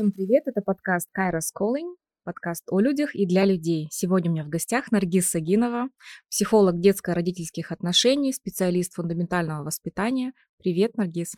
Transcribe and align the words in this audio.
Всем 0.00 0.12
привет, 0.12 0.44
это 0.46 0.62
подкаст 0.62 1.10
Kairos 1.14 1.52
Calling, 1.54 1.94
подкаст 2.24 2.64
о 2.70 2.80
людях 2.80 3.14
и 3.14 3.26
для 3.26 3.44
людей. 3.44 3.86
Сегодня 3.90 4.30
у 4.30 4.32
меня 4.32 4.44
в 4.44 4.48
гостях 4.48 4.90
Наргиз 4.90 5.28
Сагинова, 5.28 5.90
психолог 6.30 6.80
детско-родительских 6.80 7.70
отношений, 7.70 8.32
специалист 8.32 8.94
фундаментального 8.94 9.62
воспитания. 9.62 10.32
Привет, 10.56 10.96
Наргиз. 10.96 11.34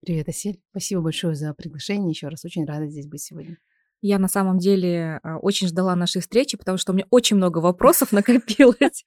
Привет, 0.00 0.28
Асель. 0.28 0.60
Спасибо 0.70 1.02
большое 1.02 1.34
за 1.34 1.54
приглашение. 1.54 2.10
Еще 2.10 2.28
раз 2.28 2.44
очень 2.44 2.64
рада 2.64 2.86
здесь 2.86 3.08
быть 3.08 3.20
сегодня. 3.20 3.58
Я 4.00 4.20
на 4.20 4.28
самом 4.28 4.58
деле 4.58 5.18
а, 5.24 5.38
очень 5.38 5.66
ждала 5.66 5.96
нашей 5.96 6.22
встречи, 6.22 6.56
потому 6.56 6.78
что 6.78 6.92
у 6.92 6.94
меня 6.94 7.08
очень 7.10 7.36
много 7.36 7.58
вопросов 7.58 8.12
накопилось. 8.12 9.04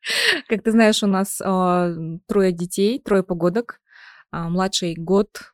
Как 0.49 0.63
ты 0.63 0.71
знаешь, 0.71 1.01
у 1.01 1.07
нас 1.07 1.39
а, 1.41 1.93
трое 2.27 2.51
детей, 2.51 2.99
трое 2.99 3.23
погодок. 3.23 3.79
А, 4.31 4.49
младший 4.49 4.95
год 4.95 5.53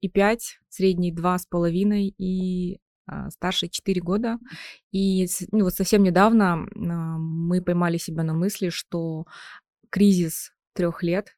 и 0.00 0.08
пять, 0.08 0.58
средний 0.70 1.12
два 1.12 1.38
с 1.38 1.44
половиной 1.44 2.14
и 2.16 2.80
старший 3.30 3.68
четыре 3.68 4.00
года. 4.00 4.38
И 4.92 5.26
ну, 5.52 5.64
вот 5.64 5.74
совсем 5.74 6.02
недавно 6.02 6.66
мы 6.74 7.62
поймали 7.62 7.96
себя 7.96 8.22
на 8.22 8.34
мысли, 8.34 8.68
что 8.68 9.26
кризис 9.90 10.52
трех 10.74 11.02
лет 11.02 11.36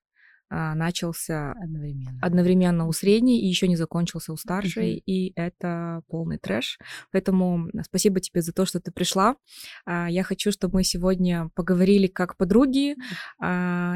а, 0.48 0.76
начался 0.76 1.52
одновременно. 1.52 2.18
одновременно 2.22 2.86
у 2.86 2.92
средней 2.92 3.40
и 3.40 3.46
еще 3.48 3.66
не 3.66 3.74
закончился 3.74 4.32
у 4.32 4.36
старшей, 4.36 4.96
mm-hmm. 4.96 5.02
и 5.04 5.32
это 5.34 6.02
полный 6.08 6.38
трэш. 6.38 6.78
Поэтому 7.10 7.68
спасибо 7.82 8.20
тебе 8.20 8.42
за 8.42 8.52
то, 8.52 8.64
что 8.64 8.80
ты 8.80 8.92
пришла. 8.92 9.36
А, 9.84 10.08
я 10.08 10.22
хочу, 10.22 10.52
чтобы 10.52 10.76
мы 10.76 10.84
сегодня 10.84 11.50
поговорили 11.54 12.06
как 12.06 12.36
подруги 12.36 12.94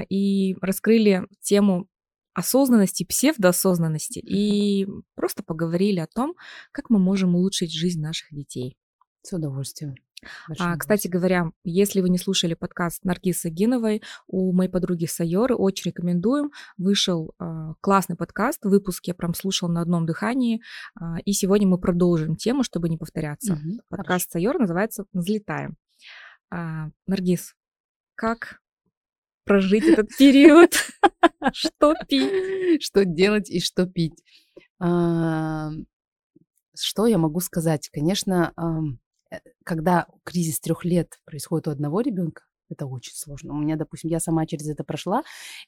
и 0.08 0.56
раскрыли 0.60 1.26
тему 1.40 1.86
осознанности, 2.34 3.04
псевдоосознанности 3.04 4.18
и 4.18 4.86
просто 5.14 5.42
поговорили 5.42 6.00
о 6.00 6.06
том, 6.06 6.34
как 6.72 6.90
мы 6.90 6.98
можем 6.98 7.34
улучшить 7.34 7.72
жизнь 7.72 8.00
наших 8.00 8.32
детей. 8.32 8.76
С 9.22 9.32
удовольствием. 9.32 9.94
А, 10.58 10.76
кстати 10.76 11.08
говоря, 11.08 11.52
если 11.64 12.00
вы 12.00 12.08
не 12.08 12.18
слушали 12.18 12.54
подкаст 12.54 13.04
Наргисы 13.04 13.48
Гиновой, 13.48 14.02
у 14.26 14.52
моей 14.52 14.70
подруги 14.70 15.06
Сайоры 15.06 15.54
очень 15.54 15.90
рекомендуем. 15.90 16.52
Вышел 16.76 17.34
а, 17.38 17.74
классный 17.80 18.16
подкаст, 18.16 18.64
выпуск 18.64 19.06
я 19.06 19.14
прям 19.14 19.34
слушал 19.34 19.68
на 19.68 19.80
одном 19.80 20.06
дыхании, 20.06 20.62
а, 20.94 21.18
и 21.24 21.32
сегодня 21.32 21.66
мы 21.66 21.78
продолжим 21.78 22.36
тему, 22.36 22.62
чтобы 22.62 22.88
не 22.88 22.98
повторяться. 22.98 23.54
Угу, 23.54 23.80
подкаст 23.88 24.30
Сайор 24.30 24.58
называется 24.58 25.04
«Взлетаем». 25.12 25.76
А, 26.50 26.90
Наргиз, 27.06 27.54
как 28.14 28.60
прожить 29.50 29.84
этот 29.84 30.08
период? 30.16 30.74
Что 31.52 31.94
пить? 32.08 32.82
Что 32.82 33.04
делать 33.04 33.50
и 33.50 33.60
что 33.60 33.86
пить? 33.86 34.22
А, 34.78 35.70
что 36.74 37.06
я 37.06 37.18
могу 37.18 37.40
сказать? 37.40 37.88
Конечно, 37.92 38.54
Э, 39.30 39.38
когда 39.64 40.06
кризис 40.24 40.60
трех 40.60 40.84
лет 40.84 41.20
происходит 41.24 41.68
у 41.68 41.70
одного 41.70 42.00
ребенка, 42.00 42.42
это 42.68 42.86
очень 42.86 43.14
сложно. 43.14 43.54
У 43.54 43.58
меня, 43.58 43.76
допустим, 43.76 44.10
я 44.10 44.20
сама 44.20 44.46
через 44.46 44.68
это 44.68 44.84
прошла, 44.84 45.22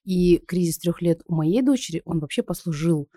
и 0.04 0.38
кризис 0.38 0.78
трех 0.78 1.02
лет 1.02 1.20
у 1.26 1.34
моей 1.34 1.62
дочери, 1.62 2.02
он 2.04 2.20
вообще 2.20 2.42
послужил 2.42 3.08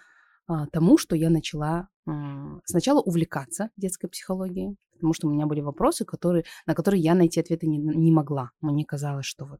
а, 0.48 0.68
тому, 0.68 0.98
что 0.98 1.16
я 1.16 1.30
начала 1.30 1.90
а, 2.08 2.60
сначала 2.66 3.02
увлекаться 3.02 3.70
детской 3.78 4.08
психологией, 4.08 4.76
потому 4.94 5.14
что 5.14 5.28
у 5.28 5.32
меня 5.32 5.46
были 5.46 5.62
вопросы, 5.62 6.06
которые, 6.06 6.46
на 6.66 6.74
которые 6.74 7.02
я 7.02 7.14
найти 7.14 7.40
ответы 7.40 7.68
не, 7.68 7.78
не 7.78 8.12
могла. 8.12 8.52
Мне 8.62 8.86
казалось, 8.86 9.26
что 9.26 9.46
вот 9.46 9.60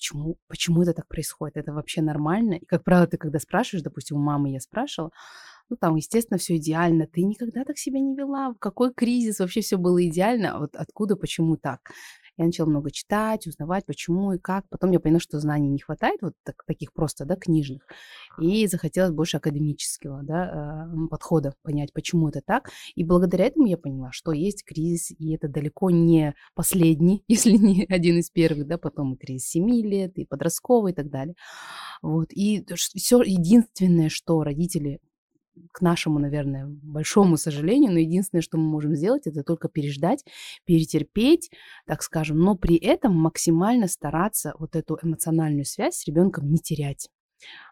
почему, 0.00 0.38
почему 0.48 0.82
это 0.82 0.94
так 0.94 1.08
происходит, 1.08 1.58
это 1.58 1.74
вообще 1.74 2.00
нормально. 2.00 2.54
И, 2.54 2.64
как 2.64 2.82
правило, 2.84 3.06
ты 3.06 3.18
когда 3.18 3.38
спрашиваешь, 3.38 3.84
допустим, 3.84 4.16
у 4.16 4.20
мамы 4.20 4.50
я 4.50 4.60
спрашивала, 4.60 5.10
ну, 5.68 5.76
там, 5.76 5.94
естественно, 5.96 6.38
все 6.38 6.56
идеально. 6.56 7.06
Ты 7.06 7.22
никогда 7.22 7.64
так 7.64 7.78
себя 7.78 8.00
не 8.00 8.16
вела. 8.16 8.54
Какой 8.58 8.92
кризис? 8.92 9.38
Вообще 9.38 9.60
все 9.60 9.76
было 9.76 10.04
идеально. 10.04 10.56
А 10.56 10.58
вот 10.58 10.74
откуда, 10.74 11.16
почему 11.16 11.56
так? 11.56 11.92
Я 12.40 12.46
начала 12.46 12.66
много 12.70 12.90
читать, 12.90 13.46
узнавать, 13.46 13.84
почему 13.84 14.32
и 14.32 14.38
как. 14.38 14.64
Потом 14.70 14.92
я 14.92 14.98
поняла, 14.98 15.20
что 15.20 15.38
знаний 15.40 15.68
не 15.68 15.78
хватает, 15.78 16.22
вот 16.22 16.32
так, 16.42 16.64
таких 16.66 16.94
просто, 16.94 17.26
да, 17.26 17.36
книжных. 17.36 17.82
И 18.40 18.66
захотелось 18.66 19.12
больше 19.12 19.36
академического, 19.36 20.22
да, 20.22 20.86
э, 20.90 21.08
подхода, 21.10 21.52
понять, 21.62 21.92
почему 21.92 22.30
это 22.30 22.40
так. 22.40 22.70
И 22.94 23.04
благодаря 23.04 23.44
этому 23.44 23.66
я 23.66 23.76
поняла, 23.76 24.10
что 24.12 24.32
есть 24.32 24.64
кризис, 24.64 25.10
и 25.10 25.34
это 25.34 25.48
далеко 25.48 25.90
не 25.90 26.34
последний, 26.54 27.24
если 27.28 27.50
не 27.58 27.84
один 27.90 28.16
из 28.16 28.30
первых, 28.30 28.66
да, 28.66 28.78
потом 28.78 29.12
и 29.12 29.18
кризис 29.18 29.50
7 29.50 29.70
лет, 29.82 30.16
и 30.16 30.24
подростковый, 30.24 30.92
и 30.92 30.94
так 30.94 31.10
далее. 31.10 31.34
Вот. 32.00 32.28
И 32.30 32.64
все 32.74 33.20
единственное, 33.20 34.08
что 34.08 34.42
родители 34.42 35.00
к 35.72 35.80
нашему, 35.80 36.18
наверное, 36.18 36.66
большому 36.66 37.36
сожалению, 37.36 37.92
но 37.92 37.98
единственное, 37.98 38.42
что 38.42 38.58
мы 38.58 38.64
можем 38.64 38.94
сделать, 38.94 39.26
это 39.26 39.42
только 39.42 39.68
переждать, 39.68 40.24
перетерпеть, 40.64 41.50
так 41.86 42.02
скажем, 42.02 42.38
но 42.38 42.56
при 42.56 42.76
этом 42.76 43.14
максимально 43.14 43.88
стараться 43.88 44.54
вот 44.58 44.76
эту 44.76 44.98
эмоциональную 45.02 45.64
связь 45.64 45.96
с 45.96 46.06
ребенком 46.06 46.50
не 46.50 46.58
терять. 46.58 47.08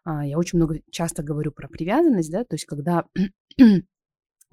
А, 0.05 0.27
я 0.27 0.39
очень 0.39 0.59
много 0.59 0.81
часто 0.91 1.23
говорю 1.23 1.53
про 1.53 1.69
привязанность, 1.69 2.31
да, 2.31 2.45
то 2.45 2.55
есть 2.55 2.65
когда 2.65 3.05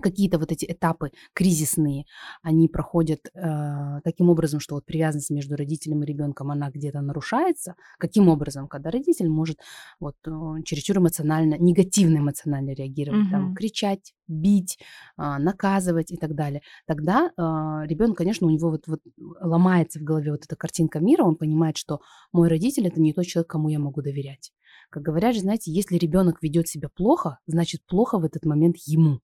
какие-то 0.02 0.40
вот 0.40 0.52
эти 0.52 0.66
этапы 0.66 1.12
кризисные, 1.34 2.06
они 2.42 2.68
проходят 2.68 3.28
э, 3.34 4.02
таким 4.04 4.30
образом, 4.30 4.60
что 4.60 4.76
вот 4.76 4.86
привязанность 4.86 5.30
между 5.30 5.56
родителем 5.56 6.04
и 6.04 6.06
ребенком, 6.06 6.52
она 6.52 6.70
где-то 6.70 7.02
нарушается. 7.02 7.76
Каким 7.98 8.28
образом? 8.28 8.68
Когда 8.68 8.92
родитель 8.92 9.30
может 9.30 9.60
вот 10.00 10.16
э, 10.26 10.32
чересчур 10.64 10.98
эмоционально, 10.98 11.58
негативно 11.58 12.18
эмоционально 12.18 12.72
реагировать, 12.72 13.24
угу. 13.24 13.32
там, 13.32 13.56
кричать, 13.56 14.14
бить, 14.28 14.78
э, 15.18 15.38
наказывать 15.38 16.12
и 16.12 16.18
так 16.18 16.36
далее. 16.36 16.62
Тогда 16.86 17.28
э, 17.28 17.88
ребенок, 17.88 18.18
конечно, 18.18 18.48
у 18.48 18.50
него 18.50 18.72
вот, 18.72 18.88
вот 18.88 19.00
ломается 19.42 20.00
в 20.00 20.04
голове 20.04 20.32
вот 20.32 20.44
эта 20.44 20.56
картинка 20.56 21.00
мира, 21.00 21.24
он 21.24 21.36
понимает, 21.36 21.78
что 21.78 22.02
мой 22.32 22.50
родитель 22.50 22.88
это 22.88 23.00
не 23.00 23.14
тот 23.14 23.26
человек, 23.26 23.50
кому 23.50 23.70
я 23.70 23.80
могу 23.80 24.02
доверять. 24.02 24.52
Как 24.90 25.04
говорят 25.04 25.36
же, 25.36 25.42
знаете, 25.42 25.72
если 25.72 25.98
ребенок 25.98 26.42
ведет 26.42 26.68
себя 26.68 26.90
плохо, 26.90 27.40
значит 27.48 27.86
плохо 27.86 28.20
в 28.20 28.24
этот 28.24 28.46
момент 28.46 28.76
ему. 28.86 29.20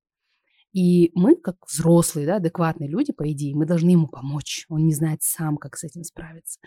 И 0.74 1.12
мы, 1.16 1.36
как 1.36 1.56
взрослые, 1.68 2.28
да, 2.28 2.36
адекватные 2.38 2.90
люди, 2.90 3.12
по 3.12 3.30
идее, 3.32 3.56
мы 3.56 3.66
должны 3.66 3.90
ему 3.90 4.08
помочь. 4.08 4.66
Он 4.70 4.86
не 4.86 4.94
знает 4.94 5.22
сам, 5.22 5.58
как 5.58 5.78
с 5.78 5.84
этим 5.84 6.04
справиться. 6.04 6.60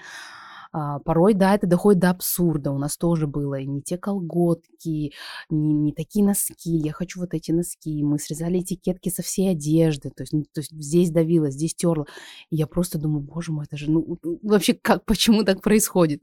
А, 0.76 0.98
порой, 0.98 1.34
да, 1.34 1.54
это 1.54 1.68
доходит 1.68 2.00
до 2.00 2.10
абсурда. 2.10 2.72
У 2.72 2.78
нас 2.78 2.96
тоже 2.96 3.28
было 3.28 3.62
не 3.62 3.80
те 3.80 3.96
колготки, 3.96 5.12
не, 5.48 5.72
не 5.72 5.92
такие 5.92 6.24
носки. 6.24 6.68
Я 6.68 6.92
хочу 6.92 7.20
вот 7.20 7.32
эти 7.32 7.52
носки. 7.52 8.02
Мы 8.02 8.18
срезали 8.18 8.58
этикетки 8.58 9.08
со 9.08 9.22
всей 9.22 9.52
одежды. 9.52 10.10
То 10.10 10.24
есть, 10.24 10.32
то 10.52 10.60
есть 10.60 10.72
здесь 10.72 11.12
давила, 11.12 11.48
здесь 11.52 11.76
терла. 11.76 12.06
И 12.50 12.56
я 12.56 12.66
просто 12.66 12.98
думаю, 12.98 13.20
боже 13.20 13.52
мой, 13.52 13.66
это 13.66 13.76
же, 13.76 13.88
ну, 13.88 14.18
вообще, 14.42 14.74
как, 14.74 15.04
почему 15.06 15.44
так 15.44 15.62
происходит? 15.62 16.22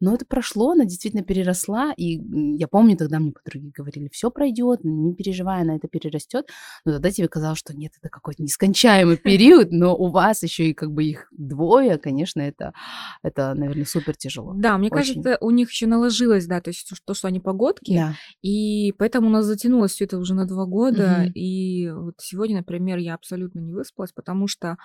Но 0.00 0.12
это 0.12 0.26
прошло, 0.26 0.72
она 0.72 0.84
действительно 0.84 1.22
переросла. 1.22 1.94
И 1.96 2.20
я 2.56 2.66
помню, 2.66 2.96
тогда 2.96 3.20
мне 3.20 3.30
подруги 3.30 3.70
говорили, 3.70 4.08
все 4.12 4.32
пройдет, 4.32 4.80
не 4.82 5.14
переживай, 5.14 5.62
она 5.62 5.76
это 5.76 5.86
перерастет. 5.86 6.48
Но 6.84 6.94
тогда 6.94 7.12
тебе 7.12 7.28
казалось, 7.28 7.60
что 7.60 7.72
нет, 7.72 7.92
это 8.00 8.08
какой-то 8.08 8.42
нескончаемый 8.42 9.16
период, 9.16 9.70
но 9.70 9.94
у 9.94 10.08
вас 10.08 10.42
еще 10.42 10.70
и 10.70 10.74
как 10.74 10.90
бы 10.90 11.04
их 11.04 11.28
двое, 11.30 11.98
конечно, 11.98 12.40
это, 12.40 12.74
это 13.22 13.54
наверное, 13.54 13.91
супер 13.92 14.16
тяжело. 14.16 14.54
Да, 14.56 14.78
мне 14.78 14.88
Очень. 14.88 15.22
кажется, 15.22 15.38
у 15.40 15.50
них 15.50 15.70
еще 15.70 15.86
наложилось, 15.86 16.46
да, 16.46 16.60
то 16.60 16.70
есть 16.70 16.90
то, 17.04 17.14
что 17.14 17.28
они 17.28 17.40
погодки, 17.40 17.94
да. 17.94 18.14
и 18.42 18.92
поэтому 18.98 19.28
у 19.28 19.30
нас 19.30 19.44
затянулось 19.44 19.92
все 19.92 20.04
это 20.04 20.18
уже 20.18 20.34
на 20.34 20.46
два 20.46 20.64
года, 20.64 21.24
угу. 21.24 21.32
и 21.34 21.90
вот 21.90 22.14
сегодня, 22.18 22.58
например, 22.58 22.98
я 22.98 23.14
абсолютно 23.14 23.60
не 23.60 23.72
выспалась, 23.72 24.12
потому 24.12 24.48
что 24.48 24.76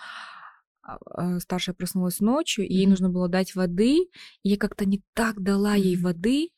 а, 0.81 0.97
а, 1.06 1.40
старшая 1.40 1.75
проснулась 1.75 2.19
ночью, 2.19 2.67
и 2.67 2.73
ей 2.73 2.88
нужно 2.88 3.09
было 3.09 3.28
дать 3.28 3.55
воды, 3.55 3.97
и 4.43 4.49
я 4.49 4.58
как-то 4.58 4.85
не 4.85 5.03
так 5.14 5.41
дала 5.41 5.76
ей 5.76 5.97
воды, 5.97 6.49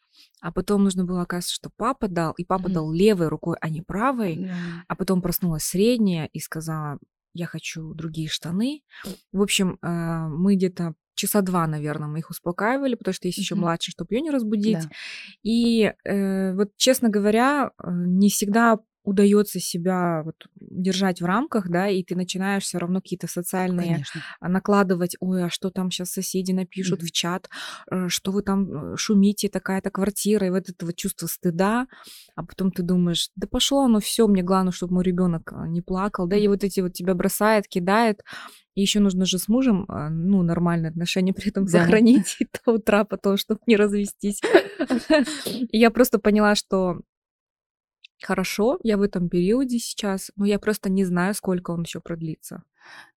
а 0.42 0.52
потом 0.52 0.84
нужно 0.84 1.06
было, 1.06 1.22
оказывается, 1.22 1.54
что 1.54 1.70
папа 1.76 2.08
дал, 2.08 2.34
и 2.34 2.44
папа 2.44 2.68
mm-hmm. 2.68 2.74
дал 2.74 2.92
левой 2.92 3.28
рукой, 3.28 3.58
а 3.62 3.70
не 3.70 3.82
правой, 3.82 4.38
yeah. 4.38 4.54
а 4.88 4.96
потом 4.96 5.22
проснулась 5.22 5.64
средняя 5.64 6.30
и 6.34 6.40
сказала, 6.40 7.00
я 7.34 7.46
хочу 7.46 7.94
другие 7.94 8.28
штаны. 8.28 8.84
В 9.32 9.42
общем, 9.42 9.78
а, 9.82 10.28
мы 10.28 10.56
где-то 10.56 10.94
часа 11.20 11.42
два, 11.42 11.68
наверное, 11.68 12.08
мы 12.08 12.20
их 12.20 12.30
успокаивали, 12.30 12.96
потому 12.96 13.14
что 13.14 13.28
есть 13.28 13.38
еще 13.38 13.56
mm-hmm. 13.56 13.60
младший, 13.60 13.92
чтобы 13.92 14.16
ее 14.16 14.22
не 14.22 14.32
разбудить. 14.32 14.84
Да. 14.84 14.90
И 15.44 15.94
э, 16.06 16.54
вот, 16.54 16.72
честно 16.78 17.10
говоря, 17.10 17.72
э, 17.78 17.90
не 17.92 18.30
всегда 18.30 18.80
удается 19.10 19.60
себя 19.60 20.22
вот 20.24 20.36
держать 20.56 21.20
в 21.20 21.26
рамках, 21.26 21.70
да, 21.70 21.88
и 21.88 22.04
ты 22.04 22.16
начинаешь 22.16 22.64
все 22.64 22.78
равно 22.78 23.02
какие-то 23.02 23.28
социальные 23.28 23.88
Конечно. 23.88 24.22
накладывать, 24.40 25.16
ой, 25.20 25.46
а 25.46 25.50
что 25.50 25.72
там 25.72 25.90
сейчас 25.90 26.12
соседи 26.12 26.52
напишут 26.52 27.02
mm-hmm. 27.02 27.06
в 27.06 27.12
чат, 27.12 27.50
э, 27.92 28.08
что 28.08 28.32
вы 28.32 28.44
там 28.44 28.94
э, 28.94 28.98
шумите, 28.98 29.50
такая-то 29.50 29.90
квартира, 29.90 30.46
и 30.46 30.52
вот 30.52 30.70
это 30.70 30.86
вот 30.86 30.96
чувство 30.96 31.26
стыда, 31.28 31.88
а 32.36 32.44
потом 32.44 32.72
ты 32.72 32.84
думаешь, 32.84 33.30
да 33.36 33.48
пошло 33.48 33.86
оно 33.86 34.00
все, 34.00 34.28
мне 34.28 34.44
главное, 34.44 34.72
чтобы 34.72 34.94
мой 34.94 35.04
ребенок 35.04 35.52
э, 35.52 35.68
не 35.68 35.82
плакал, 35.82 36.28
да, 36.28 36.38
и 36.38 36.48
вот 36.48 36.64
эти 36.64 36.80
вот 36.80 36.94
тебя 36.94 37.16
бросает, 37.16 37.68
кидает, 37.68 38.22
и 38.76 38.82
еще 38.82 39.00
нужно 39.00 39.26
же 39.26 39.40
с 39.40 39.48
мужем, 39.48 39.86
ну, 39.90 40.44
нормальные 40.44 40.92
отношения 40.92 41.34
при 41.34 41.50
этом 41.50 41.66
да. 41.66 41.72
сохранить 41.72 42.38
до 42.66 42.74
утра 42.74 43.04
потом, 43.04 43.38
чтобы 43.38 43.60
не 43.66 43.76
развестись. 43.76 44.42
Я 45.72 45.90
просто 45.90 46.20
поняла, 46.20 46.56
что 46.56 47.02
хорошо, 48.24 48.80
я 48.84 48.98
в 48.98 49.02
этом 49.02 49.30
периоде 49.30 49.80
сейчас, 49.80 50.32
но 50.36 50.46
я 50.46 50.60
просто 50.60 50.90
не 50.90 51.06
знаю, 51.06 51.34
сколько 51.34 51.72
он 51.72 51.84
еще 51.84 52.00
продлится. 52.00 52.64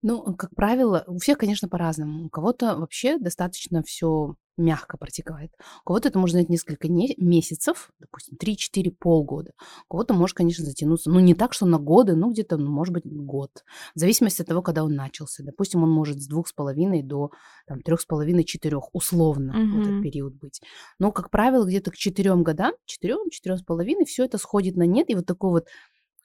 Ну, 0.03 0.35
как 0.37 0.55
правило, 0.55 1.05
у 1.07 1.19
всех, 1.19 1.39
конечно, 1.39 1.69
по-разному. 1.69 2.27
У 2.27 2.29
кого-то 2.29 2.77
вообще 2.77 3.19
достаточно 3.19 3.83
все 3.83 4.37
мягко 4.57 4.97
протекает. 4.99 5.51
У 5.83 5.89
кого-то 5.89 6.09
это 6.09 6.19
может 6.19 6.35
занять 6.35 6.49
несколько 6.49 6.89
не- 6.89 7.15
месяцев, 7.17 7.91
допустим, 7.99 8.37
3-4, 8.37 8.91
полгода. 8.91 9.53
У 9.89 9.93
кого-то 9.93 10.15
может, 10.15 10.37
конечно, 10.37 10.65
затянуться, 10.65 11.11
ну, 11.11 11.21
не 11.21 11.35
так, 11.35 11.53
что 11.55 11.67
на 11.67 11.79
годы, 11.79 12.15
ну, 12.17 12.31
где-то, 12.33 12.57
ну, 12.57 12.71
может 12.71 12.93
быть, 12.93 13.05
год. 13.07 13.65
В 13.95 13.99
зависимости 13.99 14.43
от 14.43 14.49
того, 14.49 14.63
когда 14.63 14.85
он 14.85 14.95
начался. 14.95 15.43
Допустим, 15.43 15.83
он 15.83 15.91
может 15.91 16.21
с 16.21 16.27
двух 16.27 16.49
с 16.49 16.53
половиной 16.53 17.03
до 17.03 17.31
там, 17.67 17.81
трех 17.81 18.01
с 18.01 18.07
половиной, 18.07 18.45
четырех, 18.45 18.95
условно, 18.95 19.53
в 19.53 19.81
этот 19.81 19.93
Мгм. 19.95 20.03
период 20.03 20.35
быть. 20.35 20.61
Но, 20.99 21.13
как 21.13 21.31
правило, 21.31 21.65
где-то 21.65 21.91
к 21.91 21.97
четырем 21.97 22.43
годам, 22.43 22.73
четырем, 22.85 23.31
четырем 23.31 23.57
с 23.57 23.63
половиной, 23.63 24.05
все 24.05 24.25
это 24.25 24.39
сходит 24.39 24.77
на 24.77 24.85
нет, 24.87 25.09
и 25.11 25.15
вот 25.15 25.27
такой 25.27 25.51
вот 25.51 25.67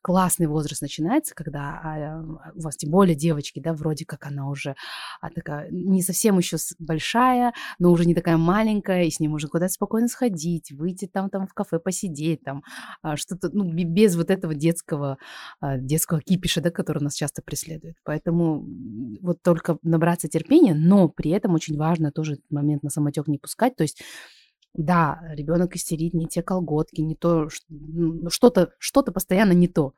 классный 0.01 0.47
возраст 0.47 0.81
начинается, 0.81 1.35
когда 1.35 1.81
а, 1.83 2.51
у 2.55 2.61
вас, 2.61 2.77
тем 2.77 2.91
более 2.91 3.15
девочки, 3.15 3.59
да, 3.59 3.73
вроде 3.73 4.05
как 4.05 4.25
она 4.25 4.49
уже 4.49 4.75
а, 5.21 5.29
такая 5.29 5.69
не 5.71 6.01
совсем 6.01 6.37
еще 6.37 6.57
большая, 6.79 7.53
но 7.79 7.91
уже 7.91 8.05
не 8.05 8.15
такая 8.15 8.37
маленькая, 8.37 9.03
и 9.03 9.11
с 9.11 9.19
ней 9.19 9.27
можно 9.27 9.49
куда-то 9.49 9.73
спокойно 9.73 10.07
сходить, 10.07 10.71
выйти 10.71 11.07
там, 11.07 11.29
там 11.29 11.47
в 11.47 11.53
кафе 11.53 11.79
посидеть, 11.79 12.43
там 12.43 12.63
а, 13.01 13.17
что-то, 13.17 13.49
ну, 13.51 13.71
бе- 13.71 13.83
без 13.83 14.15
вот 14.15 14.29
этого 14.29 14.53
детского, 14.55 15.17
детского 15.61 16.21
кипиша, 16.21 16.61
да, 16.61 16.71
который 16.71 17.03
нас 17.03 17.15
часто 17.15 17.41
преследует. 17.41 17.95
Поэтому 18.03 18.65
вот 19.21 19.41
только 19.41 19.77
набраться 19.83 20.27
терпения, 20.27 20.73
но 20.73 21.09
при 21.09 21.31
этом 21.31 21.53
очень 21.53 21.77
важно 21.77 22.11
тоже 22.11 22.33
этот 22.33 22.49
момент 22.51 22.83
на 22.83 22.89
самотек 22.89 23.27
не 23.27 23.37
пускать, 23.37 23.75
то 23.75 23.83
есть 23.83 24.01
да, 24.73 25.19
ребенок 25.31 25.75
истерит, 25.75 26.13
не 26.13 26.27
те 26.27 26.41
колготки, 26.43 27.01
не 27.01 27.15
то, 27.15 27.47
ну, 27.69 28.29
что-то, 28.29 28.71
что-то 28.79 29.11
постоянно 29.11 29.53
не 29.53 29.67
то. 29.67 29.93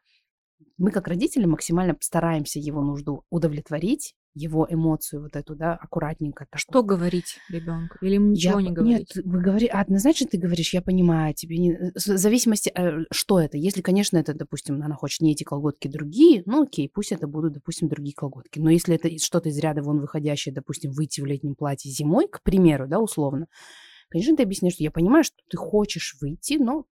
Мы, 0.78 0.92
как 0.92 1.08
родители, 1.08 1.46
максимально 1.46 1.98
стараемся 2.00 2.60
его 2.60 2.82
нужду 2.82 3.24
удовлетворить, 3.30 4.16
его 4.34 4.66
эмоцию 4.70 5.24
вот 5.24 5.36
эту, 5.36 5.56
да, 5.56 5.74
аккуратненько. 5.74 6.46
так. 6.50 6.60
Что 6.60 6.84
говорить 6.84 7.38
ребенку? 7.50 7.98
Или 8.02 8.14
ему 8.16 8.28
Я 8.28 8.32
ничего 8.32 8.56
п- 8.58 8.64
не 8.64 8.72
говорить? 8.72 9.12
Нет, 9.16 9.26
вы 9.26 9.42
говорите, 9.42 9.72
однозначно 9.72 10.28
ты 10.28 10.38
говоришь, 10.38 10.74
я 10.74 10.82
понимаю, 10.82 11.34
тебе 11.34 11.58
не... 11.58 11.72
э, 11.74 11.92
В 11.96 12.00
зависимости, 12.00 12.72
э, 12.74 13.06
что 13.12 13.40
это. 13.40 13.58
Если, 13.58 13.82
конечно, 13.82 14.18
это, 14.18 14.34
допустим, 14.34 14.82
она 14.82 14.96
хочет 14.96 15.22
не 15.22 15.34
эти 15.34 15.44
колготки, 15.44 15.88
другие, 15.88 16.44
ну 16.46 16.64
окей, 16.64 16.90
пусть 16.94 17.12
это 17.12 17.28
будут, 17.28 17.54
допустим, 17.54 17.90
другие 17.90 18.14
колготки. 18.16 18.60
Но 18.60 18.70
если 18.70 18.96
это 18.96 19.10
что-то 19.18 19.50
из 19.50 19.58
ряда 19.58 19.82
вон 19.82 20.00
выходящее, 20.00 20.54
допустим, 20.54 20.92
выйти 20.92 21.20
в 21.22 21.26
летнем 21.26 21.56
платье 21.56 21.92
зимой, 21.92 22.28
к 22.28 22.42
примеру, 22.44 22.88
да, 22.88 23.00
условно, 23.00 23.48
конечно, 24.10 24.36
ты 24.36 24.44
объясняешь, 24.44 24.76
что 24.76 24.84
я 24.84 24.92
понимаю, 24.92 25.24
что 25.24 25.38
ты 25.50 25.58
хочешь 25.58 26.18
выйти, 26.22 26.58
но 26.60 26.86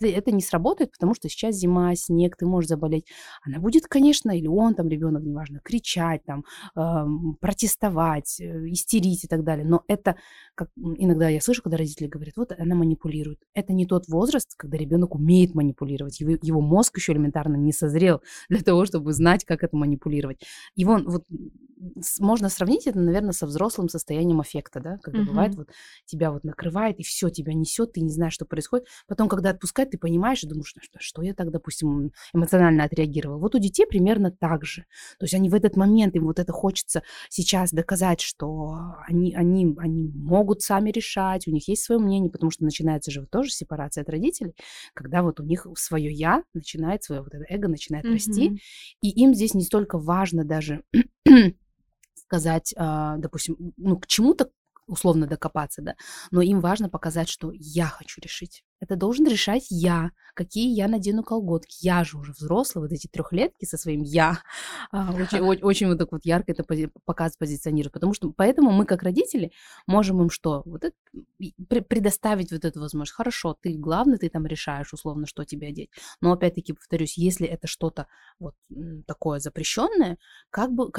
это 0.00 0.30
не 0.32 0.40
сработает, 0.42 0.92
потому 0.92 1.14
что 1.14 1.28
сейчас 1.28 1.56
зима, 1.56 1.94
снег, 1.94 2.36
ты 2.36 2.46
можешь 2.46 2.68
заболеть. 2.68 3.06
Она 3.44 3.58
будет, 3.58 3.86
конечно, 3.86 4.36
или 4.36 4.46
он 4.46 4.74
там, 4.74 4.88
ребенок, 4.88 5.22
неважно, 5.24 5.60
кричать, 5.62 6.24
там, 6.24 6.44
эм, 6.76 7.36
протестовать, 7.40 8.40
э, 8.40 8.68
истерить 8.70 9.24
и 9.24 9.28
так 9.28 9.44
далее. 9.44 9.64
Но 9.66 9.82
это, 9.88 10.16
как 10.54 10.70
иногда 10.76 11.28
я 11.28 11.40
слышу, 11.40 11.62
когда 11.62 11.76
родители 11.76 12.06
говорят, 12.06 12.36
вот 12.36 12.52
она 12.56 12.74
манипулирует. 12.74 13.40
Это 13.54 13.72
не 13.72 13.86
тот 13.86 14.08
возраст, 14.08 14.54
когда 14.56 14.76
ребенок 14.76 15.14
умеет 15.14 15.54
манипулировать. 15.54 16.20
Его, 16.20 16.36
его 16.42 16.60
мозг 16.60 16.96
еще 16.98 17.12
элементарно 17.12 17.56
не 17.56 17.72
созрел 17.72 18.22
для 18.48 18.62
того, 18.62 18.84
чтобы 18.86 19.12
знать, 19.12 19.44
как 19.44 19.62
это 19.62 19.76
манипулировать. 19.76 20.40
Его 20.74 20.98
вот 21.04 21.24
можно 22.18 22.48
сравнить 22.48 22.86
это, 22.86 22.98
наверное, 22.98 23.32
со 23.32 23.46
взрослым 23.46 23.88
состоянием 23.88 24.40
аффекта, 24.40 24.80
да, 24.80 24.98
когда 25.02 25.22
бывает 25.22 25.52
Мгм. 25.52 25.56
вот 25.56 25.68
тебя 26.06 26.32
вот 26.32 26.44
накрывает, 26.44 26.98
и 26.98 27.02
все, 27.04 27.30
тебя 27.30 27.52
несет, 27.54 27.92
ты 27.92 28.00
не 28.00 28.10
знаешь, 28.10 28.32
что 28.34 28.44
происходит. 28.46 28.86
Потом, 29.06 29.28
когда 29.28 29.54
отпускает, 29.58 29.90
ты 29.90 29.98
понимаешь 29.98 30.42
и 30.44 30.46
думаешь, 30.46 30.72
«Ну 30.76 30.82
что, 30.82 30.98
что 31.00 31.22
я 31.22 31.34
так, 31.34 31.50
допустим, 31.50 32.12
эмоционально 32.32 32.84
отреагировал. 32.84 33.38
Вот 33.40 33.54
у 33.54 33.58
детей 33.58 33.86
примерно 33.86 34.30
так 34.30 34.64
же. 34.64 34.84
То 35.18 35.24
есть 35.24 35.34
они 35.34 35.48
в 35.50 35.54
этот 35.54 35.76
момент, 35.76 36.14
им 36.16 36.24
вот 36.24 36.38
это 36.38 36.52
хочется 36.52 37.02
сейчас 37.28 37.72
доказать, 37.72 38.20
что 38.20 38.76
они, 39.06 39.34
они, 39.34 39.74
они 39.78 40.04
могут 40.14 40.62
сами 40.62 40.90
решать, 40.90 41.46
у 41.48 41.50
них 41.50 41.68
есть 41.68 41.82
свое 41.82 42.00
мнение, 42.00 42.30
потому 42.30 42.50
что 42.50 42.64
начинается 42.64 43.10
же 43.10 43.20
вот 43.20 43.30
тоже 43.30 43.50
сепарация 43.50 44.02
от 44.02 44.08
родителей, 44.08 44.54
когда 44.94 45.22
вот 45.22 45.40
у 45.40 45.42
них 45.44 45.66
свое 45.76 46.12
я 46.12 46.44
начинает, 46.54 47.02
свое 47.04 47.22
вот 47.22 47.34
это 47.34 47.44
эго 47.48 47.68
начинает 47.68 48.04
расти, 48.06 48.50
Мгм. 48.50 48.58
и 49.02 49.08
им 49.10 49.34
здесь 49.34 49.54
не 49.54 49.62
столько 49.64 49.98
важно 49.98 50.44
даже 50.44 50.82
сказать, 52.14 52.74
а, 52.76 53.16
допустим, 53.18 53.74
ну, 53.76 53.98
к 53.98 54.06
чему-то 54.06 54.50
условно 54.86 55.26
докопаться, 55.26 55.82
да, 55.82 55.94
но 56.30 56.40
им 56.42 56.60
важно 56.60 56.88
показать, 56.88 57.28
что 57.28 57.50
я 57.52 57.86
хочу 57.86 58.20
решить. 58.20 58.64
Это 58.80 58.96
должен 58.96 59.26
решать 59.26 59.66
я, 59.70 60.12
какие 60.34 60.72
я 60.72 60.86
надену 60.86 61.22
колготки. 61.22 61.76
Я 61.80 62.04
же 62.04 62.16
уже 62.16 62.32
взрослый, 62.32 62.82
вот 62.82 62.92
эти 62.92 63.08
трехлетки 63.08 63.64
со 63.64 63.76
своим 63.76 64.02
я. 64.02 64.38
а, 64.92 65.12
Очень, 65.12 65.40
очень 65.40 65.88
вот 65.88 65.98
так 65.98 66.12
вот 66.12 66.24
ярко 66.24 66.52
это 66.52 66.64
показ 67.04 67.36
позиционирует. 67.36 67.92
Потому 67.92 68.14
что 68.14 68.30
поэтому 68.30 68.70
мы, 68.70 68.84
как 68.84 69.02
родители, 69.02 69.52
можем 69.86 70.22
им 70.22 70.30
что? 70.30 70.62
Вот 70.64 70.84
это, 70.84 70.96
предоставить 71.66 72.52
вот 72.52 72.64
эту 72.64 72.80
возможность. 72.80 73.16
Хорошо, 73.16 73.56
ты 73.60 73.74
главный, 73.74 74.18
ты 74.18 74.28
там 74.28 74.46
решаешь 74.46 74.92
условно, 74.92 75.26
что 75.26 75.44
тебе 75.44 75.68
одеть. 75.68 75.90
Но 76.20 76.32
опять-таки, 76.32 76.72
повторюсь, 76.72 77.18
если 77.18 77.46
это 77.46 77.66
что-то 77.66 78.06
вот 78.38 78.54
такое 79.06 79.40
запрещенное, 79.40 80.18
как 80.50 80.72
бы 80.72 80.90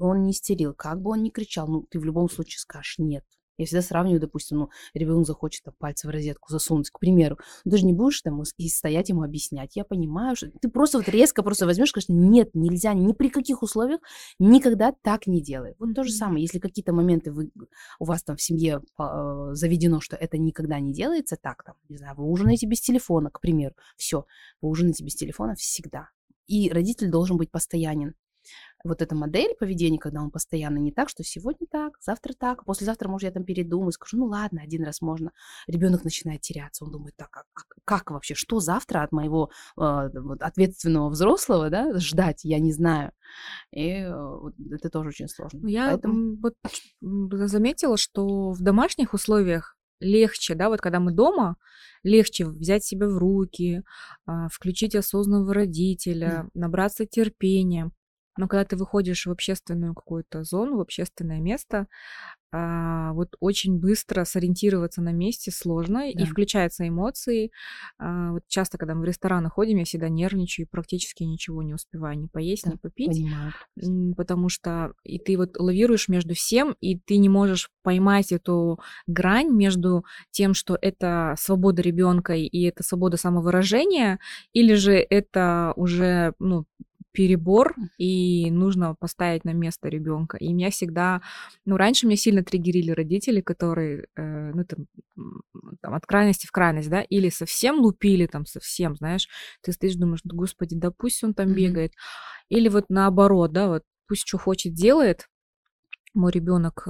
он 0.00 0.22
не 0.22 0.30
истерил, 0.30 0.74
как 0.74 1.00
бы 1.00 1.10
он 1.10 1.22
не 1.22 1.30
кричал, 1.30 1.66
ну, 1.66 1.86
ты 1.90 1.98
в 1.98 2.04
любом 2.04 2.30
случае 2.30 2.58
скажешь 2.58 2.98
нет. 2.98 3.24
Я 3.58 3.66
всегда 3.66 3.82
сравниваю, 3.82 4.20
допустим, 4.20 4.58
ну, 4.58 4.70
ребенок 4.94 5.26
захочет 5.26 5.64
там 5.64 5.74
пальцы 5.78 6.06
в 6.06 6.10
розетку 6.10 6.50
засунуть, 6.50 6.90
к 6.90 6.98
примеру. 7.00 7.38
Ну, 7.64 7.72
Ты 7.72 7.78
же 7.78 7.86
не 7.86 7.92
будешь 7.92 8.22
там 8.22 8.40
и 8.42 8.68
стоять 8.68 9.08
ему 9.08 9.24
объяснять. 9.24 9.74
Я 9.74 9.84
понимаю, 9.84 10.36
что 10.36 10.48
ты 10.48 10.68
просто 10.68 10.98
вот 10.98 11.08
резко 11.08 11.42
просто 11.42 11.66
возьмешь, 11.66 11.90
скажешь, 11.90 12.08
нет, 12.08 12.50
нельзя, 12.54 12.94
ни 12.94 13.12
при 13.12 13.28
каких 13.28 13.62
условиях 13.62 14.00
никогда 14.38 14.92
так 15.02 15.26
не 15.26 15.42
делай. 15.42 15.74
Вот 15.78 15.92
то 15.94 16.04
же 16.04 16.12
самое, 16.12 16.42
если 16.42 16.60
какие-то 16.60 16.92
моменты 16.92 17.32
вы, 17.32 17.50
у 17.98 18.04
вас 18.04 18.22
там 18.22 18.36
в 18.36 18.42
семье 18.42 18.80
а, 18.96 19.52
заведено, 19.54 20.00
что 20.00 20.14
это 20.14 20.38
никогда 20.38 20.78
не 20.78 20.92
делается, 20.92 21.36
так 21.36 21.64
там, 21.64 21.74
не 21.88 21.96
знаю, 21.96 22.14
вы 22.16 22.24
ужинаете 22.24 22.66
без 22.66 22.80
телефона, 22.80 23.30
к 23.30 23.40
примеру, 23.40 23.74
все, 23.96 24.24
вы 24.60 24.68
ужинаете 24.68 25.04
без 25.04 25.16
телефона 25.16 25.56
всегда. 25.56 26.10
И 26.46 26.70
родитель 26.70 27.10
должен 27.10 27.36
быть 27.36 27.50
постоянен 27.50 28.14
вот 28.84 29.02
эта 29.02 29.14
модель 29.14 29.54
поведения, 29.58 29.98
когда 29.98 30.22
он 30.22 30.30
постоянно 30.30 30.78
не 30.78 30.92
так, 30.92 31.08
что 31.08 31.24
сегодня 31.24 31.66
так, 31.70 31.94
завтра 32.00 32.34
так, 32.38 32.64
послезавтра, 32.64 33.08
может, 33.08 33.26
я 33.26 33.32
там 33.32 33.44
передумаю, 33.44 33.92
скажу, 33.92 34.18
ну 34.18 34.26
ладно, 34.26 34.62
один 34.62 34.84
раз 34.84 35.00
можно. 35.00 35.32
Ребенок 35.66 36.04
начинает 36.04 36.40
теряться, 36.42 36.84
он 36.84 36.92
думает, 36.92 37.14
так, 37.16 37.36
а, 37.36 37.40
а 37.40 37.62
как 37.84 38.10
вообще, 38.10 38.34
что 38.34 38.60
завтра 38.60 39.02
от 39.02 39.12
моего 39.12 39.50
э, 39.76 40.08
вот 40.14 40.42
ответственного 40.42 41.08
взрослого, 41.08 41.70
да, 41.70 41.98
ждать, 41.98 42.44
я 42.44 42.58
не 42.58 42.72
знаю. 42.72 43.12
И 43.72 43.88
э, 43.88 44.40
это 44.70 44.90
тоже 44.90 45.08
очень 45.08 45.28
сложно. 45.28 45.60
Ну, 45.62 45.68
Я 45.68 45.88
Поэтому 45.88 46.36
вот 46.40 46.54
заметила, 47.00 47.96
что 47.96 48.52
в 48.52 48.62
домашних 48.62 49.14
условиях 49.14 49.76
легче, 50.00 50.54
да, 50.54 50.68
вот 50.68 50.80
когда 50.80 51.00
мы 51.00 51.12
дома, 51.12 51.56
легче 52.02 52.46
взять 52.46 52.84
себя 52.84 53.08
в 53.08 53.18
руки, 53.18 53.82
а, 54.26 54.48
включить 54.48 54.94
осознанного 54.94 55.52
родителя, 55.52 56.48
набраться 56.54 57.06
терпения. 57.06 57.90
Но 58.38 58.48
когда 58.48 58.64
ты 58.64 58.76
выходишь 58.76 59.26
в 59.26 59.30
общественную 59.30 59.94
какую-то 59.94 60.44
зону, 60.44 60.76
в 60.76 60.80
общественное 60.80 61.40
место, 61.40 61.88
а, 62.50 63.12
вот 63.12 63.36
очень 63.40 63.78
быстро 63.78 64.24
сориентироваться 64.24 65.02
на 65.02 65.12
месте 65.12 65.50
сложно, 65.50 66.10
и 66.10 66.16
да, 66.16 66.24
включаются 66.24 66.88
эмоции. 66.88 67.50
А, 67.98 68.32
вот 68.32 68.42
часто, 68.48 68.78
когда 68.78 68.94
мы 68.94 69.02
в 69.02 69.04
рестораны 69.04 69.50
ходим, 69.50 69.78
я 69.78 69.84
всегда 69.84 70.08
нервничаю 70.08 70.64
и 70.64 70.68
практически 70.68 71.24
ничего 71.24 71.62
не 71.62 71.74
успеваю 71.74 72.18
ни 72.18 72.26
поесть, 72.26 72.64
да, 72.64 72.72
ни 72.72 72.76
попить. 72.76 73.22
понимаю. 73.76 74.14
потому 74.16 74.48
что 74.48 74.94
и 75.04 75.18
ты 75.18 75.36
вот 75.36 75.58
лавируешь 75.58 76.08
между 76.08 76.34
всем, 76.34 76.74
и 76.80 76.98
ты 76.98 77.18
не 77.18 77.28
можешь 77.28 77.70
поймать 77.82 78.32
эту 78.32 78.80
грань 79.06 79.50
между 79.50 80.04
тем, 80.30 80.54
что 80.54 80.78
это 80.80 81.34
свобода 81.38 81.82
ребенка 81.82 82.34
и 82.34 82.62
это 82.62 82.82
свобода 82.82 83.18
самовыражения, 83.18 84.20
или 84.54 84.72
же 84.74 84.94
это 84.94 85.74
уже 85.76 86.32
ну, 86.38 86.64
перебор, 87.18 87.74
и 87.98 88.48
нужно 88.52 88.94
поставить 88.94 89.44
на 89.44 89.52
место 89.52 89.88
ребенка. 89.88 90.36
И 90.36 90.52
меня 90.52 90.70
всегда, 90.70 91.20
ну, 91.64 91.76
раньше 91.76 92.06
меня 92.06 92.16
сильно 92.16 92.44
триггерили 92.44 92.92
родители, 92.92 93.40
которые, 93.40 94.06
э, 94.14 94.52
ну, 94.54 94.64
там, 94.64 94.86
там, 95.80 95.94
от 95.94 96.06
крайности 96.06 96.46
в 96.46 96.52
крайность, 96.52 96.88
да, 96.88 97.02
или 97.02 97.28
совсем 97.28 97.80
лупили, 97.80 98.26
там, 98.26 98.46
совсем, 98.46 98.94
знаешь, 98.94 99.26
ты 99.62 99.72
стоишь, 99.72 99.96
думаешь, 99.96 100.20
«Да, 100.22 100.36
господи, 100.36 100.76
да 100.76 100.92
пусть 100.92 101.24
он 101.24 101.34
там 101.34 101.48
Мгм. 101.48 101.56
бегает. 101.56 101.92
Или 102.50 102.68
вот 102.68 102.84
наоборот, 102.88 103.50
да, 103.52 103.66
вот 103.66 103.82
пусть 104.06 104.28
что 104.28 104.38
хочет 104.38 104.74
делает, 104.74 105.28
мой 106.14 106.30
ребенок 106.30 106.86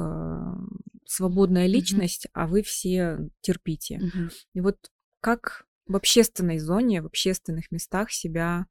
свободная 1.07 1.65
Мгм. 1.65 1.73
личность, 1.73 2.27
а 2.35 2.47
вы 2.47 2.63
все 2.63 3.31
терпите. 3.41 3.99
Мгм. 3.99 4.29
И 4.53 4.61
вот 4.61 4.77
как 5.23 5.65
в 5.87 5.97
общественной 5.97 6.59
зоне, 6.59 7.01
в 7.01 7.07
общественных 7.07 7.71
местах 7.71 8.11
себя 8.13 8.67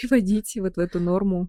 приводить 0.00 0.56
вот 0.60 0.76
в 0.76 0.80
эту 0.80 1.00
норму. 1.00 1.48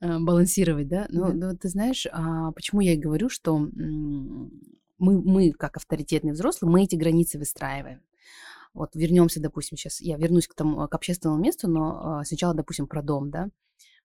А, 0.00 0.18
Балансировать, 0.20 0.88
да? 0.88 1.06
Ну, 1.10 1.32
Да. 1.32 1.48
ну, 1.48 1.56
ты 1.56 1.68
знаешь, 1.68 2.06
а, 2.12 2.52
почему 2.52 2.80
я 2.80 2.94
и 2.94 2.98
говорю, 2.98 3.28
что 3.28 3.58
мы, 3.58 5.22
мы, 5.22 5.52
как 5.52 5.76
авторитетные 5.76 6.32
взрослые, 6.32 6.70
мы 6.70 6.84
эти 6.84 6.96
границы 6.96 7.38
выстраиваем. 7.38 8.02
Вот 8.74 8.94
вернемся, 8.94 9.40
допустим, 9.40 9.76
сейчас 9.76 10.00
я 10.00 10.16
вернусь 10.16 10.46
к 10.46 10.54
тому, 10.54 10.86
к 10.86 10.94
общественному 10.94 11.42
месту, 11.42 11.68
но 11.68 12.18
а, 12.20 12.24
сначала, 12.24 12.54
допустим, 12.54 12.86
про 12.86 13.02
дом, 13.02 13.30
да. 13.30 13.48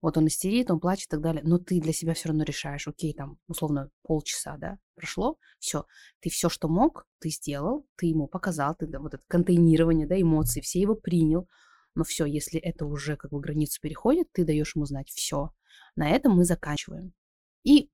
Вот 0.01 0.17
он 0.17 0.27
истерит, 0.27 0.69
он 0.69 0.81
плачет 0.81 1.07
и 1.07 1.11
так 1.11 1.21
далее, 1.21 1.41
но 1.45 1.57
ты 1.59 1.79
для 1.79 1.93
себя 1.93 2.13
все 2.13 2.27
равно 2.27 2.43
решаешь, 2.43 2.87
окей, 2.89 3.13
там, 3.13 3.37
условно, 3.47 3.89
полчаса, 4.01 4.57
да, 4.57 4.77
прошло, 4.95 5.37
все, 5.59 5.85
ты 6.19 6.29
все, 6.29 6.49
что 6.49 6.67
мог, 6.67 7.05
ты 7.19 7.29
сделал, 7.29 7.85
ты 7.95 8.07
ему 8.07 8.27
показал, 8.27 8.75
ты, 8.75 8.85
да, 8.85 8.99
вот 8.99 9.13
это 9.13 9.23
контейнирование, 9.29 10.05
да, 10.05 10.21
эмоций, 10.21 10.61
все 10.61 10.81
его 10.81 10.95
принял, 10.95 11.47
но 11.95 12.03
все, 12.03 12.25
если 12.25 12.59
это 12.59 12.85
уже 12.85 13.15
как 13.17 13.31
бы 13.31 13.39
границу 13.39 13.79
переходит, 13.81 14.31
ты 14.31 14.45
даешь 14.45 14.75
ему 14.75 14.85
знать 14.85 15.09
все. 15.09 15.51
На 15.95 16.09
этом 16.09 16.35
мы 16.35 16.45
заканчиваем 16.45 17.13
и 17.63 17.89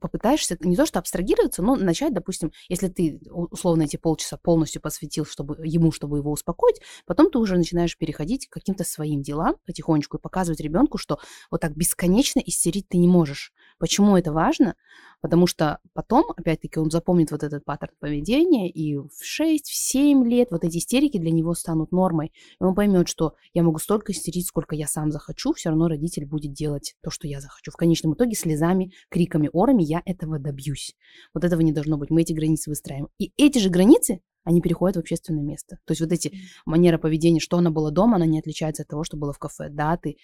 попытаешься 0.00 0.56
не 0.60 0.76
то 0.76 0.86
что 0.86 0.98
абстрагироваться, 0.98 1.62
но 1.62 1.76
начать, 1.76 2.12
допустим, 2.12 2.52
если 2.68 2.88
ты 2.88 3.20
условно 3.30 3.82
эти 3.82 3.96
полчаса 3.96 4.36
полностью 4.36 4.80
посвятил 4.82 5.24
чтобы, 5.24 5.56
ему, 5.64 5.92
чтобы 5.92 6.18
его 6.18 6.30
успокоить, 6.30 6.80
потом 7.06 7.30
ты 7.30 7.38
уже 7.38 7.56
начинаешь 7.56 7.96
переходить 7.96 8.46
к 8.48 8.52
каким-то 8.52 8.84
своим 8.84 9.22
делам 9.22 9.56
потихонечку 9.66 10.16
и 10.16 10.20
показывать 10.20 10.60
ребенку, 10.60 10.98
что 10.98 11.18
вот 11.50 11.60
так 11.60 11.76
бесконечно 11.76 12.40
истерить 12.40 12.88
ты 12.88 12.98
не 12.98 13.08
можешь. 13.08 13.52
Почему 13.78 14.16
это 14.16 14.32
важно? 14.32 14.74
Потому 15.20 15.46
что 15.46 15.78
потом, 15.94 16.24
опять-таки, 16.36 16.78
он 16.78 16.90
запомнит 16.90 17.32
вот 17.32 17.42
этот 17.42 17.64
паттерн 17.64 17.92
поведения, 17.98 18.70
и 18.70 18.96
в 18.96 19.10
6-7 19.24 20.24
лет 20.24 20.48
вот 20.50 20.64
эти 20.64 20.78
истерики 20.78 21.18
для 21.18 21.32
него 21.32 21.54
станут 21.54 21.90
нормой. 21.90 22.32
И 22.60 22.64
он 22.64 22.74
поймет, 22.74 23.08
что 23.08 23.34
я 23.52 23.64
могу 23.64 23.78
столько 23.78 24.12
истерить, 24.12 24.46
сколько 24.46 24.76
я 24.76 24.86
сам 24.86 25.10
захочу, 25.10 25.52
все 25.54 25.70
равно 25.70 25.88
родитель 25.88 26.24
будет 26.24 26.52
делать 26.52 26.94
то, 27.02 27.10
что 27.10 27.26
я 27.26 27.40
захочу. 27.40 27.72
В 27.72 27.76
конечном 27.76 28.14
итоге 28.14 28.36
слезами, 28.36 28.92
криками, 29.08 29.50
орами 29.52 29.82
я 29.88 30.02
этого 30.04 30.38
добьюсь. 30.38 30.94
Вот 31.34 31.44
этого 31.44 31.60
не 31.60 31.72
должно 31.72 31.96
быть. 31.96 32.10
Мы 32.10 32.22
эти 32.22 32.32
границы 32.32 32.70
выстраиваем. 32.70 33.08
И 33.18 33.32
эти 33.36 33.58
же 33.58 33.70
границы, 33.70 34.20
они 34.44 34.60
переходят 34.60 34.96
в 34.96 35.00
общественное 35.00 35.42
место. 35.42 35.78
То 35.84 35.92
есть 35.92 36.00
вот 36.00 36.12
эти 36.12 36.32
манеры 36.64 36.98
поведения, 36.98 37.40
что 37.40 37.58
она 37.58 37.70
была 37.70 37.90
дома, 37.90 38.16
она 38.16 38.26
не 38.26 38.38
отличается 38.38 38.82
от 38.82 38.88
того, 38.88 39.04
что 39.04 39.16
было 39.16 39.32
в 39.32 39.38
кафе. 39.38 39.68
Да, 39.70 39.96
ты 39.96 40.16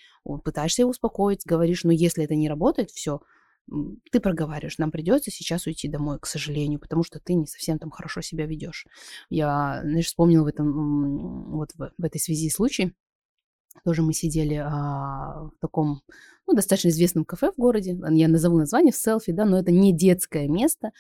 пытаешься 0.45 0.83
его 0.83 0.91
успокоить, 0.91 1.45
говоришь, 1.45 1.85
но 1.85 1.93
если 1.93 2.25
это 2.25 2.35
не 2.35 2.49
работает, 2.49 2.91
все, 2.91 3.21
ты 4.11 4.21
проговариваешь, 4.21 4.79
нам 4.79 4.91
придется 4.91 5.31
сейчас 5.31 5.67
уйти 5.67 5.89
домой, 5.89 6.19
к 6.21 6.27
сожалению, 6.27 6.81
потому 6.81 7.03
что 7.03 7.21
ты 7.21 7.35
не 7.35 7.47
совсем 7.47 7.79
там 7.79 7.91
хорошо 7.91 8.21
себя 8.21 8.47
ведешь. 8.47 8.87
Я, 9.31 9.81
знаешь, 9.83 10.07
вспомнила 10.07 10.45
в 10.45 10.47
этом, 10.47 11.51
вот 11.53 11.73
в, 11.75 11.93
в 11.97 12.05
этой 12.05 12.21
связи 12.21 12.51
случай. 12.51 12.95
Тоже 13.85 14.03
мы 14.03 14.13
сидели 14.13 14.55
а, 14.55 15.49
в 15.49 15.53
таком, 15.61 16.03
ну, 16.47 16.55
достаточно 16.55 16.89
известном 16.89 17.25
кафе 17.25 17.51
в 17.53 17.61
городе. 17.61 17.99
Я 18.11 18.29
назову 18.29 18.59
название 18.59 18.93
в 18.93 18.97
селфи, 18.97 19.33
да, 19.33 19.45
но 19.45 19.59
это 19.59 19.73
не 19.73 19.93
детское 19.93 20.49
место. 20.49 20.91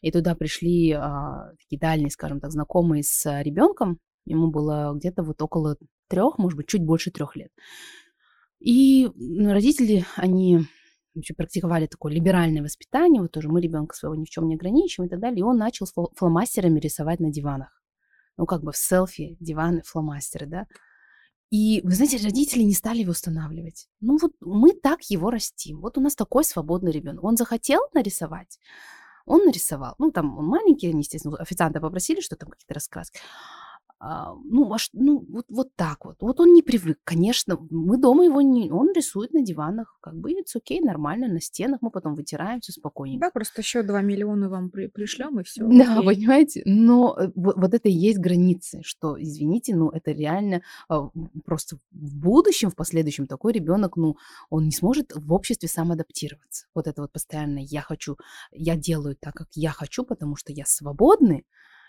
И 0.00 0.10
туда 0.10 0.34
пришли 0.34 0.92
а, 0.92 1.52
такие 1.60 1.78
дальние, 1.78 2.10
скажем 2.10 2.40
так, 2.40 2.50
знакомые 2.50 3.02
с 3.02 3.42
ребенком. 3.42 3.98
Ему 4.24 4.50
было 4.50 4.92
где-то 4.94 5.22
вот 5.22 5.40
около 5.40 5.76
трех, 6.08 6.38
может 6.38 6.56
быть, 6.56 6.66
чуть 6.66 6.84
больше 6.84 7.10
трех 7.10 7.36
лет. 7.36 7.50
И 8.60 9.08
родители, 9.16 10.04
они 10.16 10.66
вообще 11.14 11.34
практиковали 11.34 11.86
такое 11.86 12.12
либеральное 12.12 12.62
воспитание, 12.62 13.22
вот 13.22 13.32
тоже 13.32 13.48
мы 13.48 13.60
ребенка 13.60 13.94
своего 13.94 14.14
ни 14.16 14.24
в 14.24 14.30
чем 14.30 14.48
не 14.48 14.54
ограничиваем 14.54 15.08
и 15.08 15.10
так 15.10 15.20
далее, 15.20 15.40
и 15.40 15.42
он 15.42 15.56
начал 15.56 15.86
фломастерами 16.14 16.80
рисовать 16.80 17.20
на 17.20 17.30
диванах. 17.30 17.82
Ну, 18.36 18.46
как 18.46 18.62
бы 18.62 18.72
в 18.72 18.76
селфи, 18.76 19.36
диваны, 19.40 19.82
фломастеры, 19.84 20.46
да. 20.46 20.66
И, 21.50 21.80
вы 21.82 21.94
знаете, 21.94 22.22
родители 22.22 22.62
не 22.62 22.74
стали 22.74 22.98
его 22.98 23.12
устанавливать. 23.12 23.88
Ну, 24.00 24.18
вот 24.20 24.32
мы 24.40 24.74
так 24.74 25.02
его 25.04 25.30
растим. 25.30 25.80
Вот 25.80 25.96
у 25.96 26.00
нас 26.00 26.14
такой 26.14 26.44
свободный 26.44 26.92
ребенок. 26.92 27.24
Он 27.24 27.36
захотел 27.36 27.80
нарисовать, 27.94 28.58
он 29.24 29.44
нарисовал. 29.44 29.94
Ну, 29.98 30.10
там 30.10 30.36
он 30.38 30.46
маленький, 30.46 30.88
они, 30.88 31.00
естественно, 31.00 31.36
официанта 31.36 31.80
попросили, 31.80 32.20
что 32.20 32.36
там 32.36 32.50
какие-то 32.50 32.74
раскраски. 32.74 33.20
А, 34.00 34.34
ну, 34.44 34.72
аж, 34.72 34.90
ну 34.92 35.24
вот, 35.28 35.46
вот 35.48 35.74
так 35.74 36.04
вот. 36.04 36.16
Вот 36.20 36.38
он 36.40 36.52
не 36.52 36.62
привык, 36.62 36.98
конечно. 37.02 37.58
Мы 37.70 37.98
дома 37.98 38.24
его 38.24 38.40
не... 38.40 38.70
Он 38.70 38.92
рисует 38.92 39.32
на 39.32 39.42
диванах. 39.42 39.98
Как 40.00 40.14
бы 40.14 40.30
это 40.32 40.42
окей, 40.54 40.80
нормально, 40.80 41.26
на 41.26 41.40
стенах. 41.40 41.82
Мы 41.82 41.90
потом 41.90 42.14
вытираем 42.14 42.60
все 42.60 42.72
спокойненько. 42.72 43.26
Да, 43.26 43.30
просто 43.30 43.60
еще 43.60 43.82
2 43.82 44.00
миллиона 44.02 44.48
вам 44.48 44.70
при, 44.70 44.86
пришлем, 44.86 45.40
и 45.40 45.42
все. 45.42 45.66
Да, 45.66 45.98
окей. 45.98 46.16
понимаете? 46.16 46.62
Но 46.64 47.16
э, 47.18 47.32
вот, 47.34 47.56
вот 47.56 47.74
это 47.74 47.88
и 47.88 47.92
есть 47.92 48.18
границы, 48.18 48.82
что, 48.84 49.20
извините, 49.20 49.74
ну 49.74 49.90
это 49.90 50.12
реально 50.12 50.62
а, 50.88 51.08
просто 51.44 51.78
в 51.90 52.16
будущем, 52.16 52.70
в 52.70 52.76
последующем 52.76 53.26
такой 53.26 53.52
ребенок, 53.52 53.96
ну, 53.96 54.16
он 54.48 54.66
не 54.66 54.72
сможет 54.72 55.12
в 55.14 55.32
обществе 55.32 55.68
сам 55.68 55.90
адаптироваться. 55.90 56.66
Вот 56.74 56.86
это 56.86 57.02
вот 57.02 57.12
постоянно 57.12 57.58
я 57.58 57.80
хочу, 57.80 58.16
я 58.52 58.76
делаю 58.76 59.16
так, 59.18 59.34
как 59.34 59.48
я 59.54 59.70
хочу, 59.70 60.04
потому 60.04 60.36
что 60.36 60.52
я 60.52 60.64
свободный, 60.66 61.46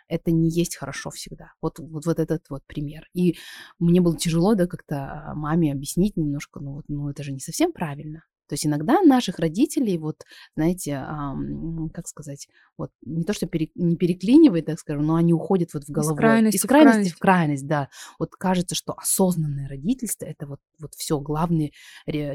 это 0.09 0.31
не 0.31 0.49
есть 0.49 0.75
хорошо 0.75 1.11
всегда. 1.11 1.53
Вот, 1.61 1.79
вот, 1.79 2.05
вот 2.05 2.19
этот 2.19 2.49
вот 2.49 2.63
пример. 2.67 3.07
И 3.13 3.37
мне 3.79 4.01
было 4.01 4.17
тяжело, 4.17 4.55
да, 4.55 4.67
как-то 4.67 5.31
маме 5.35 5.71
объяснить 5.71 6.17
немножко, 6.17 6.59
ну, 6.59 6.73
вот, 6.73 6.85
ну, 6.89 7.09
это 7.09 7.23
же 7.23 7.31
не 7.31 7.39
совсем 7.39 7.71
правильно. 7.71 8.23
То 8.49 8.53
есть 8.53 8.65
иногда 8.65 9.01
наших 9.03 9.37
родителей, 9.37 9.99
вот, 9.99 10.23
знаете, 10.55 10.93
эм, 10.93 11.91
как 11.93 12.07
сказать, 12.07 12.47
вот 12.79 12.89
не 13.05 13.23
то, 13.23 13.31
что 13.31 13.45
пере, 13.45 13.69
не 13.75 13.95
переклинивает, 13.95 14.65
так 14.65 14.79
скажем, 14.79 15.05
но 15.05 15.15
они 15.15 15.33
уходят 15.33 15.71
вот 15.75 15.83
в 15.83 15.91
голову. 15.91 16.15
Из 16.15 16.17
крайности, 16.17 16.57
из 16.57 16.63
крайности 16.63 17.11
в 17.11 17.15
крайность. 17.15 17.15
в 17.15 17.19
крайность, 17.19 17.67
да. 17.67 17.89
Вот 18.17 18.31
кажется, 18.31 18.73
что 18.73 18.93
осознанное 18.93 19.69
родительство 19.69 20.25
это 20.25 20.47
вот, 20.47 20.59
вот 20.79 20.95
все, 20.95 21.19
главный 21.19 21.73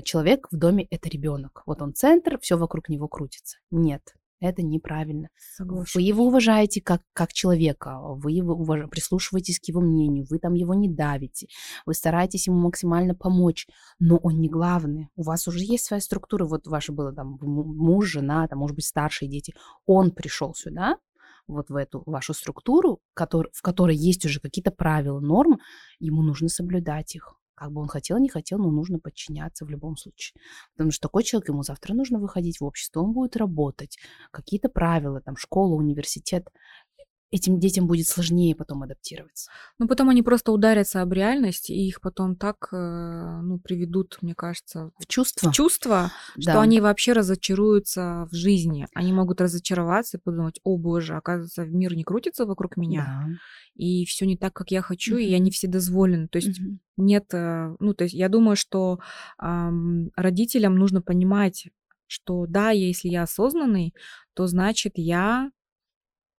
человек 0.04 0.47
в 0.52 0.57
доме 0.57 0.87
это 0.88 1.09
ребенок. 1.09 1.64
Вот 1.66 1.83
он 1.83 1.95
центр, 1.95 2.38
все 2.40 2.57
вокруг 2.57 2.88
него 2.88 3.09
крутится. 3.09 3.59
Нет, 3.73 4.14
это 4.45 4.63
неправильно. 4.63 5.29
Согласна. 5.57 5.87
Вы 5.95 6.03
его 6.03 6.27
уважаете 6.27 6.81
как, 6.81 7.03
как 7.13 7.33
человека, 7.33 7.99
вы 8.01 8.33
его 8.33 8.55
уваж... 8.55 8.89
прислушиваетесь 8.91 9.59
к 9.59 9.65
его 9.65 9.81
мнению, 9.81 10.27
вы 10.29 10.39
там 10.39 10.55
его 10.55 10.75
не 10.75 10.89
давите, 10.89 11.49
вы 11.87 11.95
стараетесь 11.95 12.47
ему 12.47 12.59
максимально 12.59 13.15
помочь, 13.15 13.67
но 13.99 14.17
он 14.19 14.41
не 14.41 14.49
главный. 14.49 15.09
У 15.17 15.23
вас 15.23 15.49
уже 15.49 15.61
есть 15.61 15.87
своя 15.87 16.01
структура, 16.01 16.45
вот 16.45 16.67
ваше 16.67 16.93
было 16.93 17.13
там 17.13 17.39
муж, 17.41 18.07
жена, 18.07 18.47
там, 18.49 18.59
может 18.59 18.77
быть, 18.77 18.87
старшие 18.87 19.29
дети. 19.29 19.55
Он 19.87 20.11
пришел 20.11 20.55
сюда, 20.55 20.99
вот 21.47 21.71
в 21.71 21.77
эту 21.77 22.03
вашу 22.07 22.35
структуру, 22.35 23.01
который, 23.15 23.51
в 23.53 23.63
которой 23.63 23.97
есть 23.97 24.25
уже 24.25 24.41
какие-то 24.41 24.71
правила, 24.71 25.21
нормы, 25.21 25.59
ему 25.99 26.23
нужно 26.23 26.49
соблюдать 26.49 27.15
их. 27.15 27.35
Как 27.55 27.71
бы 27.73 27.81
он 27.81 27.89
хотел, 27.89 28.19
не 28.19 28.29
хотел, 28.29 28.59
но 28.59 28.71
нужно 28.71 28.99
подчиняться 28.99 29.65
в 29.65 29.71
любом 29.71 29.97
случае. 29.97 30.41
Потому 30.73 30.91
что 30.91 31.03
такой 31.03 31.23
человек, 31.23 31.49
ему 31.49 31.63
завтра 31.63 31.95
нужно 31.95 32.19
выходить 32.19 32.61
в 32.61 32.65
общество, 32.65 33.01
он 33.01 33.13
будет 33.13 33.37
работать. 33.37 33.99
Какие-то 34.31 34.69
правила, 34.69 35.21
там, 35.21 35.37
школа, 35.37 35.75
университет 35.75 36.49
этим 37.35 37.59
детям 37.59 37.88
будет 37.88 38.07
сложнее 38.07 38.55
потом 38.55 38.85
адаптироваться. 38.85 39.50
Ну, 39.81 39.88
потом 39.88 40.09
они 40.09 40.23
просто 40.23 40.53
ударятся 40.53 41.03
об 41.03 41.12
реальность, 41.12 41.69
и 41.69 41.88
их 41.88 42.00
потом 42.00 42.37
так, 42.37 42.69
э, 42.73 43.41
ну, 43.43 43.59
приведут, 43.59 44.19
мне 44.23 44.37
кажется, 44.37 44.93
в 44.99 45.07
чувство, 45.07 45.50
в 45.50 45.53
чувство 45.53 46.12
да. 46.37 46.43
что 46.43 46.61
они 46.61 46.81
вообще 46.81 47.12
разочаруются 47.12 48.29
в 48.31 48.35
жизни. 48.35 48.87
Они 48.95 49.12
могут 49.12 49.41
разочароваться 49.41 50.19
и 50.19 50.21
подумать, 50.21 50.61
о 50.62 50.79
боже, 50.79 51.17
оказывается, 51.17 51.64
мир 51.64 51.97
не 51.97 52.05
крутится 52.05 52.47
вокруг 52.47 52.76
меня, 52.76 53.05
да. 53.26 53.35
и 53.75 54.05
все 54.05 54.26
не 54.26 54.37
так, 54.37 54.53
как 54.53 54.71
я 54.71 54.81
хочу, 54.81 55.17
mm-hmm. 55.17 55.23
и 55.23 55.31
я 55.31 55.38
не 55.41 55.50
вседозволен. 55.50 56.29
То 56.29 56.38
есть 56.38 56.61
mm-hmm. 56.61 56.79
нет, 56.99 57.35
э, 57.35 57.75
ну, 57.81 57.95
то 57.95 58.05
есть 58.05 58.14
я 58.14 58.29
думаю, 58.29 58.55
что 58.55 59.00
эм, 59.43 60.12
родителям 60.14 60.76
нужно 60.76 61.03
понимать, 61.03 61.67
что 62.07 62.47
да, 62.47 62.71
если 62.71 63.09
я 63.09 63.23
осознанный, 63.23 63.93
то 64.35 64.47
значит 64.47 64.93
я 64.97 65.50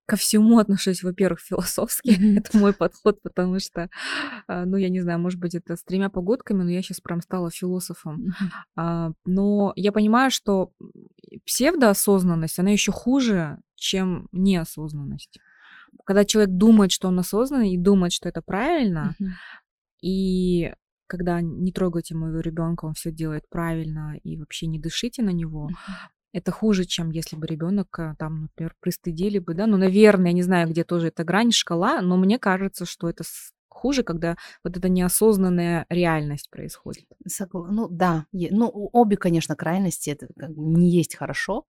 ко 0.05 0.15
всему 0.15 0.59
отношусь, 0.59 1.03
во-первых, 1.03 1.39
философски. 1.39 2.15
Mm-hmm. 2.25 2.37
это 2.39 2.57
мой 2.57 2.73
подход, 2.73 3.21
потому 3.21 3.59
что, 3.59 3.89
а, 4.47 4.65
ну, 4.65 4.77
я 4.77 4.89
не 4.89 5.01
знаю, 5.01 5.19
может 5.19 5.39
быть, 5.39 5.53
это 5.53 5.75
с 5.75 5.83
тремя 5.83 6.09
погодками, 6.09 6.63
но 6.63 6.69
я 6.69 6.81
сейчас 6.81 7.01
прям 7.01 7.21
стала 7.21 7.51
философом. 7.51 8.33
Mm-hmm. 8.77 9.13
Но 9.25 9.73
я 9.75 9.91
понимаю, 9.91 10.31
что 10.31 10.71
псевдоосознанность, 11.45 12.57
она 12.59 12.71
еще 12.71 12.91
хуже, 12.91 13.57
чем 13.75 14.27
неосознанность. 14.31 15.39
Когда 16.05 16.25
человек 16.25 16.51
думает, 16.55 16.91
что 16.91 17.09
он 17.09 17.19
осознанный, 17.19 17.73
и 17.73 17.77
думает, 17.77 18.13
что 18.13 18.29
это 18.29 18.41
правильно, 18.41 19.15
mm-hmm. 19.19 19.29
и 20.01 20.73
когда 21.07 21.41
не 21.41 21.71
трогайте 21.71 22.15
моего 22.15 22.39
ребенка, 22.39 22.85
он 22.85 22.93
все 22.93 23.11
делает 23.11 23.47
правильно 23.49 24.17
и 24.23 24.37
вообще 24.37 24.67
не 24.67 24.79
дышите 24.79 25.21
на 25.21 25.29
него, 25.29 25.69
это 26.35 26.51
хуже, 26.51 26.83
чем 26.83 27.11
если 27.11 27.37
бы 27.37 27.47
ребенок 27.47 27.97
э, 27.97 28.13
там, 28.19 28.41
например, 28.43 28.75
пристыдили 28.81 29.39
бы, 29.39 29.53
да. 29.53 29.67
Ну, 29.67 29.77
наверное, 29.77 30.27
я 30.27 30.33
не 30.33 30.43
знаю, 30.43 30.67
где 30.69 30.83
тоже 30.83 31.07
эта 31.07 31.23
грань, 31.23 31.53
шкала, 31.53 32.01
но 32.01 32.17
мне 32.17 32.37
кажется, 32.37 32.85
что 32.85 33.09
это 33.09 33.23
хуже, 33.69 34.03
когда 34.03 34.35
вот 34.61 34.75
эта 34.75 34.89
неосознанная 34.89 35.85
реальность 35.89 36.49
происходит. 36.49 37.05
Согла... 37.25 37.69
Ну 37.71 37.87
да, 37.87 38.25
ну 38.33 38.69
обе, 38.91 39.15
конечно, 39.15 39.55
крайности 39.55 40.09
это 40.09 40.27
не 40.49 40.89
есть 40.89 41.15
хорошо, 41.15 41.65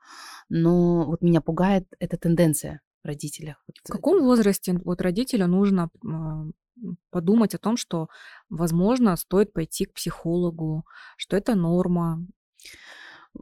но 0.48 1.04
вот 1.06 1.22
меня 1.22 1.40
пугает 1.40 1.86
эта 2.00 2.16
тенденция 2.16 2.80
в 3.04 3.06
родителях. 3.06 3.64
В 3.84 3.92
каком 3.92 4.24
возрасте 4.24 4.80
вот 4.84 5.00
родителю 5.00 5.46
нужно 5.46 5.90
подумать 7.10 7.54
о 7.54 7.58
том, 7.58 7.76
что, 7.76 8.08
возможно, 8.50 9.16
стоит 9.16 9.52
пойти 9.52 9.84
к 9.84 9.94
психологу, 9.94 10.84
что 11.16 11.36
это 11.36 11.54
норма, 11.54 12.26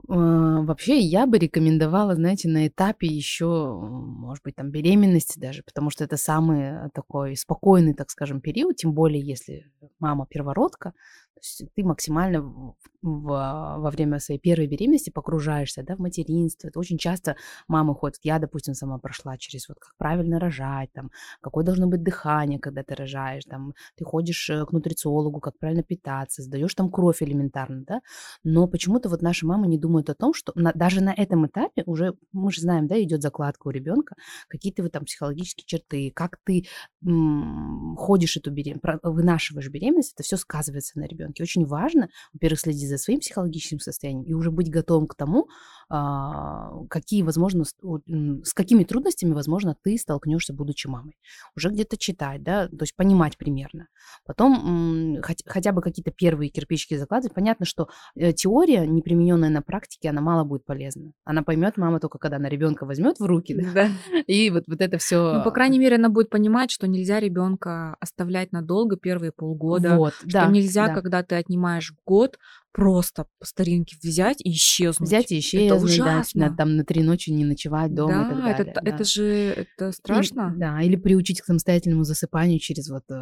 вообще, 0.07 0.99
я 0.99 1.27
бы 1.27 1.39
рекомендовала, 1.39 2.15
знаете, 2.15 2.49
на 2.49 2.67
этапе 2.67 3.07
еще, 3.07 3.79
может 3.81 4.43
быть, 4.45 4.57
там 4.57 4.71
беременности 4.71 5.39
даже, 5.39 5.63
потому 5.63 5.91
что 5.91 6.05
это 6.05 6.17
самый 6.17 6.91
такой 6.93 7.37
спокойный, 7.37 7.95
так 7.95 8.11
скажем, 8.11 8.41
период, 8.41 8.77
тем 8.77 8.93
более, 8.93 9.23
если 9.23 9.71
мама 9.99 10.27
первородка, 10.27 10.93
то 11.35 11.41
есть 11.41 11.75
ты 11.75 11.85
максимально 11.85 12.43
в, 12.43 12.77
в, 13.03 13.79
во 13.81 13.91
время 13.91 14.21
своей 14.21 14.39
первой 14.39 14.69
беременности 14.69 15.11
погружаешься 15.11 15.83
да, 15.83 15.97
в 15.97 15.99
материнство. 15.99 16.69
Это 16.69 16.79
очень 16.79 16.97
часто 16.97 17.37
мамы 17.67 17.95
ходят. 17.95 18.21
Я, 18.23 18.39
допустим, 18.39 18.75
сама 18.75 18.99
прошла 18.99 19.37
через 19.37 19.69
вот 19.69 19.79
как 19.81 19.97
правильно 19.99 20.39
рожать, 20.39 20.93
там, 20.93 21.11
какое 21.41 21.65
должно 21.65 21.89
быть 21.89 22.05
дыхание, 22.05 22.61
когда 22.61 22.85
ты 22.85 22.95
рожаешь, 22.95 23.45
там, 23.45 23.75
ты 23.97 24.05
ходишь 24.05 24.49
э, 24.49 24.65
к 24.65 24.71
нутрициологу, 24.73 25.41
как 25.41 25.59
правильно 25.59 25.83
питаться, 25.83 26.43
сдаешь 26.43 26.75
там 26.75 26.89
кровь 26.89 27.21
элементарно, 27.21 27.85
да. 27.85 28.01
Но 28.45 28.69
почему-то 28.69 29.09
вот 29.09 29.21
наши 29.21 29.45
мамы 29.45 29.67
не 29.67 29.79
думают 29.85 30.09
о 30.09 30.15
том, 30.15 30.33
что 30.33 30.53
на, 30.55 30.73
даже 30.73 31.03
на 31.03 31.13
этом 31.13 31.47
этапе 31.47 31.83
уже, 31.85 32.15
мы 32.33 32.51
же 32.51 32.63
знаем, 32.63 32.87
да, 32.87 33.01
идет 33.03 33.21
закладка 33.21 33.69
у 33.69 33.71
ребенка, 33.71 34.15
какие-то 34.49 34.83
вот 34.83 34.93
там 34.93 35.05
психологические 35.05 35.67
черты, 35.67 36.11
как 36.15 36.39
ты 36.43 36.65
м- 37.05 37.95
ходишь 37.99 38.39
эту 38.39 38.51
беременность, 38.51 38.85
вынашиваешь 39.03 39.69
беременность, 39.69 40.15
это 40.15 40.23
все 40.23 40.39
сказывается 40.39 40.99
на 40.99 41.05
ребенке. 41.05 41.43
Очень 41.43 41.67
важно, 41.67 42.09
во-первых, 42.33 42.61
следить 42.61 42.89
за 42.89 42.97
своим 42.97 43.21
психологическим 43.21 43.79
состоянием 43.79 44.25
и 44.25 44.33
уже 44.33 44.51
быть 44.51 44.71
готовым 44.71 45.07
к 45.07 45.15
тому, 45.15 45.49
а, 45.91 46.71
какие, 46.89 47.23
возможно, 47.23 47.65
с 47.65 48.53
какими 48.55 48.85
трудностями, 48.85 49.35
возможно, 49.35 49.77
ты 49.83 49.99
столкнешься, 49.99 50.55
будучи 50.55 50.87
мамой. 50.87 51.19
Уже 51.57 51.69
где-то 51.69 51.99
читать, 51.99 52.43
да, 52.43 52.69
то 52.69 52.79
есть 52.81 52.97
понимать 52.97 53.37
примерно. 53.37 53.89
Потом 54.25 55.21
хотя 55.23 55.73
бы 55.73 55.83
какие-то 55.83 56.11
первые 56.11 56.49
кирпичики 56.49 56.97
закладывать. 56.97 57.35
Понятно, 57.35 57.67
что 57.67 57.89
э, 58.17 58.33
теория, 58.33 58.87
не 58.87 59.03
примененная 59.03 59.51
на 59.51 59.63
практике, 59.65 60.11
она 60.11 60.21
мало 60.21 60.45
будет 60.45 60.65
полезна. 60.65 61.13
Она 61.25 61.43
поймет 61.43 61.77
мама 61.77 62.01
только 62.01 62.19
когда 62.19 62.37
она 62.37 62.49
ребенка 62.49 62.87
возьмет 62.87 63.19
в 63.19 63.25
руки, 63.25 63.55
да, 63.55 63.89
и 64.27 64.51
вот, 64.51 64.65
вот 64.67 64.81
это 64.81 64.99
все. 64.99 65.35
Ну, 65.35 65.43
по 65.43 65.51
крайней 65.51 65.79
мере, 65.79 65.97
она 65.97 66.09
будет 66.09 66.31
понимать, 66.31 66.71
что 66.71 66.87
нельзя 66.87 67.21
ребенка 67.21 67.97
оставлять 68.01 68.53
надолго 68.53 68.97
первые 68.97 69.33
полгода, 69.33 69.97
вот, 69.97 70.15
что 70.15 70.29
да, 70.29 70.47
нельзя, 70.47 70.89
да. 70.89 70.95
когда 70.95 71.23
ты 71.23 71.35
отнимаешь 71.37 71.93
год, 72.05 72.39
просто 72.75 73.27
по 73.39 73.47
старинке 73.47 73.97
взять 74.03 74.41
и 74.45 74.51
исчезнуть. 74.51 75.09
Взять 75.09 75.31
и 75.31 75.39
исчезнуть, 75.39 75.71
это 75.71 75.77
ужасно. 75.77 76.51
Да, 76.51 76.57
там 76.57 76.77
на 76.77 76.85
три 76.85 77.05
ночи 77.05 77.31
не 77.31 77.45
ночевать 77.45 77.95
дома 77.95 78.13
да, 78.13 78.25
и 78.25 78.29
так 78.29 78.37
далее. 78.37 78.53
Это, 78.53 78.81
да, 78.83 78.91
это 78.91 79.05
же 79.05 79.25
это 79.25 79.93
страшно. 79.93 80.53
И, 80.55 80.59
да, 80.59 80.83
или 80.83 80.97
приучить 80.97 81.41
к 81.41 81.45
самостоятельному 81.45 82.03
засыпанию 82.03 82.59
через 82.59 82.91
вот 82.91 83.05
э, 83.11 83.15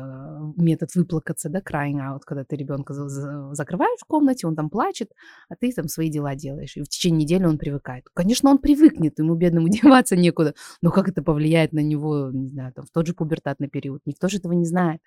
метод 0.57 0.95
выплакаться, 0.95 1.51
да, 1.51 1.61
crying 1.61 1.99
out, 1.99 2.21
когда 2.25 2.45
ты 2.45 2.57
ребенка 2.57 2.95
за, 2.95 3.09
за, 3.09 3.53
закрываешь 3.53 4.01
в 4.01 4.07
комнате, 4.07 4.47
он 4.47 4.57
там 4.57 4.71
плачет, 4.71 5.11
а 5.51 5.55
ты 5.55 5.71
там 5.73 5.87
свои 5.87 6.09
дела 6.09 6.35
делаешь. 6.35 6.77
И 6.79 6.81
в 6.81 6.89
течение 6.89 7.25
недели 7.25 7.45
он 7.45 7.59
привыкает. 7.59 8.07
Конечно, 8.15 8.51
он 8.51 8.59
привыкнет, 8.59 9.19
ему 9.19 9.35
бедному 9.35 9.69
деваться 9.71 10.17
некуда, 10.17 10.55
но 10.81 10.91
как 10.91 11.09
это 11.09 11.23
повлияет 11.23 11.75
на 11.75 11.81
него, 11.81 12.31
не 12.33 12.49
знаю, 12.49 12.73
там, 12.73 12.87
в 12.87 12.91
тот 12.91 13.07
же 13.07 13.13
пубертатный 13.13 13.69
период, 13.69 14.01
никто 14.07 14.29
же 14.29 14.39
этого 14.39 14.55
не 14.55 14.65
знает. 14.65 15.03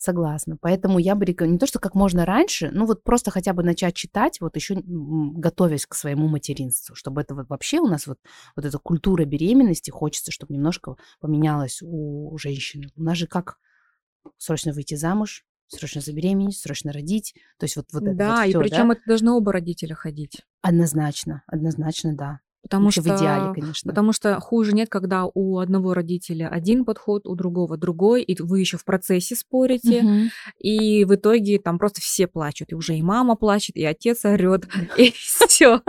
Согласна. 0.00 0.56
Поэтому 0.58 0.98
я 0.98 1.14
бы 1.14 1.26
рекомендовала, 1.26 1.52
не 1.52 1.58
то, 1.58 1.66
что 1.66 1.78
как 1.78 1.94
можно 1.94 2.24
раньше, 2.24 2.70
ну 2.72 2.86
вот 2.86 3.04
просто 3.04 3.30
хотя 3.30 3.52
бы 3.52 3.62
начать 3.62 3.94
читать, 3.94 4.40
вот 4.40 4.56
еще 4.56 4.80
готовясь 4.82 5.84
к 5.84 5.94
своему 5.94 6.26
материнству, 6.26 6.94
чтобы 6.94 7.20
это 7.20 7.34
вот 7.34 7.50
вообще 7.50 7.80
у 7.80 7.86
нас 7.86 8.06
вот, 8.06 8.16
вот 8.56 8.64
эта 8.64 8.78
культура 8.78 9.26
беременности, 9.26 9.90
хочется, 9.90 10.32
чтобы 10.32 10.54
немножко 10.54 10.96
поменялась 11.20 11.80
у 11.82 12.34
женщины. 12.38 12.88
У 12.96 13.02
нас 13.02 13.18
же 13.18 13.26
как 13.26 13.58
срочно 14.38 14.72
выйти 14.72 14.94
замуж, 14.94 15.44
срочно 15.66 16.00
забеременеть, 16.00 16.56
срочно 16.56 16.94
родить. 16.94 17.34
То 17.58 17.64
есть 17.64 17.76
вот, 17.76 17.92
вот 17.92 18.02
да, 18.16 18.46
это 18.46 18.56
вот 18.56 18.64
и 18.64 18.68
причем 18.70 18.88
да? 18.88 18.94
это 18.94 19.02
должны 19.06 19.32
оба 19.32 19.52
родителя 19.52 19.94
ходить. 19.94 20.40
Однозначно, 20.62 21.42
однозначно, 21.46 22.16
да. 22.16 22.40
Потому 22.62 22.86
Вообще 22.86 23.00
что, 23.00 23.14
в 23.14 23.18
идеале, 23.18 23.54
конечно. 23.54 23.88
Потому 23.90 24.12
что 24.12 24.38
хуже 24.38 24.72
нет, 24.72 24.88
когда 24.88 25.24
у 25.26 25.58
одного 25.58 25.94
родителя 25.94 26.48
один 26.48 26.84
подход, 26.84 27.26
у 27.26 27.34
другого 27.34 27.76
другой, 27.76 28.22
и 28.22 28.40
вы 28.40 28.60
еще 28.60 28.76
в 28.76 28.84
процессе 28.84 29.34
спорите, 29.34 30.00
угу. 30.00 30.30
и 30.58 31.04
в 31.04 31.14
итоге 31.14 31.58
там 31.58 31.78
просто 31.78 32.00
все 32.00 32.26
плачут, 32.26 32.72
и 32.72 32.74
уже 32.74 32.96
и 32.96 33.02
мама 33.02 33.36
плачет, 33.36 33.76
и 33.76 33.84
отец 33.84 34.24
орет, 34.24 34.68
и 34.98 35.10
все. 35.10 35.80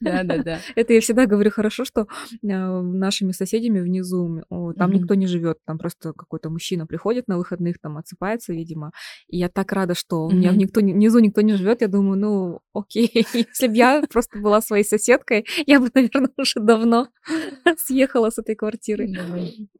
Да, 0.00 0.22
да, 0.24 0.42
да. 0.42 0.60
Это 0.74 0.92
я 0.92 1.00
всегда 1.00 1.26
говорю 1.26 1.50
хорошо, 1.50 1.84
что 1.84 2.02
э, 2.02 2.46
нашими 2.46 3.32
соседями 3.32 3.80
внизу 3.80 4.42
там 4.76 4.92
никто 4.92 5.14
не 5.14 5.26
живет, 5.26 5.58
там 5.64 5.78
просто 5.78 6.12
какой-то 6.12 6.50
мужчина 6.50 6.86
приходит 6.86 7.28
на 7.28 7.38
выходных, 7.38 7.78
там 7.80 7.98
отсыпается, 7.98 8.52
видимо, 8.52 8.92
и 9.28 9.38
я 9.38 9.48
так 9.48 9.72
рада, 9.72 9.94
что 9.94 10.26
у 10.26 10.30
меня 10.30 10.50
внизу 10.52 11.18
никто 11.18 11.40
не 11.40 11.54
живет, 11.54 11.80
я 11.82 11.88
думаю, 11.88 12.18
ну 12.18 12.60
окей, 12.74 13.10
если 13.34 13.68
бы 13.68 13.74
я 13.74 14.04
просто 14.10 14.38
была 14.38 14.60
своей 14.60 14.84
соседкой 14.84 15.31
девушкой, 15.32 15.46
я 15.66 15.80
бы, 15.80 15.90
наверное, 15.94 16.30
уже 16.38 16.60
давно 16.60 17.08
съехала 17.78 18.30
с 18.30 18.38
этой 18.38 18.54
квартиры. 18.54 19.08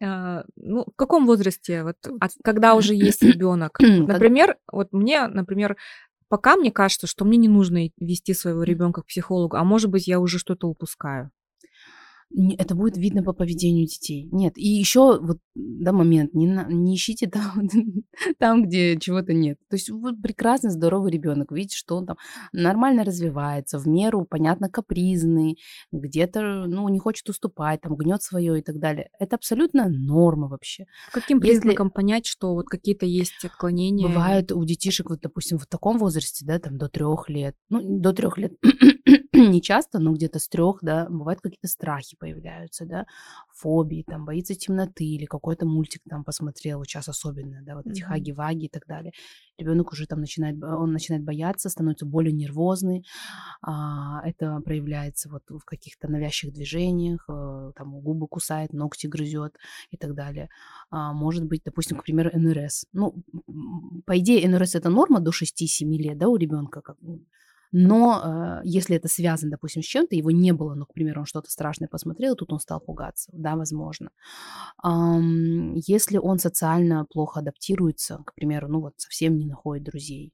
А, 0.03 0.45
ну, 0.57 0.85
в 0.85 0.97
каком 0.97 1.27
возрасте? 1.27 1.83
Вот, 1.83 1.97
а 2.21 2.29
когда 2.43 2.75
уже 2.75 2.95
есть 2.95 3.23
ребенок? 3.23 3.79
Например, 3.81 4.57
вот 4.71 4.89
мне, 4.93 5.27
например, 5.27 5.77
пока 6.29 6.57
мне 6.57 6.71
кажется, 6.71 7.07
что 7.07 7.25
мне 7.25 7.37
не 7.37 7.49
нужно 7.49 7.91
вести 7.99 8.35
своего 8.35 8.63
ребенка 8.63 9.03
к 9.03 9.07
психологу, 9.07 9.57
а 9.57 9.65
может 9.65 9.91
быть, 9.91 10.07
я 10.07 10.21
уже 10.21 10.39
что-то 10.39 10.69
упускаю 10.69 11.31
это 12.59 12.75
будет 12.75 12.97
видно 12.97 13.23
по 13.23 13.33
поведению 13.33 13.87
детей. 13.87 14.29
Нет, 14.33 14.57
и 14.57 14.69
еще 14.69 15.21
вот, 15.21 15.39
да, 15.55 15.93
момент, 15.93 16.35
не, 16.35 16.47
не 16.47 16.95
ищите 16.95 17.29
там, 17.29 17.69
там, 18.39 18.65
где 18.65 18.99
чего-то 18.99 19.33
нет. 19.33 19.59
То 19.69 19.77
есть 19.77 19.91
вот 19.91 20.21
прекрасный, 20.23 20.71
здоровый 20.71 21.13
ребенок, 21.13 21.53
видите, 21.53 21.77
что 21.77 21.97
он 21.97 22.07
там 22.07 22.17
нормально 22.53 23.05
развивается, 23.05 23.79
в 23.79 23.87
меру, 23.87 24.25
понятно, 24.25 24.69
капризный, 24.69 25.59
где-то, 25.93 26.67
ну, 26.67 26.89
не 26.89 26.99
хочет 26.99 27.29
уступать, 27.29 27.81
там, 27.81 27.97
гнет 27.97 28.23
свое 28.23 28.59
и 28.59 28.63
так 28.63 28.79
далее. 28.79 29.11
Это 29.19 29.37
абсолютно 29.37 29.89
норма 29.89 30.49
вообще. 30.49 30.87
Каким 31.13 31.41
признаком 31.41 31.89
Если... 31.89 31.95
понять, 31.95 32.27
что 32.27 32.55
вот 32.55 32.67
какие-то 32.67 33.07
есть 33.07 33.45
отклонения? 33.45 34.09
Бывают 34.09 34.53
у 34.53 34.65
детишек, 34.65 35.11
вот, 35.11 35.21
допустим, 35.21 35.59
в 35.59 35.67
таком 35.67 35.99
возрасте, 35.99 36.45
да, 36.45 36.59
там, 36.59 36.79
до 36.79 36.89
трех 36.89 37.29
лет, 37.29 37.55
ну, 37.69 37.81
до 38.01 38.13
трех 38.13 38.39
лет 38.39 38.53
не 39.55 39.63
часто, 39.63 39.99
но 39.99 40.13
где-то 40.13 40.39
с 40.39 40.49
трех, 40.49 40.81
да, 40.83 41.07
бывают 41.09 41.41
какие-то 41.41 41.67
страхи 41.67 42.17
появляются, 42.19 42.85
да, 42.85 43.07
фобии, 43.55 44.05
там, 44.07 44.27
боится 44.27 44.55
темноты 44.55 45.05
или 45.05 45.25
какой-то 45.25 45.65
мультик 45.65 46.03
там 46.09 46.23
посмотрел, 46.23 46.85
сейчас 46.85 47.09
особенно, 47.09 47.63
да, 47.63 47.77
вот 47.77 47.87
эти 47.87 48.03
mm-hmm. 48.03 48.07
хаги-ваги 48.07 48.67
и 48.67 48.69
так 48.69 48.87
далее. 48.87 49.13
Ребенок 49.57 49.93
уже 49.93 50.07
там 50.07 50.21
начинает, 50.21 50.63
он 50.63 50.93
начинает 50.93 51.25
бояться, 51.25 51.71
становится 51.71 52.05
более 52.05 52.33
нервозный, 52.33 53.07
а, 53.63 54.21
это 54.27 54.61
проявляется 54.61 55.31
вот 55.31 55.45
в 55.49 55.65
каких-то 55.65 56.09
навязчивых 56.09 56.55
движениях, 56.55 57.25
а, 57.29 57.73
там 57.73 58.01
губы 58.01 58.29
кусает, 58.29 58.75
ногти 58.75 59.07
грызет 59.07 59.57
и 59.91 59.97
так 59.97 60.15
далее. 60.15 60.51
А, 60.91 61.15
может 61.15 61.47
быть, 61.47 61.63
допустим, 61.65 61.97
к 61.97 62.05
примеру, 62.05 62.31
НРС. 62.35 62.85
Ну, 62.93 63.15
по 64.05 64.19
идее, 64.19 64.47
НРС 64.47 64.75
это 64.75 64.91
норма 64.91 65.21
до 65.21 65.31
6-7 65.31 65.87
лет, 65.97 66.19
да, 66.19 66.29
у 66.29 66.37
ребенка, 66.37 66.83
как, 66.83 66.97
но 67.73 68.23
э, 68.23 68.61
если 68.65 68.97
это 68.97 69.09
связано, 69.09 69.53
допустим, 69.53 69.83
с 69.83 69.87
чем-то, 69.87 70.15
его 70.15 70.31
не 70.31 70.53
было, 70.53 70.75
ну, 70.75 70.85
к 70.85 70.93
примеру, 70.93 71.21
он 71.21 71.27
что-то 71.27 71.51
страшное 71.51 71.89
посмотрел, 71.89 72.37
тут 72.37 72.53
он 72.53 72.61
стал 72.61 72.81
пугаться, 72.81 73.31
да, 73.33 73.57
возможно. 73.57 74.11
Эм, 74.85 75.75
если 75.75 76.19
он 76.19 76.39
социально 76.39 77.07
плохо 77.07 77.41
адаптируется, 77.41 78.23
к 78.27 78.35
примеру, 78.35 78.69
ну 78.69 78.81
вот 78.81 78.95
совсем 78.99 79.37
не 79.37 79.47
находит 79.47 79.85
друзей, 79.85 80.33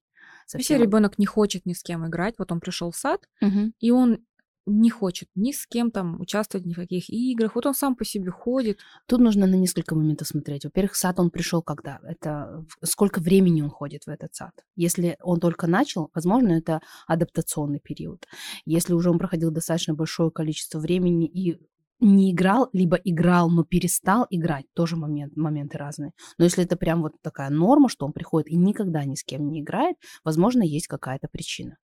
Совсем... 0.48 0.76
Если 0.76 0.86
ребенок 0.86 1.18
не 1.18 1.26
хочет 1.26 1.66
ни 1.66 1.74
с 1.74 1.82
кем 1.82 2.06
играть, 2.06 2.36
вот 2.38 2.50
он 2.50 2.60
пришел 2.60 2.90
в 2.90 2.96
сад, 2.96 3.28
угу. 3.42 3.72
и 3.80 3.90
он 3.90 4.20
не 4.68 4.90
хочет 4.90 5.28
ни 5.34 5.52
с 5.52 5.66
кем 5.66 5.90
там 5.90 6.20
участвовать 6.20 6.66
ни 6.66 6.72
в 6.72 6.76
каких 6.76 7.10
играх. 7.10 7.54
Вот 7.54 7.66
он 7.66 7.74
сам 7.74 7.96
по 7.96 8.04
себе 8.04 8.30
ходит. 8.30 8.78
Тут 9.06 9.20
нужно 9.20 9.46
на 9.46 9.54
несколько 9.54 9.94
моментов 9.94 10.28
смотреть. 10.28 10.64
Во-первых, 10.64 10.94
сад 10.96 11.18
он 11.18 11.30
пришел 11.30 11.62
когда? 11.62 12.00
Это 12.02 12.64
сколько 12.82 13.20
времени 13.20 13.62
он 13.62 13.70
ходит 13.70 14.04
в 14.04 14.08
этот 14.08 14.34
сад? 14.34 14.52
Если 14.76 15.16
он 15.22 15.40
только 15.40 15.66
начал, 15.66 16.10
возможно, 16.14 16.52
это 16.52 16.80
адаптационный 17.06 17.80
период. 17.80 18.26
Если 18.64 18.92
уже 18.92 19.10
он 19.10 19.18
проходил 19.18 19.50
достаточно 19.50 19.94
большое 19.94 20.30
количество 20.30 20.78
времени 20.78 21.26
и 21.26 21.58
не 22.00 22.32
играл, 22.32 22.68
либо 22.72 22.96
играл, 22.96 23.50
но 23.50 23.64
перестал 23.64 24.26
играть, 24.30 24.66
тоже 24.74 24.96
момент, 24.96 25.36
моменты 25.36 25.78
разные. 25.78 26.12
Но 26.38 26.44
если 26.44 26.64
это 26.64 26.76
прям 26.76 27.02
вот 27.02 27.14
такая 27.22 27.50
норма, 27.50 27.88
что 27.88 28.06
он 28.06 28.12
приходит 28.12 28.48
и 28.48 28.56
никогда 28.56 29.04
ни 29.04 29.14
с 29.14 29.24
кем 29.24 29.48
не 29.48 29.60
играет, 29.60 29.96
возможно, 30.24 30.62
есть 30.62 30.86
какая-то 30.86 31.28
причина. 31.28 31.76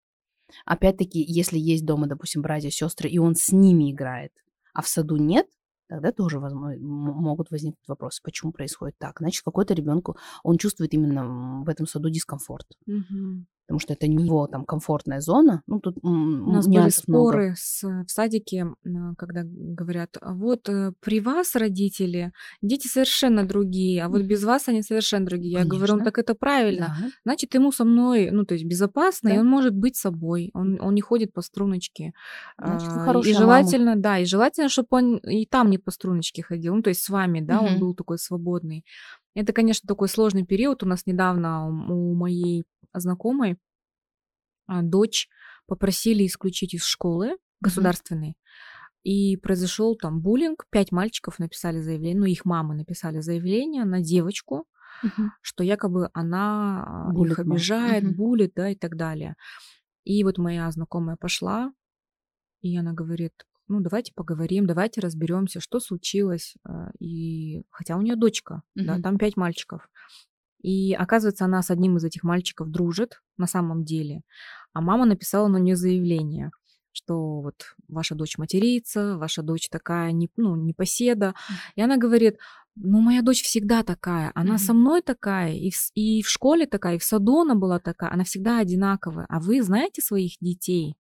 Опять-таки, 0.65 1.21
если 1.21 1.59
есть 1.59 1.85
дома, 1.85 2.07
допустим, 2.07 2.43
братья, 2.43 2.71
сестры, 2.71 3.09
и 3.09 3.19
он 3.19 3.35
с 3.35 3.53
ними 3.53 3.93
играет, 3.93 4.33
а 4.73 4.83
в 4.83 4.89
саду 4.89 5.17
нет, 5.17 5.47
тогда 5.89 6.13
тоже 6.13 6.39
возможно, 6.39 6.79
могут 6.81 7.51
возникнуть 7.51 7.87
вопросы, 7.89 8.21
почему 8.23 8.53
происходит 8.53 8.97
так. 8.99 9.19
Значит, 9.19 9.43
какой-то 9.45 9.75
ребенку, 9.75 10.17
он 10.43 10.59
чувствует 10.59 10.95
именно 10.95 11.63
в 11.65 11.69
этом 11.69 11.87
саду 11.87 12.11
дискомфорт. 12.11 12.67
Угу. 12.87 13.47
Потому 13.67 13.81
что 13.81 13.95
это 13.95 14.07
не 14.07 14.25
его 14.25 14.47
там 14.47 14.65
комфортная 14.65 15.21
зона. 15.21 15.63
Ну, 15.67 15.81
тут 15.81 15.97
У 16.03 16.09
нас 16.09 16.67
были 16.67 16.91
споры 16.91 17.43
много. 17.45 17.57
с, 17.57 17.83
в 17.83 18.11
садике, 18.11 18.67
когда 19.17 19.43
говорят, 19.45 20.17
«А 20.21 20.35
вот 20.35 20.69
э, 20.69 20.93
при 21.01 21.21
вас 21.21 21.55
родители, 21.55 22.33
дети 22.63 22.89
совершенно 22.89 23.47
другие, 23.47 24.05
а 24.05 24.09
вот 24.09 24.23
без 24.23 24.45
вас 24.45 24.69
они 24.69 24.83
совершенно 24.83 25.27
другие. 25.27 25.57
Конечно. 25.57 25.75
Я 25.75 25.79
говорю, 25.79 25.97
ну 25.97 26.05
так 26.05 26.19
это 26.19 26.35
правильно. 26.35 26.97
Да. 27.01 27.09
Значит, 27.25 27.55
ему 27.55 27.73
со 27.73 27.85
мной, 27.85 28.31
ну, 28.31 28.45
то 28.45 28.55
есть 28.55 28.67
безопасно, 28.67 29.31
да. 29.31 29.37
и 29.37 29.39
он 29.39 29.47
может 29.47 29.75
быть 29.75 29.97
собой, 29.97 30.51
он, 30.55 30.79
он 30.81 30.95
не 30.95 31.01
ходит 31.01 31.33
по 31.33 31.41
струночке. 31.41 32.13
Значит, 32.59 32.89
а, 32.89 33.21
и 33.21 33.33
желательно, 33.33 33.91
мама. 33.91 34.03
да, 34.03 34.19
и 34.19 34.25
желательно, 34.25 34.69
чтобы 34.69 34.89
он 34.91 35.17
и 35.19 35.47
там 35.47 35.71
не 35.71 35.79
по 35.79 35.91
струночке 35.91 36.43
ходил, 36.43 36.75
ну, 36.75 36.83
то 36.83 36.91
есть 36.91 37.03
с 37.03 37.09
вами, 37.09 37.41
да, 37.41 37.61
угу. 37.61 37.67
он 37.67 37.79
был 37.79 37.95
такой 37.95 38.19
свободный. 38.19 38.85
Это, 39.35 39.53
конечно, 39.53 39.87
такой 39.89 40.09
сложный 40.09 40.45
период. 40.45 40.83
У 40.83 40.87
нас 40.87 41.07
недавно 41.07 41.67
у 41.67 42.15
моей 42.15 42.65
знакомой 42.95 43.59
а, 44.67 44.83
дочь 44.83 45.29
попросили 45.67 46.27
исключить 46.27 46.75
из 46.75 46.85
школы 46.85 47.37
государственной. 47.61 48.31
Mm-hmm. 48.31 49.03
И 49.05 49.37
произошел 49.37 49.97
там 49.97 50.21
буллинг. 50.21 50.67
Пять 50.71 50.91
мальчиков 50.91 51.39
написали 51.39 51.81
заявление, 51.81 52.21
ну, 52.21 52.25
их 52.25 52.45
мамы 52.45 52.75
написали 52.75 53.21
заявление 53.21 53.85
на 53.85 54.01
девочку, 54.01 54.67
угу. 55.03 55.31
что 55.43 55.63
якобы 55.63 56.09
она 56.15 57.11
булит 57.13 57.33
их 57.33 57.39
обижает, 57.41 58.05
угу. 58.05 58.15
булит, 58.15 58.53
да, 58.55 58.71
и 58.71 58.75
так 58.75 58.97
далее. 58.97 59.37
И 60.05 60.25
вот 60.25 60.39
моя 60.39 60.71
знакомая 60.71 61.17
пошла, 61.17 61.73
и 62.63 62.77
она 62.79 62.95
говорит, 62.95 63.33
ну, 63.69 63.81
давайте 63.81 64.13
поговорим, 64.15 64.67
давайте 64.67 65.01
разберемся, 65.01 65.61
что 65.61 65.81
случилось. 65.81 66.55
А, 66.65 66.91
и 66.99 67.63
хотя 67.71 67.97
у 67.97 68.03
нее 68.03 68.17
дочка, 68.17 68.63
угу. 68.75 68.87
да, 68.87 69.01
там 69.01 69.19
пять 69.19 69.37
мальчиков. 69.37 69.89
И 70.65 70.95
оказывается, 70.95 71.45
она 71.45 71.61
с 71.61 71.71
одним 71.71 71.99
из 71.99 72.05
этих 72.05 72.23
мальчиков 72.23 72.71
дружит 72.71 73.21
на 73.37 73.47
самом 73.47 73.85
деле. 73.85 74.23
А 74.73 74.81
мама 74.81 75.05
написала 75.05 75.47
на 75.47 75.59
нее 75.59 75.77
заявление, 75.77 76.53
что 76.93 77.43
вот 77.43 77.77
ваша 77.87 78.15
дочь 78.15 78.39
матерится, 78.39 79.19
ваша 79.19 79.43
дочь 79.43 79.69
такая, 79.69 80.13
не, 80.13 80.31
ну, 80.39 80.57
непоседа. 80.57 81.35
И 81.77 81.83
она 81.83 81.99
говорит, 81.99 82.39
ну, 82.77 83.01
моя 83.01 83.21
дочь 83.21 83.43
всегда 83.43 83.83
такая, 83.83 84.33
она 84.35 84.55
mm-hmm. 84.55 84.59
со 84.59 84.73
мной 84.73 85.03
такая, 85.03 85.53
и 85.53 85.71
в, 85.71 85.77
и 85.95 86.23
в 86.23 86.31
школе 86.31 86.67
такая, 86.67 86.97
и 86.97 86.99
в 86.99 87.05
саду 87.05 87.43
она 87.43 87.55
была 87.55 87.79
такая, 87.79 88.11
она 88.11 88.25
всегда 88.25 88.59
одинаковая. 88.59 89.27
А 89.29 89.41
вы 89.41 89.63
знаете 89.63 90.01
своих 90.01 90.33
детей? 90.41 90.97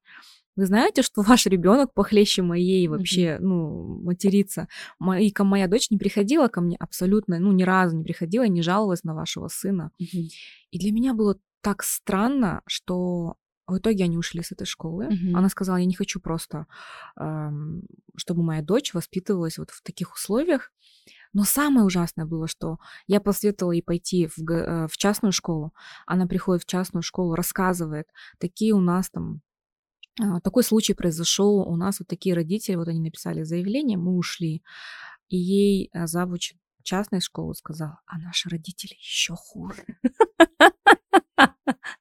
Вы 0.57 0.67
знаете, 0.67 1.03
что 1.03 1.23
ваш 1.23 1.47
ребенок 1.47 1.93
похлеще 1.95 2.43
моей 2.43 2.87
вообще, 2.89 3.37
mm-hmm. 3.37 3.41
ну, 3.41 4.03
материться. 4.03 4.69
И 5.19 5.33
моя 5.41 5.69
дочь 5.69 5.91
не 5.91 5.99
приходила 5.99 6.49
ко 6.49 6.61
мне 6.61 6.77
абсолютно, 6.79 7.39
ну, 7.39 7.53
ни 7.53 7.65
разу 7.65 7.97
не 7.97 8.05
приходила, 8.05 8.45
не 8.45 8.63
жаловалась 8.63 9.05
на 9.05 9.15
вашего 9.15 9.49
сына. 9.49 9.91
Mm-hmm. 10.01 10.29
И 10.71 10.79
для 10.79 10.93
меня 10.93 11.15
было 11.15 11.37
так 11.61 11.83
странно, 11.83 12.63
что 12.67 13.37
в 13.67 13.79
итоге 13.79 14.05
они 14.05 14.19
ушли 14.19 14.43
с 14.43 14.53
этой 14.53 14.67
школы. 14.67 15.07
Mm-hmm. 15.07 15.33
Она 15.35 15.49
сказала, 15.49 15.79
я 15.79 15.87
не 15.87 15.95
хочу 15.95 16.21
просто, 16.21 16.67
чтобы 17.17 18.43
моя 18.43 18.63
дочь 18.63 18.93
воспитывалась 18.95 19.59
вот 19.59 19.71
в 19.71 19.83
таких 19.83 20.13
условиях. 20.15 20.71
Но 21.33 21.43
самое 21.43 21.85
ужасное 21.85 22.27
было, 22.27 22.47
что 22.47 22.79
я 23.09 23.21
посоветовала 23.21 23.73
ей 23.73 23.83
пойти 23.83 24.29
в, 24.37 24.49
э, 24.49 24.87
в 24.87 24.97
частную 24.97 25.33
школу. 25.33 25.75
Она 26.07 26.27
приходит 26.27 26.63
в 26.63 26.67
частную 26.67 27.03
школу, 27.03 27.35
рассказывает, 27.35 28.07
такие 28.39 28.73
у 28.73 28.81
нас 28.81 29.11
там 29.11 29.41
такой 30.43 30.63
случай 30.63 30.95
произошел 30.95 31.61
у 31.61 31.77
нас, 31.77 32.01
вот 32.01 32.09
такие 32.09 32.35
родители, 32.35 32.77
вот 32.77 32.89
они 32.89 33.01
написали 33.01 33.43
заявление, 33.43 33.99
мы 33.99 34.17
ушли, 34.17 34.63
и 35.29 35.37
ей 35.37 35.91
а, 35.93 36.07
завуч 36.07 36.55
частной 36.83 37.21
школы 37.21 37.55
сказал, 37.55 37.95
а 38.07 38.19
наши 38.19 38.49
родители 38.49 38.95
еще 38.95 39.35
хуже. 39.35 39.85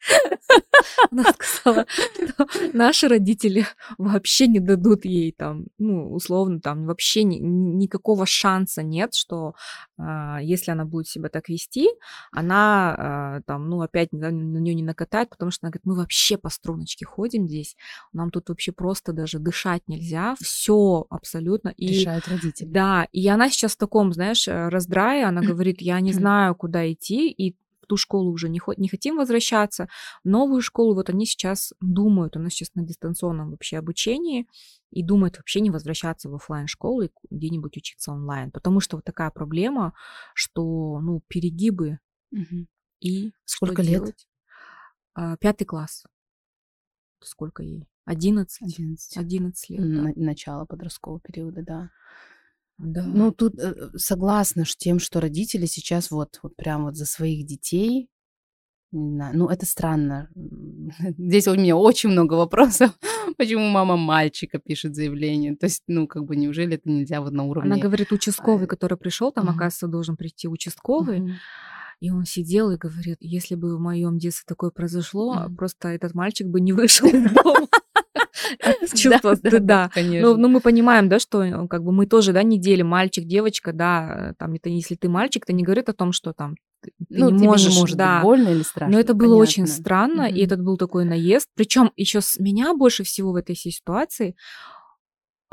Она 1.12 1.24
сказала, 1.34 1.86
что 1.88 2.48
наши 2.74 3.08
родители 3.08 3.66
вообще 3.98 4.48
не 4.48 4.60
дадут 4.60 5.06
ей 5.06 5.32
там, 5.32 5.66
ну, 5.78 6.12
условно, 6.12 6.60
там 6.60 6.86
вообще 6.86 7.24
ни, 7.24 7.38
никакого 7.40 8.26
шанса 8.26 8.84
нет, 8.84 9.14
что 9.14 9.56
э, 9.98 10.38
если 10.42 10.72
она 10.72 10.86
будет 10.86 11.08
себя 11.08 11.30
так 11.30 11.50
вести, 11.50 11.90
она 12.32 13.38
э, 13.38 13.42
там, 13.46 13.70
ну, 13.70 13.82
опять 13.82 14.12
на, 14.12 14.32
на 14.32 14.58
нее 14.58 14.76
не 14.76 14.84
накатает, 14.84 15.30
потому 15.30 15.52
что 15.52 15.66
она 15.66 15.72
говорит, 15.72 15.86
мы 15.86 15.96
вообще 15.96 16.38
по 16.38 16.50
струночке 16.50 17.06
ходим 17.06 17.48
здесь, 17.48 17.76
нам 18.12 18.32
тут 18.32 18.50
вообще 18.50 18.72
просто 18.72 19.14
даже 19.14 19.40
дышать 19.40 19.84
нельзя, 19.88 20.36
все 20.42 21.06
абсолютно. 21.10 21.70
И, 21.70 21.88
Решают 21.88 22.28
родители. 22.28 22.68
Да, 22.68 23.08
и 23.12 23.28
она 23.28 23.50
сейчас 23.50 23.74
в 23.74 23.78
таком, 23.78 24.14
знаешь, 24.14 24.48
э, 24.48 24.70
раздрае, 24.70 25.26
она 25.26 25.42
говорит, 25.42 25.82
я 25.82 26.00
не 26.02 26.14
знаю, 26.14 26.56
куда 26.56 26.92
идти, 26.92 27.30
и 27.30 27.56
в 27.84 27.88
ту 27.88 27.98
школу 27.98 28.32
уже 28.32 28.50
не, 28.50 28.62
не 28.78 28.88
хотим 28.88 29.18
возвращаться. 29.18 29.90
Новую 30.24 30.62
школу 30.62 30.96
вот 30.96 31.10
они 31.10 31.26
сейчас 31.26 31.74
думают, 31.82 32.36
у 32.38 32.40
нас 32.40 32.54
сейчас 32.54 32.74
на 32.76 32.84
дистанционном 32.84 33.52
вообще 33.52 33.78
обучении, 33.78 34.48
и 34.90 35.04
думают 35.04 35.38
вообще 35.38 35.60
не 35.60 35.72
возвращаться 35.72 36.30
в 36.30 36.36
офлайн 36.36 36.68
школу 36.68 37.02
и 37.02 37.10
где-нибудь 37.30 37.76
учиться 37.78 38.12
онлайн. 38.12 38.52
Потому 38.52 38.80
что 38.80 38.98
вот 38.98 39.06
такая 39.06 39.32
проблема, 39.32 39.94
что, 40.34 41.00
ну, 41.02 41.22
перегибы. 41.28 42.00
Угу. 42.32 42.68
И 43.02 43.34
сколько 43.46 43.82
лет? 43.82 44.04
Делать? 44.04 44.28
А, 45.16 45.38
пятый 45.38 45.66
класс. 45.66 46.06
Сколько 47.22 47.64
ей? 47.64 47.88
Одиннадцать. 48.06 48.80
Одиннадцать 49.18 49.70
лет. 49.70 49.82
Да. 49.82 50.12
Начало 50.16 50.66
подросткового 50.66 51.20
периода, 51.22 51.64
да. 51.64 51.90
Да. 52.78 53.04
Ну, 53.06 53.32
тут 53.32 53.60
э, 53.60 53.74
согласна 53.96 54.66
с 54.66 54.76
тем, 54.76 55.00
что 55.00 55.20
родители 55.20 55.66
сейчас 55.66 56.12
вот, 56.12 56.40
вот 56.42 56.56
прям 56.56 56.86
вот 56.86 56.96
за 56.96 57.06
своих 57.06 57.46
детей, 57.46 58.10
не 58.92 59.10
знаю, 59.10 59.38
ну, 59.38 59.48
это 59.48 59.66
странно. 59.66 60.30
Здесь 61.18 61.48
у 61.48 61.56
меня 61.56 61.76
очень 61.76 62.10
много 62.10 62.34
вопросов. 62.36 62.92
Почему 63.38 63.68
мама 63.68 63.98
мальчика 63.98 64.60
пишет 64.60 64.96
заявление? 64.96 65.56
То 65.56 65.66
есть, 65.66 65.84
ну, 65.88 66.08
как 66.08 66.26
бы, 66.26 66.36
неужели 66.36 66.76
это 66.76 66.90
нельзя 66.90 67.22
вот 67.22 67.32
на 67.32 67.44
уровне... 67.44 67.74
Она 67.74 67.82
говорит, 67.82 68.12
участковый, 68.12 68.66
а, 68.66 68.68
который 68.68 68.98
пришел, 68.98 69.32
там, 69.32 69.46
uh-huh. 69.46 69.56
оказывается, 69.56 69.88
должен 69.88 70.16
прийти 70.16 70.48
участковый. 70.48 71.22
Uh-huh. 71.22 71.32
И 72.04 72.12
он 72.12 72.26
сидел 72.26 72.70
и 72.70 72.78
говорит, 72.78 73.18
если 73.22 73.56
бы 73.56 73.78
в 73.78 73.80
моем 73.80 74.18
детстве 74.18 74.44
такое 74.46 74.72
произошло, 74.72 75.36
mm-hmm. 75.36 75.56
просто 75.56 75.88
этот 75.88 76.14
мальчик 76.14 76.48
бы 76.48 76.60
не 76.60 76.74
вышел 76.74 77.08
из 77.08 77.32
дома. 77.32 77.68
Чувство 78.96 79.36
стыда. 79.36 79.92
Ну, 79.96 80.38
ну, 80.38 80.48
мы 80.48 80.60
понимаем, 80.60 81.10
да, 81.10 81.20
что 81.20 81.44
э, 81.44 81.68
как 81.68 81.84
бы 81.84 81.92
мы 81.92 82.06
тоже, 82.06 82.34
да, 82.34 82.44
не 82.44 82.60
делим 82.60 82.88
мальчик, 82.88 83.26
девочка, 83.26 83.74
да, 83.74 84.34
там, 84.38 84.54
это 84.54 84.70
если 84.70 84.96
ты 84.96 85.10
мальчик, 85.10 85.44
это 85.44 85.54
не 85.54 85.64
говорит 85.64 85.90
о 85.90 85.94
том, 85.94 86.12
что 86.12 86.34
там 86.34 86.56
ты 86.84 86.92
ну, 87.10 87.30
не 87.30 87.46
можешь, 87.46 87.76
может 87.76 87.98
да. 87.98 88.22
больно 88.22 88.50
или 88.50 88.62
страшно. 88.62 88.94
Но 88.94 89.00
это 89.00 89.14
было 89.14 89.36
очень 89.36 89.68
странно, 89.68 90.24
и 90.24 90.44
этот 90.44 90.62
был 90.62 90.78
такой 90.78 91.06
наезд. 91.06 91.48
Причем 91.56 91.92
еще 91.96 92.20
с 92.22 92.38
меня 92.40 92.74
больше 92.74 93.04
всего 93.04 93.32
в 93.32 93.36
этой 93.36 93.56
ситуации 93.56 94.36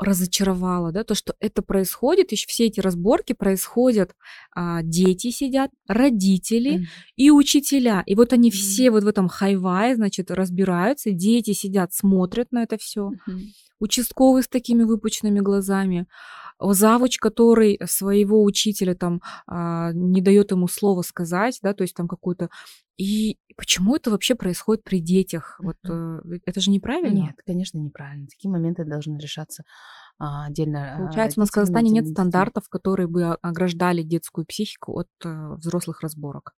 разочаровало, 0.01 0.91
да, 0.91 1.03
то, 1.03 1.15
что 1.15 1.35
это 1.39 1.61
происходит, 1.61 2.31
еще 2.31 2.47
все 2.47 2.65
эти 2.65 2.79
разборки 2.79 3.33
происходят, 3.33 4.15
а, 4.55 4.81
дети 4.81 5.29
сидят, 5.31 5.71
родители 5.87 6.79
mm. 6.79 6.85
и 7.15 7.31
учителя, 7.31 8.03
и 8.05 8.15
вот 8.15 8.33
они 8.33 8.49
mm. 8.49 8.51
все 8.51 8.91
вот 8.91 9.03
в 9.03 9.07
этом 9.07 9.27
хайвае, 9.27 9.95
значит, 9.95 10.31
разбираются, 10.31 11.11
дети 11.11 11.53
сидят, 11.53 11.93
смотрят 11.93 12.51
на 12.51 12.63
это 12.63 12.77
все, 12.77 13.11
mm-hmm. 13.11 13.39
участковый 13.79 14.43
с 14.43 14.47
такими 14.47 14.83
выпученными 14.83 15.39
глазами, 15.39 16.07
завуч, 16.59 17.17
который 17.17 17.79
своего 17.85 18.43
учителя 18.43 18.95
там 18.95 19.21
а, 19.47 19.91
не 19.93 20.21
дает 20.21 20.51
ему 20.51 20.67
слова 20.67 21.01
сказать, 21.01 21.59
да, 21.61 21.73
то 21.73 21.83
есть 21.83 21.95
там 21.95 22.07
какую-то 22.07 22.49
и 23.01 23.39
почему 23.57 23.95
это 23.95 24.11
вообще 24.11 24.35
происходит 24.35 24.83
при 24.83 24.99
детях? 24.99 25.59
Вот 25.59 25.77
mm-hmm. 25.87 26.41
это 26.45 26.61
же 26.61 26.69
неправильно? 26.69 27.23
Нет, 27.23 27.35
конечно, 27.43 27.79
неправильно. 27.79 28.27
Такие 28.27 28.51
моменты 28.51 28.85
должны 28.85 29.17
решаться 29.17 29.63
а, 30.19 30.45
отдельно. 30.45 30.93
А, 30.93 30.97
Получается, 30.99 31.39
у 31.39 31.41
нас 31.41 31.49
в 31.49 31.53
Казахстане 31.53 31.89
нет 31.89 32.07
стандартов, 32.07 32.69
которые 32.69 33.07
бы 33.07 33.33
ограждали 33.33 34.03
детскую 34.03 34.45
психику 34.45 34.99
от 34.99 35.07
а, 35.25 35.55
взрослых 35.55 36.01
разборок. 36.01 36.53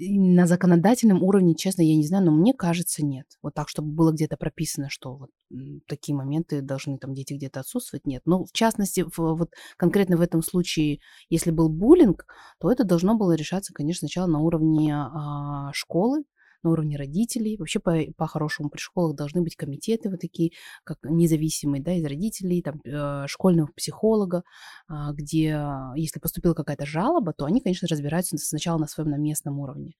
На 0.00 0.46
законодательном 0.46 1.24
уровне, 1.24 1.56
честно, 1.56 1.82
я 1.82 1.96
не 1.96 2.06
знаю, 2.06 2.26
но 2.26 2.30
мне 2.30 2.54
кажется, 2.54 3.04
нет. 3.04 3.26
Вот 3.42 3.54
так, 3.54 3.68
чтобы 3.68 3.90
было 3.90 4.12
где-то 4.12 4.36
прописано, 4.36 4.88
что 4.90 5.16
вот 5.16 5.30
такие 5.88 6.16
моменты 6.16 6.62
должны 6.62 6.98
там 6.98 7.14
дети 7.14 7.32
где-то 7.32 7.60
отсутствовать, 7.60 8.06
нет. 8.06 8.22
Но 8.24 8.44
в 8.44 8.52
частности, 8.52 9.04
в, 9.04 9.18
вот 9.18 9.50
конкретно 9.76 10.16
в 10.16 10.20
этом 10.20 10.42
случае, 10.42 11.00
если 11.30 11.50
был 11.50 11.68
буллинг, 11.68 12.26
то 12.60 12.70
это 12.70 12.84
должно 12.84 13.16
было 13.16 13.32
решаться, 13.34 13.72
конечно, 13.74 14.06
сначала 14.06 14.28
на 14.28 14.38
уровне 14.38 14.94
а, 14.94 15.72
школы, 15.72 16.22
на 16.62 16.70
уровне 16.70 16.96
родителей. 16.96 17.56
Вообще, 17.56 17.80
по, 17.80 17.96
по-хорошему, 18.16 18.70
при 18.70 18.80
школах 18.80 19.16
должны 19.16 19.42
быть 19.42 19.56
комитеты 19.56 20.10
вот 20.10 20.20
такие, 20.20 20.52
как 20.84 20.98
независимые, 21.02 21.82
да, 21.82 21.92
из 21.92 22.04
родителей, 22.04 22.62
там, 22.62 22.80
э, 22.84 23.26
школьного 23.26 23.68
психолога, 23.76 24.42
э, 24.88 24.94
где, 25.12 25.60
если 25.96 26.20
поступила 26.20 26.54
какая-то 26.54 26.86
жалоба, 26.86 27.32
то 27.32 27.44
они, 27.44 27.60
конечно, 27.60 27.88
разбираются 27.88 28.36
сначала 28.38 28.78
на 28.78 28.86
своем 28.86 29.10
на 29.10 29.16
местном 29.16 29.58
уровне. 29.60 29.94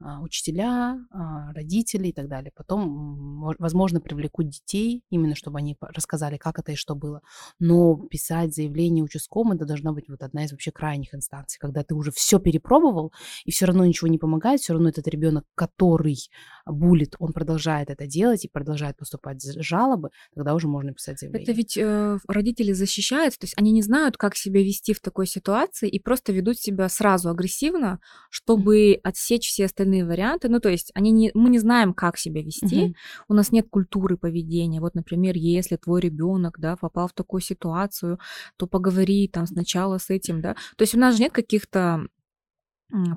А, 0.00 0.20
учителя, 0.20 0.98
а, 1.10 1.52
родители 1.52 2.08
и 2.08 2.12
так 2.12 2.28
далее. 2.28 2.52
Потом, 2.54 3.54
возможно, 3.58 4.00
привлекут 4.00 4.48
детей, 4.48 5.02
именно 5.10 5.34
чтобы 5.34 5.58
они 5.58 5.76
рассказали, 5.80 6.36
как 6.36 6.60
это 6.60 6.72
и 6.72 6.76
что 6.76 6.94
было. 6.94 7.20
Но 7.58 7.96
писать 7.96 8.54
заявление 8.54 9.02
участковым, 9.02 9.52
это 9.52 9.64
должна 9.64 9.92
быть 9.92 10.08
вот 10.08 10.22
одна 10.22 10.44
из 10.44 10.52
вообще 10.52 10.70
крайних 10.70 11.14
инстанций, 11.14 11.58
когда 11.58 11.82
ты 11.82 11.94
уже 11.94 12.12
все 12.12 12.38
перепробовал, 12.38 13.12
и 13.44 13.50
все 13.50 13.66
равно 13.66 13.84
ничего 13.84 14.08
не 14.08 14.18
помогает, 14.18 14.60
все 14.60 14.72
равно 14.72 14.88
этот 14.88 15.08
ребенок, 15.08 15.44
который 15.56 16.16
булит, 16.64 17.16
он 17.18 17.32
продолжает 17.32 17.90
это 17.90 18.06
делать 18.06 18.44
и 18.44 18.48
продолжает 18.48 18.96
поступать 18.96 19.42
жалобы, 19.60 20.10
тогда 20.34 20.54
уже 20.54 20.68
можно 20.68 20.92
писать 20.92 21.18
заявление. 21.18 21.44
Это 21.44 21.52
ведь 21.52 21.76
э, 21.76 22.18
родители 22.28 22.72
защищаются, 22.72 23.40
то 23.40 23.44
есть 23.46 23.54
они 23.58 23.72
не 23.72 23.82
знают, 23.82 24.16
как 24.16 24.36
себя 24.36 24.62
вести 24.62 24.94
в 24.94 25.00
такой 25.00 25.26
ситуации 25.26 25.88
и 25.88 25.98
просто 25.98 26.32
ведут 26.32 26.58
себя 26.58 26.88
сразу 26.88 27.30
агрессивно, 27.30 28.00
чтобы 28.30 29.00
отсечь 29.02 29.48
все 29.48 29.64
остальные 29.64 29.87
варианты. 30.04 30.48
Ну, 30.48 30.60
то 30.60 30.68
есть 30.68 30.90
они 30.94 31.10
не, 31.10 31.30
мы 31.34 31.50
не 31.50 31.58
знаем, 31.58 31.94
как 31.94 32.18
себя 32.18 32.42
вести, 32.42 32.88
mm-hmm. 32.88 32.94
у 33.28 33.34
нас 33.34 33.52
нет 33.52 33.68
культуры 33.70 34.16
поведения. 34.16 34.80
Вот, 34.80 34.94
например, 34.94 35.34
если 35.36 35.76
твой 35.76 36.00
ребенок, 36.00 36.58
да, 36.58 36.76
попал 36.76 37.08
в 37.08 37.12
такую 37.12 37.40
ситуацию, 37.40 38.18
то 38.56 38.66
поговори 38.66 39.28
там 39.28 39.46
сначала 39.46 39.98
с 39.98 40.10
этим, 40.10 40.40
да. 40.40 40.54
То 40.76 40.82
есть 40.82 40.94
у 40.94 40.98
нас 40.98 41.16
же 41.16 41.22
нет 41.22 41.32
каких-то 41.32 42.06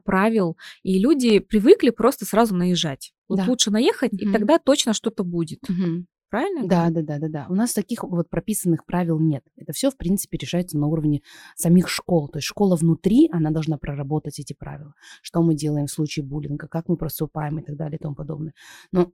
правил, 0.03 0.57
и 0.83 0.99
люди 0.99 1.39
привыкли 1.39 1.91
просто 1.91 2.25
сразу 2.25 2.55
наезжать. 2.55 3.13
Вот 3.29 3.37
да. 3.37 3.45
лучше 3.47 3.71
наехать, 3.71 4.13
mm-hmm. 4.13 4.29
и 4.29 4.31
тогда 4.31 4.59
точно 4.59 4.93
что-то 4.93 5.23
будет. 5.23 5.59
Mm-hmm. 5.69 6.03
Правильно? 6.31 6.65
Да, 6.65 6.89
да, 6.89 7.01
да, 7.01 7.19
да, 7.19 7.27
да. 7.27 7.45
У 7.49 7.55
нас 7.55 7.73
таких 7.73 8.05
вот 8.05 8.29
прописанных 8.29 8.85
правил 8.85 9.19
нет. 9.19 9.43
Это 9.57 9.73
все, 9.73 9.91
в 9.91 9.97
принципе, 9.97 10.37
решается 10.37 10.77
на 10.77 10.87
уровне 10.87 11.23
самих 11.57 11.89
школ. 11.89 12.29
То 12.29 12.37
есть 12.37 12.47
школа 12.47 12.77
внутри, 12.77 13.29
она 13.33 13.51
должна 13.51 13.77
проработать 13.77 14.39
эти 14.39 14.53
правила. 14.53 14.93
Что 15.21 15.41
мы 15.41 15.55
делаем 15.55 15.87
в 15.87 15.91
случае 15.91 16.25
буллинга, 16.25 16.69
как 16.69 16.87
мы 16.87 16.95
проступаем 16.95 17.59
и 17.59 17.63
так 17.63 17.75
далее 17.75 17.97
и 17.97 18.01
тому 18.01 18.15
подобное. 18.15 18.53
Но 18.93 19.11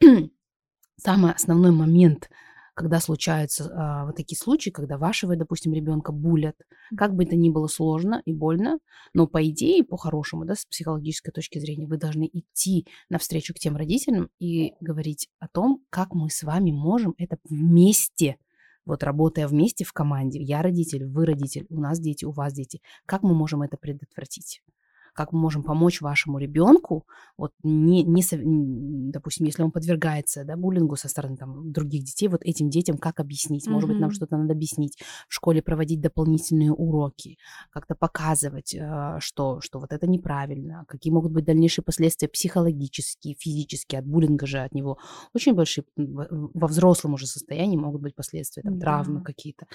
самый 0.96 1.32
основной 1.32 1.72
момент 1.72 2.30
когда 2.74 3.00
случаются 3.00 3.70
а, 3.74 4.06
вот 4.06 4.16
такие 4.16 4.38
случаи, 4.38 4.70
когда 4.70 4.96
вашего, 4.98 5.36
допустим, 5.36 5.72
ребенка 5.72 6.12
булят, 6.12 6.56
как 6.96 7.14
бы 7.14 7.24
это 7.24 7.36
ни 7.36 7.50
было 7.50 7.66
сложно 7.66 8.22
и 8.24 8.32
больно, 8.32 8.78
но 9.12 9.26
по 9.26 9.46
идее, 9.48 9.84
по-хорошему, 9.84 10.44
да, 10.44 10.54
с 10.54 10.64
психологической 10.64 11.32
точки 11.32 11.58
зрения, 11.58 11.86
вы 11.86 11.98
должны 11.98 12.28
идти 12.32 12.86
навстречу 13.08 13.54
к 13.54 13.58
тем 13.58 13.76
родителям 13.76 14.30
и 14.38 14.72
говорить 14.80 15.28
о 15.38 15.48
том, 15.48 15.84
как 15.90 16.14
мы 16.14 16.30
с 16.30 16.42
вами 16.42 16.72
можем 16.72 17.14
это 17.18 17.36
вместе 17.44 18.36
вот 18.84 19.04
работая 19.04 19.46
вместе 19.46 19.84
в 19.84 19.92
команде, 19.92 20.40
я 20.40 20.60
родитель, 20.60 21.06
вы 21.06 21.24
родитель, 21.24 21.66
у 21.68 21.80
нас 21.80 22.00
дети, 22.00 22.24
у 22.24 22.32
вас 22.32 22.52
дети, 22.52 22.80
как 23.06 23.22
мы 23.22 23.34
можем 23.34 23.62
это 23.62 23.76
предотвратить? 23.76 24.62
Как 25.12 25.32
мы 25.32 25.40
можем 25.40 25.62
помочь 25.62 26.00
вашему 26.00 26.38
ребенку, 26.38 27.06
вот 27.36 27.52
не, 27.62 28.02
не, 28.02 28.22
допустим, 29.12 29.46
если 29.46 29.62
он 29.62 29.70
подвергается 29.70 30.44
да, 30.44 30.56
буллингу 30.56 30.96
со 30.96 31.08
стороны 31.08 31.36
там, 31.36 31.72
других 31.72 32.04
детей, 32.04 32.28
вот 32.28 32.42
этим 32.42 32.70
детям 32.70 32.96
как 32.98 33.20
объяснить? 33.20 33.66
Может 33.66 33.88
mm-hmm. 33.88 33.92
быть, 33.92 34.00
нам 34.00 34.10
что-то 34.10 34.36
надо 34.36 34.54
объяснить, 34.54 34.98
в 35.28 35.34
школе 35.34 35.62
проводить 35.62 36.00
дополнительные 36.00 36.72
уроки, 36.72 37.38
как-то 37.70 37.94
показывать, 37.94 38.74
э, 38.74 39.16
что, 39.20 39.60
что 39.60 39.80
вот 39.80 39.92
это 39.92 40.06
неправильно, 40.06 40.84
какие 40.88 41.12
могут 41.12 41.32
быть 41.32 41.44
дальнейшие 41.44 41.84
последствия 41.84 42.28
психологические, 42.28 43.34
физические, 43.38 44.00
от 44.00 44.06
буллинга 44.06 44.46
же 44.46 44.58
от 44.58 44.74
него 44.74 44.98
очень 45.34 45.54
большие, 45.54 45.84
во 45.96 46.66
взрослом 46.66 47.14
уже 47.14 47.26
состоянии 47.26 47.76
могут 47.76 48.02
быть 48.02 48.14
последствия, 48.14 48.62
там, 48.62 48.78
да. 48.78 48.80
травмы 48.80 49.22
какие-то. 49.22 49.66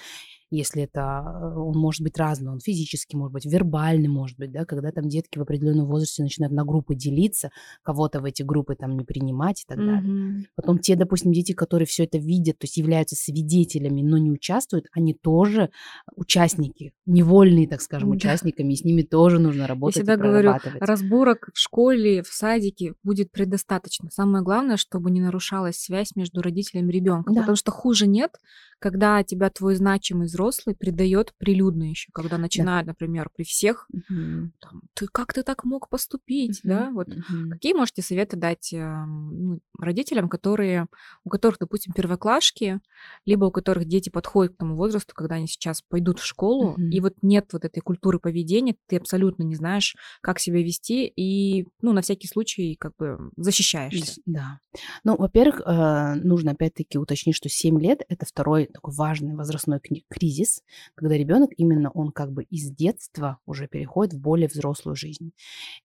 Если 0.50 0.84
это, 0.84 1.00
э, 1.00 1.58
он 1.58 1.76
может 1.76 2.02
быть 2.02 2.16
разный, 2.16 2.50
он 2.50 2.60
физически 2.60 3.16
может 3.16 3.32
быть, 3.32 3.46
вербальный 3.46 4.08
может 4.08 4.38
быть, 4.38 4.50
да, 4.50 4.64
когда 4.64 4.90
там 4.92 5.08
детки 5.08 5.38
в 5.38 5.42
определенном 5.42 5.86
возрасте 5.86 6.22
начинают 6.22 6.54
на 6.54 6.64
группы 6.64 6.94
делиться, 6.94 7.50
кого-то 7.82 8.20
в 8.20 8.24
эти 8.24 8.42
группы 8.42 8.74
там 8.74 8.96
не 8.96 9.04
принимать 9.04 9.62
и 9.62 9.64
так 9.66 9.78
далее. 9.78 10.02
Mm-hmm. 10.02 10.44
Потом 10.56 10.78
те, 10.78 10.96
допустим, 10.96 11.32
дети, 11.32 11.52
которые 11.52 11.86
все 11.86 12.04
это 12.04 12.18
видят, 12.18 12.58
то 12.58 12.64
есть 12.64 12.76
являются 12.76 13.14
свидетелями, 13.16 14.02
но 14.02 14.18
не 14.18 14.30
участвуют, 14.30 14.86
они 14.92 15.14
тоже 15.14 15.70
участники, 16.16 16.92
невольные, 17.06 17.68
так 17.68 17.82
скажем, 17.82 18.10
да. 18.10 18.16
участниками, 18.16 18.72
и 18.72 18.76
с 18.76 18.84
ними 18.84 19.02
тоже 19.02 19.38
нужно 19.38 19.66
работать. 19.66 19.96
Я 19.96 20.02
всегда 20.02 20.16
говорю, 20.16 20.54
разборок 20.80 21.50
в 21.52 21.58
школе, 21.58 22.22
в 22.22 22.28
садике 22.28 22.94
будет 23.02 23.30
предостаточно. 23.32 24.10
Самое 24.10 24.42
главное, 24.42 24.76
чтобы 24.76 25.10
не 25.10 25.20
нарушалась 25.20 25.76
связь 25.76 26.16
между 26.16 26.40
родителями 26.40 26.90
и 26.90 26.94
ребенком, 26.94 27.34
да. 27.34 27.40
потому 27.40 27.56
что 27.56 27.70
хуже 27.70 28.06
нет, 28.06 28.32
когда 28.78 29.22
тебя 29.24 29.50
твой 29.50 29.74
значимый 29.74 30.26
взрослый 30.26 30.76
предает 30.76 31.34
прилюдно 31.38 31.90
еще, 31.90 32.10
когда 32.12 32.38
начинают, 32.38 32.86
да. 32.86 32.92
например, 32.92 33.30
при 33.34 33.44
всех, 33.44 33.86
угу. 33.92 34.50
там, 34.60 34.82
ты 34.94 35.06
как 35.08 35.32
ты 35.32 35.42
так 35.42 35.64
мог 35.64 35.88
поступить, 35.88 36.60
угу. 36.60 36.68
да, 36.68 36.90
вот 36.92 37.08
угу. 37.08 37.50
какие 37.50 37.74
можете 37.74 38.02
советы 38.02 38.36
дать 38.36 38.72
э, 38.72 39.04
ну, 39.06 39.60
родителям, 39.78 40.28
которые, 40.28 40.86
у 41.24 41.30
которых, 41.30 41.58
допустим, 41.58 41.92
первоклашки, 41.92 42.80
либо 43.26 43.46
у 43.46 43.50
которых 43.50 43.86
дети 43.86 44.10
подходят 44.10 44.54
к 44.54 44.58
тому 44.58 44.76
возрасту, 44.76 45.12
когда 45.14 45.36
они 45.36 45.48
сейчас 45.48 45.82
пойдут 45.82 46.20
в 46.20 46.24
школу, 46.24 46.72
угу. 46.72 46.82
и 46.82 47.00
вот 47.00 47.14
нет 47.22 47.48
вот 47.52 47.64
этой 47.64 47.80
культуры 47.80 48.18
поведения, 48.20 48.76
ты 48.86 48.96
абсолютно 48.96 49.42
не 49.42 49.56
знаешь, 49.56 49.96
как 50.20 50.38
себя 50.38 50.62
вести, 50.62 51.06
и, 51.06 51.66
ну, 51.82 51.92
на 51.92 52.02
всякий 52.02 52.28
случай, 52.28 52.76
как 52.78 52.92
бы 52.96 53.30
защищаешься. 53.36 54.20
Да. 54.26 54.60
Ну, 55.04 55.16
во-первых, 55.16 55.62
э, 55.64 56.14
нужно 56.22 56.52
опять-таки 56.52 56.98
уточнить, 56.98 57.34
что 57.34 57.48
7 57.48 57.80
лет 57.80 58.02
это 58.08 58.24
второй 58.26 58.67
такой 58.72 58.94
важный 58.94 59.34
возрастной 59.34 59.80
кризис, 60.08 60.62
когда 60.94 61.16
ребенок 61.16 61.50
именно 61.56 61.90
он 61.90 62.12
как 62.12 62.32
бы 62.32 62.44
из 62.44 62.70
детства 62.70 63.38
уже 63.46 63.68
переходит 63.68 64.14
в 64.14 64.20
более 64.20 64.48
взрослую 64.48 64.96
жизнь. 64.96 65.32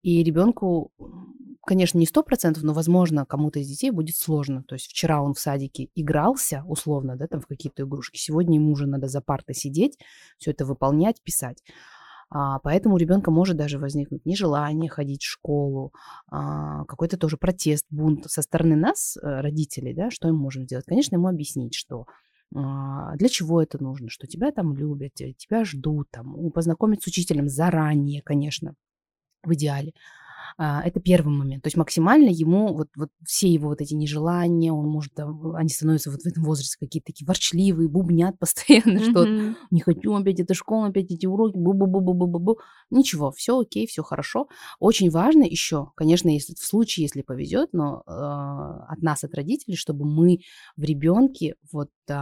И 0.02 0.24
ребенку, 0.24 0.92
конечно, 1.66 1.98
не 1.98 2.06
сто 2.06 2.24
процентов, 2.24 2.64
но, 2.64 2.74
возможно, 2.74 3.26
кому-то 3.26 3.60
из 3.60 3.68
детей 3.68 3.92
будет 3.92 4.16
сложно. 4.16 4.64
То 4.64 4.76
есть 4.76 4.88
вчера 4.88 5.22
он 5.22 5.34
в 5.34 5.40
садике 5.40 5.90
игрался, 5.96 6.64
условно, 6.68 7.16
да, 7.16 7.28
там 7.28 7.42
в 7.42 7.48
какие-то 7.48 7.84
игрушки. 7.84 8.18
Сегодня 8.18 8.56
ему 8.56 8.72
уже 8.72 8.88
надо 8.88 9.08
за 9.08 9.22
партой 9.22 9.56
сидеть, 9.56 9.98
все 10.38 10.52
это 10.52 10.66
выполнять, 10.66 11.22
писать. 11.22 11.64
А, 12.36 12.58
поэтому 12.60 12.96
у 12.96 12.98
ребенка 12.98 13.30
может 13.30 13.58
даже 13.58 13.78
возникнуть 13.78 14.26
нежелание 14.26 14.90
ходить 14.90 15.22
в 15.22 15.30
школу, 15.30 15.94
а, 16.32 16.84
какой-то 16.86 17.16
тоже 17.18 17.38
протест, 17.38 17.86
бунт 17.92 18.26
со 18.26 18.42
стороны 18.42 18.76
нас, 18.76 19.18
э, 19.18 19.42
родителей, 19.42 19.94
да, 19.94 20.10
что 20.10 20.28
мы 20.30 20.34
можем 20.34 20.64
сделать? 20.64 20.86
Конечно, 20.86 21.16
ему 21.16 21.28
объяснить, 21.28 21.76
что 21.76 22.08
для 22.54 23.30
чего 23.30 23.62
это 23.62 23.82
нужно, 23.82 24.10
что 24.10 24.28
тебя 24.28 24.52
там 24.52 24.76
любят, 24.76 25.14
тебя 25.16 25.66
ждут, 25.66 26.10
там, 26.12 26.52
познакомить 26.52 27.04
с 27.04 27.08
учителем 27.08 27.50
заранее, 27.50 28.22
конечно, 28.22 28.76
в 29.44 29.54
идеале. 29.54 29.94
А, 30.58 30.82
это 30.84 31.00
первый 31.00 31.36
момент. 31.36 31.64
То 31.64 31.68
есть 31.68 31.78
максимально 31.78 32.30
ему 32.30 32.74
вот, 32.74 32.90
вот 32.96 33.10
все 33.26 33.48
его 33.48 33.70
вот 33.70 33.82
эти 33.82 33.94
нежелания, 33.94 34.72
он 34.72 34.88
может, 34.88 35.14
они 35.18 35.70
становятся 35.70 36.12
вот 36.12 36.22
в 36.22 36.26
этом 36.26 36.44
возрасте 36.44 36.78
какие-то 36.80 37.08
такие 37.08 37.26
ворчливые, 37.26 37.90
бубнят 37.90 38.38
постоянно, 38.40 39.00
mm-hmm. 39.00 39.10
что 39.10 39.56
не 39.72 39.82
хочу 39.82 40.14
опять 40.14 40.40
эту 40.40 40.54
школу, 40.54 40.86
опять 40.86 41.12
эти 41.12 41.26
уроки, 41.26 41.58
бу-бу-бу-бу-бу-бу. 41.58 42.58
Ничего, 42.90 43.32
все 43.32 43.60
окей, 43.60 43.88
все 43.88 44.04
хорошо. 44.04 44.48
Очень 44.80 45.10
важно 45.10 45.44
еще, 45.44 45.92
конечно, 45.96 46.30
если 46.30 46.54
в 46.54 46.64
случае, 46.66 47.04
если 47.06 47.22
повезет, 47.22 47.70
но 47.74 48.04
э, 48.06 48.12
от 48.12 49.02
нас, 49.02 49.24
от 49.24 49.34
родителей, 49.34 49.76
чтобы 49.76 50.06
мы 50.06 50.40
в 50.76 50.84
ребенке 50.84 51.56
вот 51.72 51.90
э, 52.08 52.14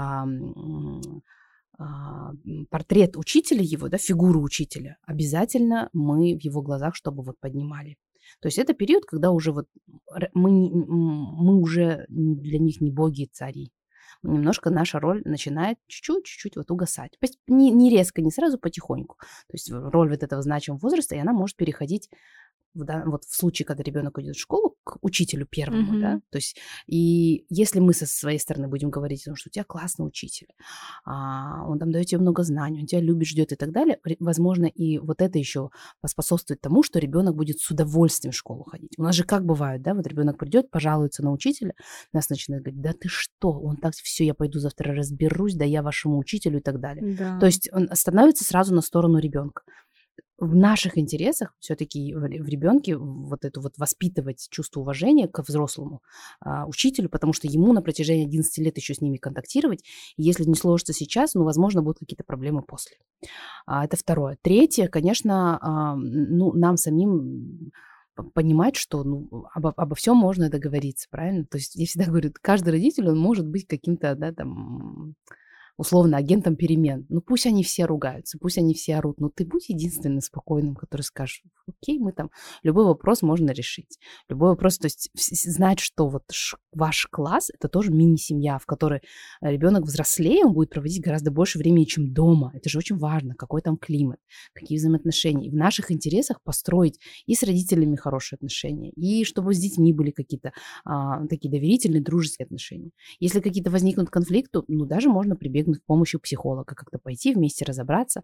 портрет 2.69 3.17
учителя 3.17 3.61
его, 3.63 3.89
да, 3.89 3.97
фигуру 3.97 4.41
учителя, 4.41 4.97
обязательно 5.05 5.89
мы 5.93 6.37
в 6.37 6.43
его 6.43 6.61
глазах, 6.61 6.95
чтобы 6.95 7.23
вот 7.23 7.39
поднимали. 7.39 7.97
То 8.41 8.47
есть 8.47 8.57
это 8.57 8.73
период, 8.73 9.05
когда 9.05 9.31
уже 9.31 9.51
вот 9.51 9.67
мы, 10.33 10.51
мы 10.71 11.55
уже 11.57 12.05
для 12.09 12.59
них 12.59 12.81
не 12.81 12.91
боги 12.91 13.23
и 13.23 13.29
цари. 13.31 13.71
Немножко 14.23 14.69
наша 14.69 14.99
роль 14.99 15.21
начинает 15.25 15.77
чуть-чуть, 15.87 16.25
чуть-чуть 16.25 16.55
вот 16.55 16.69
угасать. 16.69 17.17
Не, 17.47 17.71
не 17.71 17.89
резко, 17.89 18.21
не 18.21 18.31
сразу, 18.31 18.59
потихоньку. 18.59 19.17
То 19.47 19.53
есть 19.53 19.71
роль 19.71 20.09
вот 20.09 20.21
этого 20.21 20.41
значимого 20.41 20.79
возраста, 20.79 21.15
и 21.15 21.19
она 21.19 21.33
может 21.33 21.55
переходить 21.55 22.09
в, 22.73 22.83
да, 22.83 23.03
вот 23.05 23.23
в 23.25 23.35
случае, 23.35 23.65
когда 23.65 23.83
ребенок 23.83 24.17
идет 24.19 24.35
в 24.35 24.39
школу, 24.39 24.75
к 24.83 24.97
учителю 25.01 25.45
первому, 25.45 25.97
mm-hmm. 25.97 26.01
да, 26.01 26.21
то 26.29 26.37
есть, 26.37 26.57
и 26.87 27.45
если 27.49 27.79
мы 27.79 27.93
со 27.93 28.05
своей 28.05 28.39
стороны 28.39 28.67
будем 28.67 28.89
говорить, 28.89 29.23
ну, 29.27 29.35
что 29.35 29.49
у 29.49 29.51
тебя 29.51 29.63
классный 29.63 30.07
учитель, 30.07 30.47
а, 31.05 31.65
он 31.67 31.79
там 31.79 31.91
дает 31.91 32.07
тебе 32.07 32.19
много 32.19 32.43
знаний, 32.43 32.81
он 32.81 32.87
тебя 32.87 33.01
любит, 33.01 33.27
ждет 33.27 33.51
и 33.51 33.55
так 33.55 33.71
далее, 33.71 33.99
возможно, 34.19 34.65
и 34.65 34.97
вот 34.97 35.21
это 35.21 35.37
еще 35.37 35.69
поспособствует 36.01 36.61
тому, 36.61 36.83
что 36.83 36.99
ребенок 36.99 37.35
будет 37.35 37.59
с 37.59 37.69
удовольствием 37.69 38.31
в 38.31 38.35
школу 38.35 38.63
ходить. 38.63 38.93
У 38.97 39.03
нас 39.03 39.15
же 39.15 39.23
как 39.23 39.45
бывает, 39.45 39.81
да, 39.81 39.93
вот 39.93 40.07
ребенок 40.07 40.37
придет, 40.37 40.71
пожалуется 40.71 41.23
на 41.23 41.31
учителя, 41.31 41.73
нас 42.13 42.29
начинает 42.29 42.63
говорить, 42.63 42.81
да 42.81 42.93
ты 42.93 43.07
что, 43.07 43.51
он 43.51 43.77
так, 43.77 43.93
все, 43.93 44.25
я 44.25 44.33
пойду 44.33 44.59
завтра 44.59 44.93
разберусь, 44.93 45.55
да 45.55 45.65
я 45.65 45.83
вашему 45.83 46.17
учителю 46.17 46.59
и 46.59 46.61
так 46.61 46.79
далее. 46.79 47.15
Да. 47.15 47.39
То 47.39 47.45
есть 47.45 47.69
он 47.71 47.89
становится 47.93 48.43
сразу 48.43 48.73
на 48.73 48.81
сторону 48.81 49.19
ребенка 49.19 49.63
в 50.41 50.55
наших 50.55 50.97
интересах 50.97 51.53
все-таки 51.59 52.15
в 52.15 52.25
ребенке 52.25 52.97
вот 52.97 53.45
это 53.45 53.61
вот 53.61 53.77
воспитывать 53.77 54.47
чувство 54.49 54.81
уважения 54.81 55.27
к 55.27 55.39
взрослому 55.43 56.01
а, 56.39 56.65
учителю, 56.65 57.09
потому 57.09 57.31
что 57.31 57.47
ему 57.47 57.73
на 57.73 57.83
протяжении 57.83 58.25
11 58.25 58.57
лет 58.57 58.75
еще 58.75 58.95
с 58.95 59.01
ними 59.01 59.17
контактировать. 59.17 59.83
И 60.17 60.23
если 60.23 60.43
не 60.45 60.55
сложится 60.55 60.93
сейчас, 60.93 61.35
ну, 61.35 61.43
возможно, 61.43 61.83
будут 61.83 61.99
какие-то 61.99 62.23
проблемы 62.23 62.63
после. 62.63 62.97
А, 63.67 63.85
это 63.85 63.97
второе. 63.97 64.35
Третье, 64.41 64.87
конечно, 64.87 65.59
а, 65.61 65.95
ну, 65.95 66.53
нам 66.53 66.75
самим 66.75 67.71
понимать, 68.33 68.77
что 68.77 69.03
ну, 69.03 69.45
обо, 69.53 69.73
обо 69.77 69.95
всем 69.95 70.17
можно 70.17 70.49
договориться, 70.49 71.07
правильно? 71.11 71.45
То 71.45 71.59
есть 71.59 71.75
я 71.75 71.85
всегда 71.85 72.07
говорю, 72.07 72.33
каждый 72.41 72.69
родитель, 72.71 73.09
он 73.09 73.19
может 73.19 73.47
быть 73.47 73.67
каким-то, 73.67 74.15
да, 74.15 74.33
там, 74.33 75.13
условно 75.81 76.17
агентом 76.17 76.55
перемен. 76.55 77.07
Ну 77.09 77.21
пусть 77.21 77.47
они 77.47 77.63
все 77.63 77.85
ругаются, 77.85 78.37
пусть 78.39 78.59
они 78.59 78.75
все 78.75 78.97
орут, 78.97 79.19
но 79.19 79.29
ты 79.29 79.45
будь 79.45 79.67
единственным 79.67 80.21
спокойным, 80.21 80.75
который 80.75 81.01
скажет, 81.01 81.41
окей, 81.67 81.97
мы 81.97 82.11
там, 82.11 82.29
любой 82.61 82.85
вопрос 82.85 83.23
можно 83.23 83.49
решить. 83.49 83.97
Любой 84.29 84.49
вопрос, 84.49 84.77
то 84.77 84.85
есть 84.85 85.09
знать, 85.15 85.79
что 85.79 86.07
вот 86.07 86.23
ваш 86.71 87.07
класс– 87.09 87.49
это 87.53 87.67
тоже 87.67 87.91
мини-семья, 87.91 88.59
в 88.59 88.67
которой 88.67 89.01
ребенок 89.41 89.85
взрослее, 89.85 90.45
он 90.45 90.53
будет 90.53 90.69
проводить 90.69 91.01
гораздо 91.01 91.31
больше 91.31 91.57
времени, 91.57 91.85
чем 91.85 92.13
дома. 92.13 92.51
Это 92.53 92.69
же 92.69 92.77
очень 92.77 92.97
важно, 92.97 93.33
какой 93.33 93.61
там 93.61 93.77
климат, 93.77 94.19
какие 94.53 94.77
взаимоотношения. 94.77 95.47
И 95.47 95.49
в 95.49 95.55
наших 95.55 95.91
интересах 95.91 96.43
построить 96.43 96.99
и 97.25 97.33
с 97.33 97.41
родителями 97.41 97.95
хорошие 97.95 98.37
отношения, 98.37 98.91
и 98.91 99.23
чтобы 99.25 99.55
с 99.55 99.57
детьми 99.57 99.93
были 99.93 100.11
какие-то 100.11 100.51
а, 100.85 101.25
такие 101.25 101.49
доверительные, 101.49 102.03
дружеские 102.03 102.45
отношения. 102.45 102.91
Если 103.19 103.39
какие-то 103.39 103.71
возникнут 103.71 104.11
конфликты, 104.11 104.61
ну 104.67 104.85
даже 104.85 105.09
можно 105.09 105.35
прибегнуть 105.35 105.70
к 105.79 105.85
помощи 105.85 106.17
психолога, 106.17 106.75
как-то 106.75 106.99
пойти 106.99 107.33
вместе 107.33 107.65
разобраться, 107.65 108.23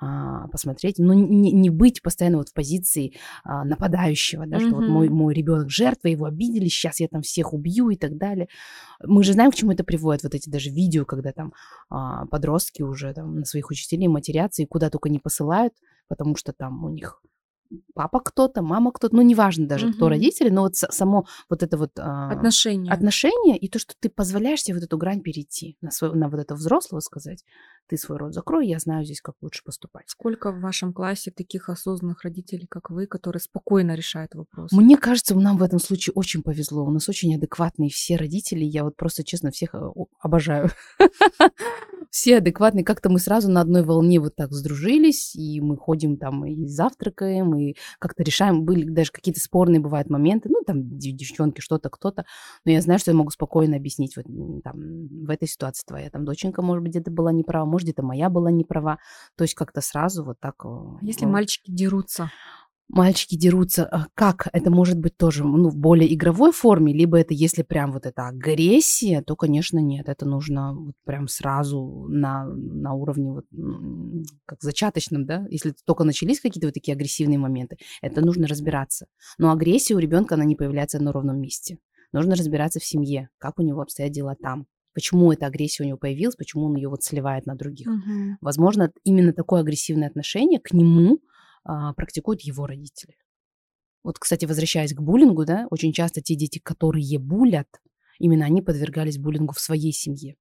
а, 0.00 0.48
посмотреть, 0.48 0.98
но 0.98 1.14
не, 1.14 1.52
не 1.52 1.70
быть 1.70 2.02
постоянно 2.02 2.38
вот 2.38 2.48
в 2.48 2.52
позиции 2.52 3.14
а, 3.44 3.64
нападающего, 3.64 4.46
да, 4.46 4.58
mm-hmm. 4.58 4.68
что 4.68 4.76
вот 4.76 4.88
мой, 4.88 5.08
мой 5.08 5.34
ребенок 5.34 5.70
жертва, 5.70 6.08
его 6.08 6.26
обидели, 6.26 6.68
сейчас 6.68 7.00
я 7.00 7.08
там 7.08 7.22
всех 7.22 7.52
убью 7.52 7.90
и 7.90 7.96
так 7.96 8.16
далее. 8.16 8.48
Мы 9.02 9.24
же 9.24 9.32
знаем, 9.32 9.50
к 9.50 9.54
чему 9.54 9.72
это 9.72 9.84
приводит, 9.84 10.22
вот 10.24 10.34
эти 10.34 10.48
даже 10.48 10.70
видео, 10.70 11.04
когда 11.04 11.32
там 11.32 11.52
а, 11.90 12.26
подростки 12.26 12.82
уже 12.82 13.12
там 13.12 13.36
на 13.40 13.44
своих 13.44 13.70
учителей 13.70 14.08
матерятся 14.08 14.62
и 14.62 14.66
куда 14.66 14.90
только 14.90 15.08
не 15.08 15.18
посылают, 15.18 15.74
потому 16.08 16.36
что 16.36 16.52
там 16.52 16.84
у 16.84 16.88
них 16.88 17.22
папа 17.94 18.20
кто-то, 18.20 18.62
мама 18.62 18.92
кто-то, 18.92 19.14
ну, 19.14 19.22
неважно 19.22 19.66
даже, 19.66 19.86
угу. 19.86 19.94
кто 19.94 20.08
родители, 20.08 20.50
но 20.50 20.62
вот 20.62 20.76
само 20.76 21.26
вот 21.48 21.62
это 21.62 21.76
вот... 21.76 21.90
А, 21.98 22.30
отношение. 22.30 22.92
Отношение 22.92 23.56
и 23.56 23.68
то, 23.68 23.78
что 23.78 23.94
ты 23.98 24.08
позволяешь 24.08 24.62
себе 24.62 24.76
вот 24.76 24.84
эту 24.84 24.98
грань 24.98 25.20
перейти, 25.20 25.76
на, 25.80 25.90
свой, 25.90 26.14
на 26.14 26.28
вот 26.28 26.40
это 26.40 26.54
взрослого 26.54 27.00
сказать, 27.00 27.44
ты 27.86 27.96
свой 27.96 28.18
рот 28.18 28.34
закрой, 28.34 28.68
я 28.68 28.78
знаю 28.78 29.04
здесь, 29.04 29.20
как 29.20 29.34
лучше 29.40 29.62
поступать. 29.64 30.04
Сколько 30.08 30.52
в 30.52 30.60
вашем 30.60 30.92
классе 30.92 31.30
таких 31.30 31.68
осознанных 31.68 32.22
родителей, 32.22 32.66
как 32.68 32.90
вы, 32.90 33.06
которые 33.06 33.40
спокойно 33.40 33.94
решают 33.94 34.34
вопрос? 34.34 34.72
Мне 34.72 34.96
кажется, 34.96 35.34
нам 35.34 35.58
в 35.58 35.62
этом 35.62 35.78
случае 35.78 36.12
очень 36.14 36.42
повезло. 36.42 36.84
У 36.84 36.90
нас 36.90 37.08
очень 37.08 37.34
адекватные 37.34 37.90
все 37.90 38.16
родители. 38.16 38.64
Я 38.64 38.84
вот 38.84 38.96
просто, 38.96 39.24
честно, 39.24 39.50
всех 39.50 39.74
э, 39.74 39.90
обожаю. 40.20 40.70
Все 42.10 42.36
адекватные. 42.36 42.84
Как-то 42.84 43.10
мы 43.10 43.18
сразу 43.18 43.50
на 43.50 43.60
одной 43.60 43.82
волне 43.82 44.20
вот 44.20 44.36
так 44.36 44.52
сдружились, 44.52 45.34
и 45.34 45.60
мы 45.60 45.76
ходим 45.76 46.16
там 46.16 46.44
и 46.44 46.64
завтракаем, 46.66 47.56
и 47.56 47.74
как-то 47.98 48.22
решаем. 48.22 48.64
Были 48.64 48.88
даже 48.88 49.10
какие-то 49.10 49.40
спорные 49.40 49.80
бывают 49.80 50.08
моменты. 50.10 50.48
Ну, 50.48 50.62
там 50.64 50.96
девчонки, 50.96 51.60
что-то, 51.60 51.90
кто-то. 51.90 52.24
Но 52.64 52.70
я 52.70 52.80
знаю, 52.80 53.00
что 53.00 53.10
я 53.10 53.16
могу 53.16 53.30
спокойно 53.30 53.76
объяснить 53.76 54.16
вот 54.16 54.26
там 54.62 54.74
в 54.76 55.30
этой 55.30 55.48
ситуации 55.48 55.84
твоя 55.84 56.08
там 56.08 56.24
доченька, 56.24 56.62
может 56.62 56.84
быть, 56.84 56.92
где-то 56.92 57.10
была 57.10 57.32
неправа, 57.32 57.66
может, 57.74 57.86
где-то 57.86 58.02
моя 58.02 58.30
была 58.30 58.50
не 58.50 58.64
права. 58.64 58.98
То 59.36 59.42
есть 59.42 59.54
как-то 59.54 59.80
сразу 59.80 60.24
вот 60.24 60.38
так... 60.40 60.64
А 60.64 60.98
если 61.02 61.26
мальчики 61.26 61.70
дерутся? 61.70 62.30
Мальчики 62.88 63.34
дерутся, 63.34 63.86
а 63.86 64.06
как? 64.14 64.48
Это 64.52 64.70
может 64.70 64.98
быть 64.98 65.16
тоже 65.16 65.42
ну, 65.42 65.70
в 65.70 65.76
более 65.76 66.12
игровой 66.14 66.52
форме, 66.52 66.92
либо 66.92 67.18
это 67.18 67.32
если 67.32 67.62
прям 67.62 67.92
вот 67.92 68.04
эта 68.04 68.28
агрессия, 68.28 69.22
то, 69.22 69.36
конечно, 69.36 69.78
нет. 69.78 70.08
Это 70.08 70.26
нужно 70.26 70.74
вот 70.74 70.94
прям 71.04 71.26
сразу 71.26 72.06
на, 72.08 72.44
на 72.44 72.92
уровне 72.92 73.32
вот 73.32 73.46
как 74.44 74.62
зачаточном, 74.62 75.24
да? 75.24 75.46
Если 75.48 75.74
только 75.86 76.04
начались 76.04 76.40
какие-то 76.40 76.68
вот 76.68 76.74
такие 76.74 76.94
агрессивные 76.94 77.38
моменты, 77.38 77.78
это 78.02 78.20
нужно 78.20 78.46
разбираться. 78.46 79.06
Но 79.38 79.50
агрессия 79.50 79.94
у 79.94 79.98
ребенка, 79.98 80.34
она 80.34 80.44
не 80.44 80.54
появляется 80.54 81.02
на 81.02 81.10
ровном 81.10 81.40
месте. 81.40 81.78
Нужно 82.12 82.36
разбираться 82.36 82.78
в 82.78 82.84
семье, 82.84 83.28
как 83.38 83.58
у 83.58 83.62
него 83.62 83.80
обстоят 83.80 84.12
дела 84.12 84.36
там 84.40 84.66
почему 84.94 85.32
эта 85.32 85.46
агрессия 85.46 85.82
у 85.82 85.86
него 85.86 85.98
появилась, 85.98 86.36
почему 86.36 86.66
он 86.66 86.76
ее 86.76 86.88
вот 86.88 87.02
сливает 87.02 87.46
на 87.46 87.54
других. 87.56 87.88
Угу. 87.88 88.38
Возможно, 88.40 88.92
именно 89.02 89.32
такое 89.32 89.60
агрессивное 89.60 90.08
отношение 90.08 90.60
к 90.60 90.72
нему 90.72 91.20
а, 91.64 91.92
практикуют 91.94 92.42
его 92.42 92.66
родители. 92.66 93.16
Вот, 94.04 94.18
кстати, 94.18 94.44
возвращаясь 94.44 94.94
к 94.94 95.00
буллингу, 95.00 95.44
да, 95.44 95.66
очень 95.70 95.92
часто 95.92 96.20
те 96.20 96.34
дети, 96.34 96.58
которые 96.58 97.18
булят, 97.18 97.68
именно 98.18 98.44
они 98.44 98.62
подвергались 98.62 99.18
буллингу 99.18 99.52
в 99.52 99.60
своей 99.60 99.92
семье. 99.92 100.36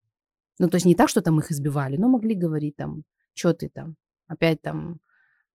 Ну, 0.60 0.70
то 0.70 0.76
есть 0.76 0.86
не 0.86 0.96
так, 0.96 1.10
что 1.10 1.22
там 1.22 1.40
их 1.40 1.52
избивали, 1.52 1.98
но 1.98 2.10
могли 2.10 2.36
говорить 2.36 2.76
там, 2.76 3.04
что 3.34 3.54
ты 3.54 3.70
там, 3.70 3.96
опять 4.28 4.62
там, 4.62 5.00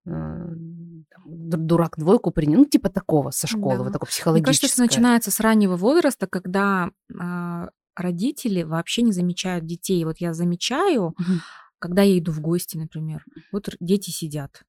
э, 0.07 0.11
там 0.11 1.67
дурак 1.67 1.99
двойку 1.99 2.31
принял, 2.31 2.59
ну, 2.59 2.65
типа 2.65 2.89
такого, 2.89 3.31
со 3.31 3.47
школы, 3.47 3.77
да. 3.77 3.85
вот 3.85 3.93
такого 3.93 4.09
психологического. 4.09 4.33
Мне 4.33 4.45
кажется, 4.45 4.83
это 4.83 4.83
начинается 4.83 5.31
с 5.31 5.39
раннего 5.39 5.77
возраста, 5.77 6.27
когда 6.27 6.91
э, 7.13 7.69
родители 8.01 8.63
вообще 8.63 9.03
не 9.03 9.13
замечают 9.13 9.67
детей. 9.67 10.05
Вот 10.05 10.19
я 10.19 10.33
замечаю, 10.35 11.09
угу. 11.09 11.41
когда 11.79 12.03
я 12.03 12.19
иду 12.19 12.33
в 12.33 12.41
гости, 12.41 12.77
например, 12.77 13.25
вот 13.53 13.69
дети 13.81 14.11
сидят, 14.11 14.63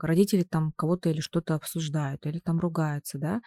родители 0.00 0.42
там 0.42 0.72
кого-то 0.76 1.08
или 1.08 1.20
что-то 1.20 1.54
обсуждают, 1.54 2.26
или 2.26 2.38
там 2.38 2.58
ругаются, 2.58 3.18
да, 3.18 3.40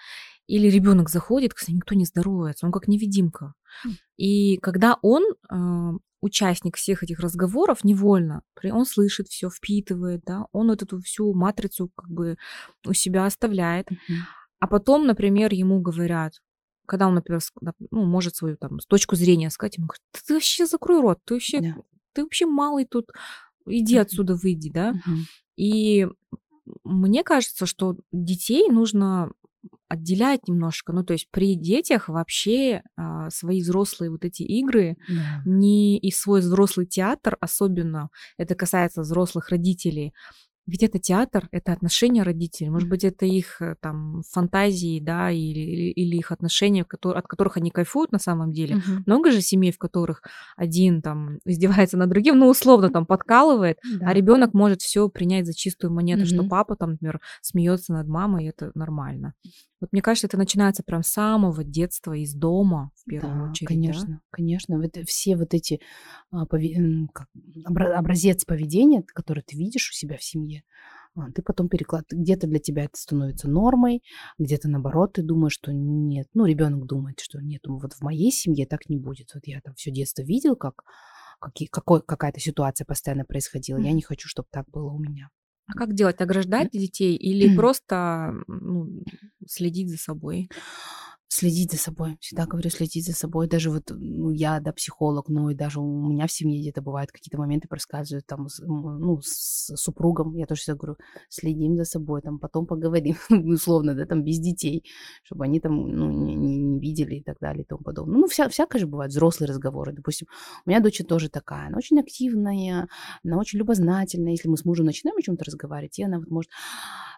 или 0.48 0.68
ребенок 0.68 1.10
заходит, 1.10 1.54
кстати, 1.54 1.76
никто 1.76 1.96
не 1.96 2.06
здоровается, 2.06 2.66
он 2.66 2.72
как 2.72 2.88
невидимка. 2.88 3.54
И 4.18 4.58
когда 4.58 4.98
он 5.02 5.24
э, 5.24 5.98
участник 6.22 6.78
всех 6.78 7.04
этих 7.04 7.20
разговоров 7.20 7.84
невольно, 7.84 8.44
он 8.64 8.86
слышит 8.86 9.28
все, 9.28 9.50
впитывает, 9.50 10.22
да, 10.26 10.46
он 10.52 10.68
вот 10.68 10.82
эту 10.82 11.00
всю 11.02 11.34
матрицу 11.34 11.90
как 11.96 12.10
бы 12.10 12.38
у 12.86 12.94
себя 12.94 13.26
оставляет, 13.26 13.88
а 14.60 14.68
потом, 14.68 15.08
например, 15.08 15.54
ему 15.54 15.82
говорят, 15.82 16.42
когда 16.92 17.08
он, 17.08 17.16
например, 17.16 17.40
ну, 17.90 18.04
может 18.04 18.36
свою 18.36 18.58
там 18.58 18.80
точку 18.90 19.16
зрения 19.16 19.50
сказать, 19.50 19.78
ему 19.78 19.88
говорят, 19.88 20.02
ты 20.28 20.34
вообще 20.34 20.66
закрой 20.66 21.00
рот, 21.00 21.20
ты 21.24 21.36
вообще, 21.36 21.62
да. 21.62 21.76
ты 22.12 22.24
вообще 22.24 22.46
малый 22.46 22.84
тут, 22.84 23.12
иди 23.66 23.96
отсюда, 23.96 24.36
выйди, 24.36 24.70
да. 24.70 24.90
Угу. 24.90 25.16
И 25.56 26.08
мне 26.84 27.24
кажется, 27.24 27.66
что 27.66 27.96
детей 28.12 28.68
нужно 28.70 29.32
отделять 29.88 30.50
немножко. 30.50 30.92
Ну, 30.92 31.06
то 31.06 31.14
есть 31.14 31.30
при 31.32 31.56
детях 31.56 32.10
вообще 32.10 32.84
а, 32.98 33.30
свои 33.30 33.62
взрослые 33.62 34.12
вот 34.12 34.26
эти 34.26 34.44
игры, 34.44 34.98
да. 35.08 35.42
не 35.46 35.98
и 35.98 36.12
свой 36.12 36.42
взрослый 36.42 36.88
театр, 36.88 37.38
особенно 37.40 38.10
это 38.38 38.56
касается 38.56 39.02
взрослых 39.02 39.48
родителей, 39.48 40.14
ведь 40.68 40.84
это 40.84 41.00
театр, 41.00 41.48
это 41.52 41.74
отношения 41.74 42.24
родителей. 42.24 42.70
Может 42.70 42.88
быть, 42.88 43.04
это 43.04 43.26
их 43.26 43.62
э, 43.62 43.76
там 43.82 44.22
фантазии, 44.30 45.00
да, 45.00 45.32
или, 45.32 45.92
или 45.92 46.18
их 46.18 46.32
отношения, 46.32 46.84
от 46.84 47.28
которых 47.28 47.58
они 47.58 47.72
кайфуют 47.72 48.12
на 48.12 48.20
самом 48.20 48.52
деле. 48.52 48.78
Угу. 48.78 49.04
Много 49.08 49.32
же 49.32 49.42
семей, 49.42 49.72
в 49.72 49.80
которых 49.80 50.22
один 50.56 51.02
там 51.02 51.40
издевается 51.46 51.98
над 51.98 52.10
другим, 52.10 52.38
ну, 52.38 52.48
условно 52.48 52.90
там 52.90 53.06
подкалывает, 53.06 53.78
да. 54.00 54.10
а 54.10 54.14
ребенок 54.14 54.54
может 54.54 54.82
все 54.82 55.10
принять 55.10 55.46
за 55.46 55.54
чистую 55.54 55.94
монету, 55.94 56.22
угу. 56.22 56.30
что 56.30 56.44
папа 56.44 56.76
там, 56.76 56.92
например, 56.92 57.20
смеется 57.42 57.94
над 57.94 58.08
мамой, 58.08 58.46
и 58.46 58.50
это 58.50 58.72
нормально. 58.76 59.34
Вот 59.82 59.92
мне 59.94 60.04
кажется, 60.04 60.28
это 60.28 60.38
начинается 60.38 60.84
прям 60.84 61.02
с 61.02 61.08
самого 61.08 61.64
детства, 61.64 62.14
из 62.14 62.36
дома, 62.36 62.92
в 62.96 63.10
первую 63.10 63.46
да, 63.46 63.50
очередь. 63.50 63.68
Конечно, 63.68 64.08
да? 64.08 64.20
конечно. 64.30 64.78
Вот 64.78 64.96
все 65.08 65.36
вот 65.36 65.56
эти 65.56 65.82
а, 66.32 66.44
образец 66.44 68.46
поведения, 68.46 69.02
который 69.02 69.42
ты 69.42 69.58
видишь 69.58 69.90
у 69.90 69.94
себя 69.94 70.18
в 70.18 70.24
семье, 70.24 70.51
а, 71.16 71.32
ты 71.32 71.42
потом 71.42 71.68
переклад... 71.68 72.06
Где-то 72.10 72.48
для 72.48 72.60
тебя 72.60 72.86
это 72.86 72.98
становится 72.98 73.50
нормой, 73.50 74.04
где-то 74.38 74.70
наоборот 74.70 75.14
ты 75.14 75.24
думаешь, 75.24 75.54
что 75.54 75.72
нет. 75.74 76.28
Ну, 76.34 76.46
ребенок 76.46 76.86
думает, 76.86 77.20
что 77.20 77.40
нет, 77.42 77.62
вот 77.68 77.94
в 77.94 78.02
моей 78.02 78.32
семье 78.32 78.66
так 78.66 78.90
не 78.90 78.98
будет. 78.98 79.32
Вот 79.34 79.44
я 79.46 79.62
там 79.62 79.74
все 79.76 79.92
детство 79.92 80.22
видел, 80.22 80.56
как 80.56 80.84
какие, 81.40 81.68
какой, 81.68 82.02
какая-то 82.02 82.40
ситуация 82.40 82.86
постоянно 82.86 83.26
происходила. 83.26 83.78
Mm-hmm. 83.78 83.86
Я 83.86 83.92
не 83.94 84.02
хочу, 84.02 84.30
чтобы 84.30 84.48
так 84.52 84.70
было 84.70 84.92
у 84.92 85.00
меня. 85.00 85.30
А 85.68 85.74
как 85.74 85.94
делать? 85.94 86.22
Ограждать 86.22 86.72
детей 86.72 87.16
или 87.16 87.56
просто 87.56 88.34
ну, 88.48 89.04
следить 89.46 89.90
за 89.90 89.98
собой? 89.98 90.50
Следить 91.34 91.72
за 91.72 91.78
собой. 91.78 92.18
Всегда 92.20 92.46
говорю, 92.46 92.70
следить 92.70 93.06
за 93.06 93.14
собой. 93.14 93.48
Даже 93.48 93.72
вот 93.72 93.84
ну, 93.90 94.32
я, 94.32 94.60
да, 94.60 94.74
психолог, 94.74 95.30
ну 95.30 95.50
и 95.50 95.56
даже 95.56 95.80
у 95.80 96.10
меня 96.10 96.28
в 96.28 96.32
семье 96.32 96.60
где-то 96.60 96.82
бывают 96.82 97.10
какие-то 97.10 97.38
моменты 97.38 97.70
происказывают 97.70 98.26
там, 98.26 98.48
ну, 98.60 99.22
с 99.22 99.74
супругом. 99.78 100.36
Я 100.36 100.46
тоже 100.46 100.60
всегда 100.60 100.78
говорю, 100.78 100.98
следим 101.30 101.78
за 101.78 101.86
собой, 101.86 102.22
там, 102.22 102.38
потом 102.38 102.68
поговорим, 102.68 103.16
условно, 103.30 103.96
да, 103.96 104.06
там, 104.06 104.26
без 104.26 104.40
детей, 104.40 104.84
чтобы 105.24 105.46
они 105.46 105.62
там, 105.62 105.74
ну, 105.88 106.12
не, 106.12 106.36
не, 106.36 106.58
не 106.58 106.80
видели 106.82 107.16
и 107.16 107.24
так 107.24 107.38
далее 107.40 107.64
и 107.64 107.66
тому 107.66 107.82
подобное. 107.82 108.20
Ну, 108.20 108.28
вся, 108.28 108.50
всякое 108.50 108.80
же 108.80 108.88
бывает, 108.88 109.12
взрослые 109.12 109.48
разговоры. 109.48 109.94
Допустим, 109.94 110.28
у 110.66 110.70
меня 110.70 110.82
дочь 110.82 111.02
тоже 111.08 111.30
такая, 111.30 111.68
она 111.68 111.78
очень 111.78 111.98
активная, 111.98 112.90
она 113.24 113.38
очень 113.38 113.58
любознательная. 113.60 114.32
Если 114.32 114.50
мы 114.50 114.58
с 114.58 114.66
мужем 114.66 114.86
начинаем 114.86 115.18
о 115.18 115.22
чем-то 115.22 115.46
разговаривать, 115.46 115.98
и 115.98 116.04
она 116.04 116.20
вот 116.20 116.30
может, 116.30 116.52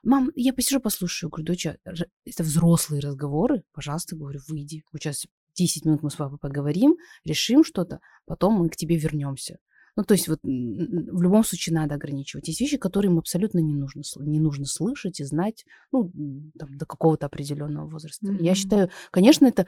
мам, 0.03 0.29
я 0.35 0.53
посижу, 0.53 0.79
послушаю. 0.79 1.31
Говорю, 1.31 1.47
доча, 1.47 1.77
это 1.83 2.43
взрослые 2.43 3.01
разговоры, 3.01 3.63
пожалуйста, 3.73 4.02
пожалуйста, 4.03 4.15
говорю, 4.15 4.39
выйди. 4.47 4.83
Вот 4.91 5.01
сейчас 5.01 5.25
10 5.55 5.85
минут 5.85 6.03
мы 6.03 6.09
с 6.09 6.15
папой 6.15 6.37
поговорим, 6.37 6.95
решим 7.25 7.63
что-то, 7.63 7.99
потом 8.25 8.53
мы 8.53 8.69
к 8.69 8.75
тебе 8.75 8.97
вернемся. 8.97 9.57
Ну, 9.95 10.03
то 10.03 10.15
есть 10.15 10.27
вот 10.27 10.39
в 10.41 11.21
любом 11.21 11.43
случае 11.43 11.75
надо 11.75 11.95
ограничивать. 11.95 12.47
Есть 12.47 12.61
вещи, 12.61 12.77
которые 12.77 13.11
им 13.11 13.19
абсолютно 13.19 13.59
не 13.59 13.75
нужно, 13.75 14.01
не 14.21 14.39
нужно 14.39 14.65
слышать 14.65 15.19
и 15.19 15.23
знать, 15.23 15.65
ну, 15.91 16.11
там, 16.57 16.77
до 16.77 16.85
какого-то 16.87 17.27
определенного 17.27 17.87
возраста. 17.87 18.25
Mm-hmm. 18.25 18.43
Я 18.43 18.55
считаю, 18.55 18.89
конечно, 19.11 19.45
это 19.45 19.67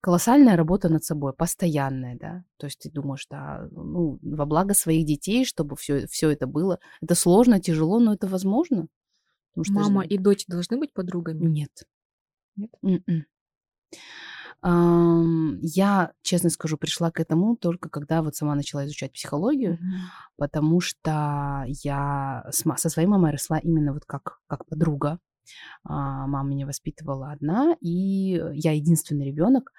колоссальная 0.00 0.56
работа 0.56 0.88
над 0.88 1.02
собой, 1.02 1.32
постоянная, 1.32 2.16
да. 2.16 2.44
То 2.58 2.66
есть 2.66 2.78
ты 2.78 2.92
думаешь, 2.92 3.26
да, 3.28 3.66
ну, 3.72 4.20
во 4.22 4.46
благо 4.46 4.72
своих 4.72 5.04
детей, 5.04 5.44
чтобы 5.44 5.74
все, 5.74 6.06
все 6.06 6.30
это 6.30 6.46
было. 6.46 6.78
Это 7.00 7.16
сложно, 7.16 7.60
тяжело, 7.60 7.98
но 7.98 8.14
это 8.14 8.28
возможно. 8.28 8.86
Мама 9.56 10.04
же... 10.04 10.10
и 10.10 10.18
дочь 10.18 10.46
должны 10.46 10.78
быть 10.78 10.92
подругами? 10.92 11.44
Нет. 11.44 11.72
Нет? 12.54 12.70
Mm-mm. 12.84 13.22
Я, 14.62 16.12
честно 16.22 16.50
скажу, 16.50 16.76
пришла 16.76 17.10
к 17.10 17.20
этому 17.20 17.56
только 17.56 17.88
когда 17.88 18.22
вот 18.22 18.34
сама 18.34 18.54
начала 18.54 18.84
изучать 18.86 19.12
психологию, 19.12 19.74
mm-hmm. 19.74 20.36
потому 20.36 20.80
что 20.80 21.64
я 21.68 22.44
со 22.50 22.88
своей 22.88 23.06
мамой 23.06 23.30
росла 23.30 23.58
именно 23.58 23.92
вот 23.92 24.04
как, 24.06 24.40
как 24.48 24.66
подруга. 24.66 25.20
А, 25.84 26.26
мама 26.26 26.48
меня 26.48 26.66
воспитывала 26.66 27.32
одна, 27.32 27.76
и 27.80 28.40
я 28.54 28.72
единственный 28.72 29.26
ребенок. 29.26 29.72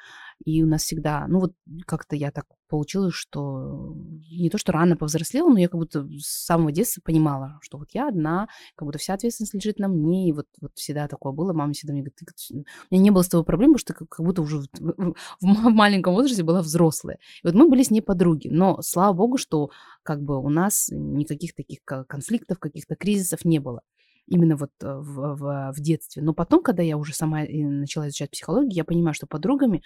И 0.46 0.64
у 0.64 0.68
нас 0.68 0.84
всегда, 0.84 1.26
ну 1.28 1.40
вот 1.40 1.54
как-то 1.86 2.16
я 2.16 2.32
так 2.32 2.46
получилось, 2.68 3.14
что 3.14 3.96
не 4.30 4.50
то, 4.50 4.58
что 4.58 4.72
рано 4.72 4.98
повзрослела, 4.98 5.50
но 5.50 5.60
я 5.60 5.68
как 5.68 5.80
будто 5.80 6.08
с 6.20 6.46
самого 6.46 6.72
детства 6.72 7.02
понимала, 7.04 7.58
что 7.62 7.78
вот 7.78 7.90
я 7.94 8.10
одна, 8.10 8.48
как 8.76 8.86
будто 8.86 9.00
вся 9.00 9.14
ответственность 9.14 9.54
лежит 9.54 9.80
на 9.80 9.88
мне, 9.88 10.30
и 10.30 10.34
вот, 10.34 10.46
вот 10.62 10.72
всегда 10.76 11.08
такое 11.08 11.32
было. 11.32 11.54
Мама 11.54 11.74
всегда 11.74 11.94
мне 11.94 12.02
говорит, 12.02 12.20
у 12.52 12.56
меня 12.92 13.04
не 13.04 13.12
было 13.12 13.22
с 13.22 13.30
тобой 13.30 13.46
проблем, 13.46 13.74
потому 13.74 13.80
что 13.80 13.94
как, 13.94 14.26
будто 14.26 14.42
уже 14.42 14.60
в, 14.60 15.16
в 15.42 15.46
маленьком 15.70 16.14
возрасте 16.14 16.44
была 16.44 16.62
взрослая. 16.62 17.18
И 17.44 17.48
вот 17.48 17.56
мы 17.56 17.70
были 17.70 17.84
с 17.84 17.92
ней 17.92 18.02
подруги, 18.02 18.50
но 18.50 18.82
слава 18.82 19.14
богу, 19.14 19.38
что 19.38 19.72
как 20.04 20.22
бы 20.22 20.38
у 20.38 20.50
нас 20.50 20.90
никаких 20.92 21.56
таких 21.56 21.80
конфликтов, 21.84 22.60
каких-то 22.60 22.96
кризисов 22.96 23.46
не 23.46 23.60
было 23.60 23.82
именно 24.28 24.56
вот 24.56 24.72
э, 24.82 24.94
в, 24.94 25.36
в, 25.36 25.74
в 25.74 25.80
детстве. 25.80 26.22
Но 26.22 26.34
потом, 26.34 26.62
когда 26.62 26.84
я 26.84 26.98
уже 26.98 27.14
сама 27.14 27.40
начала 27.48 28.08
изучать 28.08 28.32
психологию, 28.32 28.74
я 28.74 28.84
понимаю, 28.84 29.14
что 29.14 29.28
подругами 29.28 29.82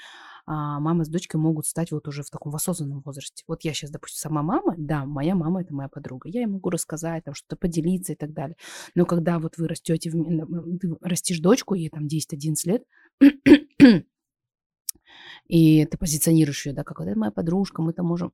а, 0.46 0.80
мама 0.80 1.06
с 1.06 1.10
дочкой 1.10 1.40
могут 1.40 1.66
стать 1.66 1.92
вот 1.92 2.08
уже 2.08 2.24
в 2.24 2.30
таком 2.30 2.52
в 2.52 2.56
осознанном 2.56 3.02
возрасте. 3.06 3.44
Вот 3.48 3.64
я 3.64 3.74
сейчас, 3.74 3.92
допустим, 3.92 4.18
сама 4.18 4.42
мама, 4.42 4.74
да, 4.78 5.06
моя 5.06 5.36
мама 5.36 5.62
это 5.62 5.74
моя 5.74 5.90
подруга. 5.90 6.30
Я 6.30 6.42
ей 6.42 6.48
могу 6.48 6.70
рассказать, 6.70 7.24
там 7.24 7.34
что-то 7.34 7.56
поделиться 7.56 8.14
и 8.14 8.16
так 8.16 8.34
далее. 8.34 8.56
Но 8.96 9.06
когда 9.06 9.40
вот 9.40 9.58
вы 9.58 9.68
растете, 9.68 10.12
растишь 11.02 11.40
дочку, 11.40 11.76
ей 11.76 11.90
там 11.90 12.08
10-11 12.08 12.56
лет, 12.66 12.84
и 15.48 15.86
ты 15.86 15.98
позиционируешь 15.98 16.66
ее, 16.66 16.74
да, 16.74 16.84
как 16.84 17.02
это 17.02 17.18
моя 17.18 17.32
подружка, 17.32 17.82
мы 17.82 17.94
там 17.94 18.06
можем... 18.06 18.32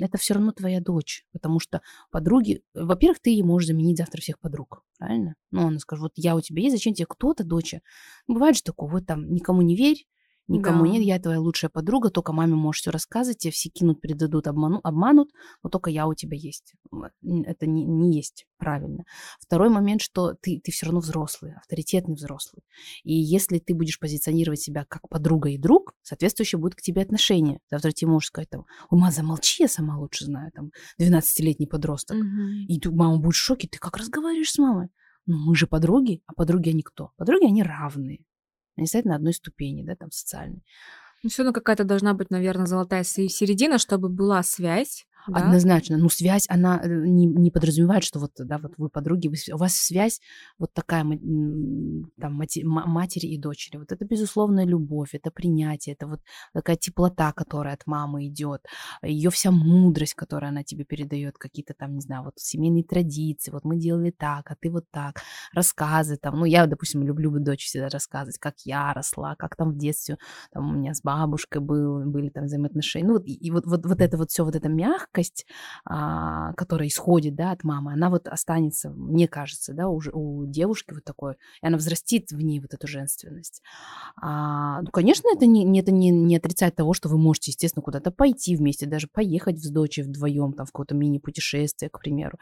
Это 0.00 0.18
все 0.18 0.34
равно 0.34 0.52
твоя 0.52 0.80
дочь, 0.80 1.24
потому 1.32 1.60
что 1.60 1.80
подруги... 2.10 2.62
Во-первых, 2.74 3.20
ты 3.20 3.30
ей 3.30 3.42
можешь 3.42 3.68
заменить 3.68 3.98
завтра 3.98 4.20
всех 4.20 4.40
подруг, 4.40 4.82
правильно? 4.98 5.34
Ну, 5.50 5.66
она 5.68 5.78
скажет, 5.78 6.02
вот 6.02 6.12
я 6.16 6.34
у 6.34 6.40
тебя 6.40 6.62
есть, 6.62 6.76
зачем 6.76 6.94
тебе 6.94 7.06
кто-то, 7.08 7.44
доча? 7.44 7.80
Бывает 8.26 8.56
же 8.56 8.62
такое, 8.62 8.90
вот 8.90 9.06
там 9.06 9.32
никому 9.32 9.62
не 9.62 9.76
верь, 9.76 10.06
Никому 10.48 10.84
да. 10.84 10.90
нет, 10.90 11.02
я 11.02 11.18
твоя 11.18 11.40
лучшая 11.40 11.70
подруга, 11.70 12.10
только 12.10 12.32
маме 12.32 12.54
можешь 12.54 12.82
все 12.82 12.90
рассказывать, 12.90 13.38
тебе 13.38 13.50
все 13.50 13.68
кинут, 13.68 14.00
предадут, 14.00 14.46
обману, 14.46 14.80
обманут, 14.84 15.30
но 15.62 15.70
только 15.70 15.90
я 15.90 16.06
у 16.06 16.14
тебя 16.14 16.36
есть. 16.36 16.74
Это 17.22 17.66
не, 17.66 17.84
не 17.84 18.16
есть 18.16 18.46
правильно. 18.56 19.04
Второй 19.40 19.70
момент, 19.70 20.02
что 20.02 20.34
ты, 20.34 20.60
ты 20.62 20.70
все 20.70 20.86
равно 20.86 21.00
взрослый, 21.00 21.54
авторитетный 21.54 22.14
взрослый. 22.14 22.62
И 23.02 23.12
если 23.12 23.58
ты 23.58 23.74
будешь 23.74 23.98
позиционировать 23.98 24.60
себя 24.60 24.84
как 24.88 25.08
подруга 25.08 25.48
и 25.48 25.58
друг, 25.58 25.94
соответствующее 26.02 26.60
будет 26.60 26.76
к 26.76 26.80
тебе 26.82 27.02
отношение. 27.02 27.58
Завтра 27.70 27.90
тебе 27.90 28.10
можешь 28.10 28.28
сказать, 28.28 28.48
там, 28.48 28.66
ума 28.88 29.10
замолчи, 29.10 29.64
я 29.64 29.68
сама 29.68 29.98
лучше 29.98 30.26
знаю, 30.26 30.52
там, 30.54 30.70
12-летний 31.00 31.66
подросток. 31.66 32.16
Угу. 32.18 32.66
И 32.68 32.78
ты, 32.78 32.90
мама 32.92 33.18
будет 33.18 33.34
в 33.34 33.38
шоке, 33.38 33.68
ты 33.68 33.78
как 33.78 33.96
разговариваешь 33.96 34.52
с 34.52 34.58
мамой? 34.58 34.88
Ну, 35.26 35.38
мы 35.38 35.56
же 35.56 35.66
подруги, 35.66 36.22
а 36.26 36.34
подруги 36.34 36.70
они 36.70 36.82
кто? 36.82 37.10
Подруги, 37.16 37.46
они 37.46 37.64
равные. 37.64 38.24
Они 38.76 38.86
стоят 38.86 39.06
на 39.06 39.16
одной 39.16 39.32
ступени, 39.32 39.82
да, 39.82 39.96
там 39.96 40.10
социальной. 40.10 40.62
Ну, 41.22 41.30
все 41.30 41.42
равно 41.42 41.52
какая-то 41.52 41.84
должна 41.84 42.14
быть, 42.14 42.30
наверное, 42.30 42.66
золотая 42.66 43.02
середина, 43.04 43.78
чтобы 43.78 44.08
была 44.08 44.42
связь 44.42 45.06
да? 45.28 45.40
Однозначно. 45.40 45.96
Ну, 45.98 46.08
связь, 46.08 46.46
она 46.48 46.80
э, 46.82 46.88
не, 46.88 47.26
не 47.26 47.50
подразумевает, 47.50 48.04
что 48.04 48.18
вот, 48.18 48.32
да, 48.38 48.58
вот 48.58 48.72
вы 48.76 48.88
подруги, 48.88 49.28
вы, 49.28 49.36
у 49.54 49.58
вас 49.58 49.74
связь 49.74 50.20
вот 50.58 50.72
такая, 50.72 51.02
там, 51.02 52.34
мати, 52.34 52.62
матери 52.64 53.26
и 53.26 53.38
дочери. 53.38 53.78
Вот 53.78 53.92
это 53.92 54.04
безусловная 54.04 54.64
любовь, 54.64 55.14
это 55.14 55.30
принятие, 55.30 55.94
это 55.94 56.06
вот 56.06 56.20
такая 56.52 56.76
теплота, 56.76 57.32
которая 57.32 57.74
от 57.74 57.86
мамы 57.86 58.26
идет, 58.26 58.66
ее 59.02 59.30
вся 59.30 59.50
мудрость, 59.50 60.14
которую 60.14 60.48
она 60.50 60.62
тебе 60.62 60.84
передает, 60.84 61.38
какие-то 61.38 61.74
там, 61.74 61.94
не 61.94 62.00
знаю, 62.00 62.24
вот 62.24 62.34
семейные 62.36 62.84
традиции, 62.84 63.50
вот 63.50 63.64
мы 63.64 63.76
делали 63.76 64.10
так, 64.10 64.50
а 64.50 64.56
ты 64.60 64.70
вот 64.70 64.84
так, 64.90 65.20
рассказы 65.52 66.16
там, 66.16 66.38
ну, 66.38 66.44
я, 66.44 66.66
допустим, 66.66 67.02
люблю 67.02 67.30
дочь 67.38 67.66
всегда 67.66 67.88
рассказывать, 67.88 68.38
как 68.38 68.54
я 68.64 68.92
росла, 68.92 69.36
как 69.36 69.56
там 69.56 69.72
в 69.72 69.78
детстве, 69.78 70.18
там 70.52 70.70
у 70.70 70.72
меня 70.78 70.94
с 70.94 71.02
бабушкой 71.02 71.60
был, 71.60 72.04
были 72.04 72.28
там 72.30 72.44
взаимоотношения, 72.44 73.06
ну, 73.06 73.14
вот, 73.14 73.24
и, 73.26 73.50
вот, 73.50 73.66
вот, 73.66 73.84
вот 73.86 74.00
это 74.00 74.16
вот 74.16 74.30
все, 74.30 74.44
вот 74.44 74.56
это 74.56 74.68
мягкое, 74.68 75.15
мягкость, 75.16 75.46
а, 75.84 76.52
которая 76.54 76.88
исходит, 76.88 77.34
да, 77.34 77.52
от 77.52 77.64
мамы, 77.64 77.92
она 77.92 78.10
вот 78.10 78.28
останется, 78.28 78.90
мне 78.90 79.28
кажется, 79.28 79.72
да, 79.72 79.88
уже 79.88 80.10
у 80.12 80.46
девушки 80.46 80.94
вот 80.94 81.04
такой, 81.04 81.34
и 81.62 81.66
она 81.66 81.76
взрастит 81.76 82.30
в 82.30 82.40
ней 82.40 82.60
вот 82.60 82.74
эту 82.74 82.86
женственность. 82.86 83.62
А, 84.20 84.82
ну, 84.82 84.88
конечно, 84.90 85.28
это 85.34 85.46
не, 85.46 85.78
это 85.78 85.92
не, 85.92 86.10
не 86.10 86.36
отрицает 86.36 86.76
того, 86.76 86.92
что 86.92 87.08
вы 87.08 87.18
можете, 87.18 87.50
естественно, 87.50 87.82
куда-то 87.82 88.10
пойти 88.10 88.56
вместе, 88.56 88.86
даже 88.86 89.08
поехать 89.08 89.62
с 89.62 89.70
дочей 89.70 90.04
вдвоем, 90.04 90.52
там, 90.52 90.66
в 90.66 90.72
какое-то 90.72 90.94
мини-путешествие, 90.94 91.90
к 91.90 92.00
примеру 92.00 92.38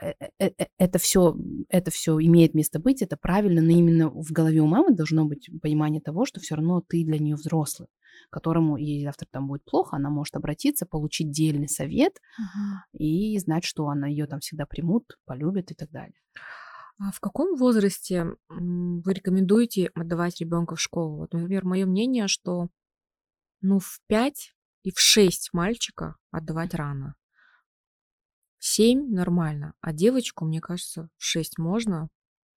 э, 0.00 0.12
э, 0.38 0.50
э, 0.58 0.66
это 0.78 0.98
все, 0.98 1.36
это 1.68 1.90
все 1.90 2.18
имеет 2.20 2.54
место 2.54 2.78
быть, 2.78 3.02
это 3.02 3.16
правильно, 3.16 3.62
но 3.62 3.70
именно 3.70 4.10
в 4.10 4.32
голове 4.32 4.60
у 4.60 4.66
мамы 4.66 4.94
должно 4.94 5.24
быть 5.24 5.50
понимание 5.62 6.00
того, 6.00 6.26
что 6.26 6.40
все 6.40 6.56
равно 6.56 6.82
ты 6.86 7.04
для 7.04 7.18
нее 7.18 7.36
взрослый 7.36 7.88
которому 8.30 8.76
ей 8.76 9.04
завтра 9.04 9.26
там 9.30 9.46
будет 9.46 9.64
плохо, 9.64 9.96
она 9.96 10.10
может 10.10 10.36
обратиться, 10.36 10.86
получить 10.86 11.30
дельный 11.30 11.68
совет 11.68 12.12
угу. 12.38 13.02
и 13.02 13.38
знать, 13.38 13.64
что 13.64 13.88
она 13.88 14.06
ее 14.06 14.26
там 14.26 14.40
всегда 14.40 14.66
примут, 14.66 15.18
полюбят 15.24 15.70
и 15.70 15.74
так 15.74 15.90
далее. 15.90 16.20
А 16.98 17.12
в 17.12 17.20
каком 17.20 17.56
возрасте 17.56 18.26
вы 18.48 19.12
рекомендуете 19.12 19.90
отдавать 19.94 20.40
ребенка 20.40 20.76
в 20.76 20.80
школу? 20.80 21.16
Вот, 21.16 21.32
например, 21.32 21.64
мое 21.64 21.86
мнение, 21.86 22.28
что 22.28 22.68
ну 23.62 23.78
в 23.78 24.00
5 24.06 24.54
и 24.82 24.92
в 24.92 24.98
6 24.98 25.50
мальчика 25.52 26.16
отдавать 26.30 26.74
рано. 26.74 27.14
В 28.58 28.66
7 28.66 29.10
нормально, 29.10 29.72
а 29.80 29.94
девочку, 29.94 30.44
мне 30.44 30.60
кажется, 30.60 31.08
в 31.16 31.24
6 31.24 31.58
можно, 31.58 32.10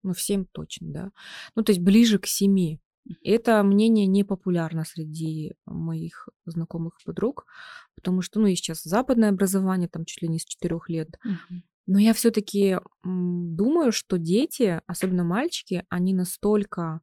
ну 0.04 0.14
в 0.14 0.22
7 0.22 0.46
точно, 0.52 0.92
да. 0.92 1.12
Ну 1.56 1.64
то 1.64 1.72
есть 1.72 1.82
ближе 1.82 2.20
к 2.20 2.26
7. 2.26 2.80
Это 3.24 3.64
мнение 3.64 4.08
не 4.08 4.24
популярно 4.24 4.86
среди 4.86 5.54
моих 5.66 6.30
знакомых 6.46 7.00
подруг, 7.06 7.46
потому 7.96 8.22
что, 8.22 8.40
ну, 8.40 8.48
и 8.48 8.56
сейчас 8.56 8.84
западное 8.84 9.30
образование, 9.30 9.90
там 9.90 10.06
чуть 10.06 10.22
ли 10.22 10.28
не 10.28 10.40
с 10.40 10.46
четырех 10.46 10.90
лет. 10.90 11.20
Но 11.86 12.00
я 12.00 12.14
все-таки 12.14 12.78
думаю, 13.04 13.92
что 13.92 14.18
дети, 14.18 14.82
особенно 14.88 15.24
мальчики, 15.26 15.86
они 15.90 16.14
настолько 16.14 17.02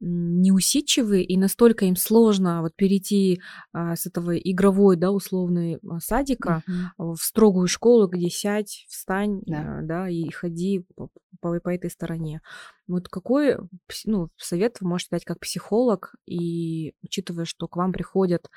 неусидчивые 0.00 1.24
и 1.24 1.36
настолько 1.36 1.84
им 1.86 1.96
сложно 1.96 2.62
вот 2.62 2.74
перейти 2.76 3.40
а, 3.72 3.96
с 3.96 4.06
этого 4.06 4.36
игровой, 4.36 4.96
да, 4.96 5.10
условной 5.10 5.76
а, 5.76 5.98
садика 6.00 6.62
uh-huh. 6.68 7.14
в 7.14 7.18
строгую 7.18 7.66
школу, 7.66 8.06
где 8.06 8.30
сядь, 8.30 8.86
встань, 8.88 9.42
да, 9.46 9.78
а, 9.78 9.82
да 9.82 10.08
и 10.08 10.30
ходи 10.30 10.84
по, 10.94 11.10
по, 11.40 11.58
по 11.60 11.68
этой 11.68 11.90
стороне. 11.90 12.40
Вот 12.86 13.08
какой 13.08 13.56
ну, 14.04 14.30
совет 14.36 14.80
вы 14.80 14.88
можете 14.88 15.10
дать 15.12 15.24
как 15.24 15.40
психолог, 15.40 16.14
и 16.26 16.94
учитывая, 17.02 17.44
что 17.44 17.66
к 17.66 17.76
вам 17.76 17.92
приходят 17.92 18.48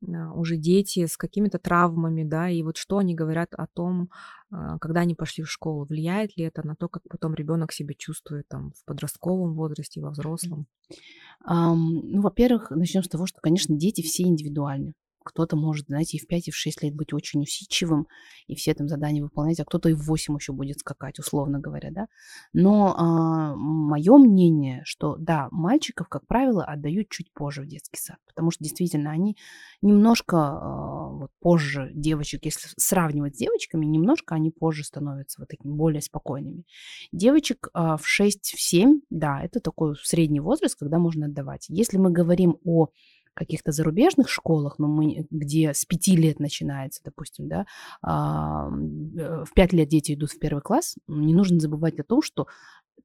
уже 0.00 0.56
дети 0.56 1.06
с 1.06 1.16
какими-то 1.16 1.58
травмами, 1.58 2.24
да, 2.24 2.48
и 2.48 2.62
вот 2.62 2.76
что 2.76 2.98
они 2.98 3.14
говорят 3.14 3.54
о 3.54 3.66
том, 3.66 4.10
а, 4.50 4.78
когда 4.78 5.00
они 5.00 5.14
пошли 5.14 5.42
в 5.42 5.50
школу, 5.50 5.84
влияет 5.84 6.36
ли 6.36 6.44
это 6.44 6.66
на 6.66 6.76
то, 6.76 6.88
как 6.88 7.02
потом 7.08 7.34
ребенок 7.34 7.72
себя 7.72 7.94
чувствует 7.96 8.46
там 8.48 8.72
в 8.72 8.84
подростковом 8.84 9.54
возрасте, 9.54 10.00
во 10.00 10.10
взрослом? 10.10 10.66
Um, 11.48 12.00
ну, 12.02 12.22
во-первых, 12.22 12.70
начнем 12.70 13.02
с 13.02 13.08
того, 13.08 13.26
что, 13.26 13.40
конечно, 13.40 13.76
дети 13.76 14.02
все 14.02 14.24
индивидуальны. 14.24 14.94
Кто-то 15.28 15.56
может, 15.56 15.86
знаете, 15.86 16.16
и 16.16 16.20
в 16.20 16.26
5, 16.26 16.48
и 16.48 16.50
в 16.50 16.56
6 16.56 16.82
лет 16.82 16.94
быть 16.94 17.12
очень 17.12 17.42
усидчивым, 17.42 18.08
и 18.46 18.54
все 18.54 18.72
там 18.74 18.88
задания 18.88 19.22
выполнять, 19.22 19.60
а 19.60 19.64
кто-то 19.64 19.90
и 19.90 19.92
в 19.92 20.06
8 20.06 20.36
еще 20.36 20.52
будет 20.52 20.78
скакать, 20.78 21.18
условно 21.18 21.58
говоря, 21.58 21.90
да. 21.90 22.06
Но 22.54 22.94
а, 22.96 23.54
мое 23.54 24.16
мнение, 24.16 24.80
что, 24.84 25.16
да, 25.16 25.48
мальчиков, 25.50 26.08
как 26.08 26.26
правило, 26.26 26.64
отдают 26.64 27.10
чуть 27.10 27.30
позже 27.34 27.62
в 27.62 27.66
детский 27.66 28.00
сад, 28.00 28.16
потому 28.26 28.50
что 28.50 28.64
действительно 28.64 29.10
они 29.10 29.36
немножко 29.82 30.36
а, 30.38 31.08
вот, 31.10 31.30
позже 31.40 31.90
девочек, 31.94 32.46
если 32.46 32.68
сравнивать 32.78 33.36
с 33.36 33.38
девочками, 33.38 33.84
немножко 33.84 34.34
они 34.34 34.50
позже 34.50 34.84
становятся 34.84 35.42
вот 35.42 35.48
такими 35.48 35.72
более 35.72 36.00
спокойными. 36.00 36.64
Девочек 37.12 37.68
а, 37.74 37.98
в 37.98 38.04
6-7, 38.04 39.00
да, 39.10 39.42
это 39.42 39.60
такой 39.60 39.94
средний 40.02 40.40
возраст, 40.40 40.78
когда 40.78 40.98
можно 40.98 41.26
отдавать. 41.26 41.66
Если 41.68 41.98
мы 41.98 42.10
говорим 42.10 42.56
о 42.64 42.88
каких-то 43.38 43.70
зарубежных 43.70 44.28
школах, 44.28 44.78
но 44.78 44.88
мы, 44.88 45.26
где 45.30 45.72
с 45.72 45.84
пяти 45.84 46.16
лет 46.16 46.40
начинается, 46.40 47.00
допустим, 47.04 47.48
да, 47.48 47.66
а, 48.02 48.68
э, 48.68 49.44
в 49.44 49.54
пять 49.54 49.72
лет 49.72 49.88
дети 49.88 50.14
идут 50.14 50.32
в 50.32 50.38
первый 50.40 50.60
класс, 50.60 50.96
не 51.06 51.34
нужно 51.34 51.60
забывать 51.60 52.00
о 52.00 52.04
том, 52.04 52.20
что 52.20 52.48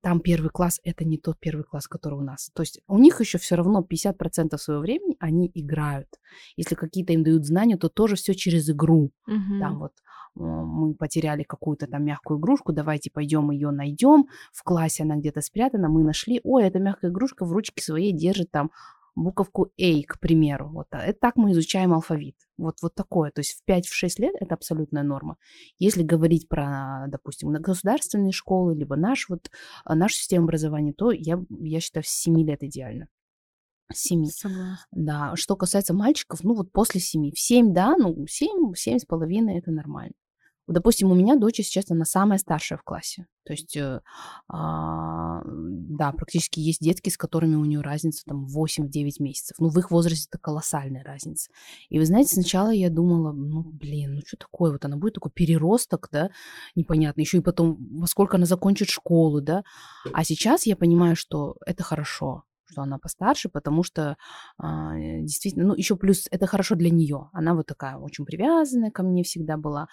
там 0.01 0.19
первый 0.19 0.49
класс 0.49 0.81
это 0.83 1.05
не 1.05 1.17
тот 1.17 1.37
первый 1.39 1.63
класс, 1.63 1.87
который 1.87 2.15
у 2.15 2.21
нас. 2.21 2.49
То 2.53 2.63
есть 2.63 2.81
у 2.87 2.97
них 2.97 3.21
еще 3.21 3.37
все 3.37 3.55
равно 3.55 3.85
50% 3.87 4.57
своего 4.57 4.81
времени 4.81 5.15
они 5.19 5.49
играют. 5.53 6.09
Если 6.57 6.75
какие-то 6.75 7.13
им 7.13 7.23
дают 7.23 7.45
знания, 7.45 7.77
то 7.77 7.87
тоже 7.89 8.15
все 8.15 8.33
через 8.33 8.69
игру. 8.69 9.11
Угу. 9.27 9.59
Там 9.59 9.79
вот 9.79 9.93
мы 10.35 10.95
потеряли 10.95 11.43
какую-то 11.43 11.85
там 11.87 12.03
мягкую 12.03 12.39
игрушку, 12.39 12.73
давайте 12.73 13.11
пойдем 13.11 13.51
ее 13.51 13.71
найдем. 13.71 14.25
В 14.51 14.63
классе 14.63 15.03
она 15.03 15.15
где-то 15.15 15.41
спрятана, 15.41 15.89
мы 15.89 16.03
нашли, 16.03 16.41
ой, 16.43 16.63
эта 16.63 16.79
мягкая 16.79 17.11
игрушка 17.11 17.45
в 17.45 17.51
ручке 17.53 17.83
своей 17.83 18.11
держит 18.11 18.51
там 18.51 18.71
буковку 19.15 19.71
A, 19.79 20.03
к 20.03 20.19
примеру. 20.19 20.69
Вот 20.69 20.87
а, 20.91 20.99
это 20.99 21.19
так 21.19 21.35
мы 21.35 21.51
изучаем 21.51 21.93
алфавит. 21.93 22.35
Вот, 22.57 22.75
вот 22.81 22.95
такое. 22.95 23.31
То 23.31 23.39
есть 23.39 23.61
в 23.61 23.69
5-6 23.69 24.21
лет 24.21 24.35
это 24.39 24.55
абсолютная 24.55 25.03
норма. 25.03 25.37
Если 25.79 26.03
говорить 26.03 26.47
про, 26.47 27.05
допустим, 27.07 27.51
на 27.51 27.59
государственные 27.59 28.31
школы, 28.31 28.75
либо 28.75 28.95
наш, 28.95 29.29
вот, 29.29 29.49
а, 29.85 29.95
нашу 29.95 30.15
систему 30.15 30.45
образования, 30.45 30.93
то 30.93 31.11
я, 31.11 31.41
я 31.49 31.79
считаю, 31.79 32.03
с 32.03 32.09
7 32.09 32.43
лет 32.43 32.63
идеально. 32.63 33.07
7. 33.91 34.25
Согласна. 34.25 34.77
Да. 34.91 35.35
Что 35.35 35.55
касается 35.55 35.93
мальчиков, 35.93 36.43
ну 36.43 36.55
вот 36.55 36.71
после 36.71 36.99
7. 36.99 37.31
В 37.31 37.39
7, 37.39 37.73
да, 37.73 37.95
ну 37.97 38.25
7, 38.27 38.73
7 38.75 38.99
с 38.99 39.05
половиной 39.05 39.57
это 39.57 39.71
нормально. 39.71 40.13
Допустим, 40.67 41.11
у 41.11 41.15
меня 41.15 41.35
дочь 41.35 41.57
сейчас, 41.57 41.91
она 41.91 42.05
самая 42.05 42.39
старшая 42.39 42.77
в 42.77 42.83
классе. 42.83 43.27
То 43.45 43.51
есть, 43.51 43.75
э, 43.75 44.01
а, 44.47 45.41
да, 45.45 46.13
практически 46.13 46.61
есть 46.61 46.79
детки, 46.79 47.09
с 47.09 47.17
которыми 47.17 47.55
у 47.55 47.65
нее 47.65 47.81
разница 47.81 48.23
там 48.25 48.45
8-9 48.45 49.19
месяцев. 49.19 49.57
Ну, 49.59 49.67
в 49.67 49.77
их 49.77 49.91
возрасте 49.91 50.27
это 50.31 50.39
колоссальная 50.39 51.03
разница. 51.03 51.51
И 51.89 51.99
вы 51.99 52.05
знаете, 52.05 52.33
сначала 52.35 52.69
я 52.69 52.89
думала, 52.89 53.33
ну, 53.33 53.63
блин, 53.63 54.15
ну 54.15 54.21
что 54.25 54.37
такое? 54.37 54.71
Вот 54.71 54.85
она 54.85 54.95
будет 54.95 55.15
такой 55.15 55.31
переросток, 55.31 56.07
да, 56.11 56.29
непонятно. 56.75 57.19
Еще 57.19 57.39
и 57.39 57.41
потом, 57.41 57.77
во 57.99 58.07
сколько 58.07 58.37
она 58.37 58.45
закончит 58.45 58.87
школу, 58.89 59.41
да. 59.41 59.63
А 60.13 60.23
сейчас 60.23 60.65
я 60.65 60.77
понимаю, 60.77 61.17
что 61.17 61.57
это 61.65 61.83
хорошо 61.83 62.45
что 62.73 62.81
она 62.81 62.97
постарше, 62.97 63.49
потому 63.49 63.83
что 63.83 64.17
а, 64.57 64.95
действительно, 64.97 65.67
ну, 65.67 65.75
еще 65.75 65.95
плюс 65.95 66.27
это 66.31 66.47
хорошо 66.47 66.75
для 66.75 66.89
нее. 66.89 67.29
Она 67.33 67.53
вот 67.53 67.67
такая 67.67 67.97
очень 67.97 68.25
привязанная 68.25 68.91
ко 68.91 69.03
мне 69.03 69.23
всегда 69.23 69.57
была. 69.57 69.87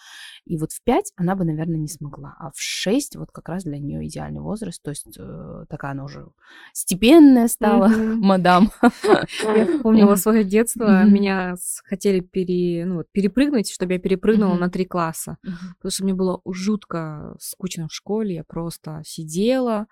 И 0.47 0.57
вот 0.57 0.73
в 0.73 0.83
5 0.83 1.13
она 1.17 1.37
бы, 1.37 1.45
наверное, 1.45 1.79
не 1.79 1.89
смогла. 1.89 2.35
А 2.39 2.51
в 2.51 2.59
6 2.59 3.17
вот 3.17 3.31
как 3.31 3.49
раз 3.49 3.65
для 3.65 3.79
нее 3.79 4.07
идеальный 4.07 4.41
возраст. 4.41 4.83
То 4.83 4.91
есть 4.91 5.17
э, 5.19 5.65
такая 5.69 5.93
она 5.93 6.05
уже 6.05 6.27
степенная 6.73 7.49
стала, 7.49 7.89
mm-hmm. 7.91 8.15
мадам. 8.17 8.71
Я 9.43 9.79
помнила 9.83 10.15
свое 10.15 10.45
детство. 10.45 11.05
Меня 11.05 11.55
хотели 11.85 12.21
пере, 12.21 12.85
ну, 12.87 13.05
перепрыгнуть, 13.13 13.71
чтобы 13.71 13.95
я 13.95 13.99
перепрыгнула 13.99 14.55
на 14.55 14.71
три 14.71 14.85
класса. 14.85 15.37
Потому 15.43 15.91
что 15.91 16.05
мне 16.05 16.15
было 16.15 16.41
жутко 16.47 17.37
скучно 17.39 17.89
в 17.89 17.93
школе. 17.93 18.37
Я 18.37 18.45
просто 18.45 19.03
сидела, 19.05 19.87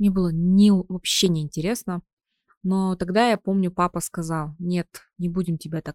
мне 0.00 0.10
было 0.10 0.30
не, 0.32 0.72
вообще 0.72 1.28
неинтересно. 1.28 2.02
Но 2.62 2.96
тогда 2.96 3.28
я 3.28 3.38
помню, 3.38 3.70
папа 3.70 4.00
сказал, 4.00 4.54
нет, 4.58 4.88
не 5.18 5.28
будем 5.28 5.56
тебя 5.56 5.80
так 5.80 5.94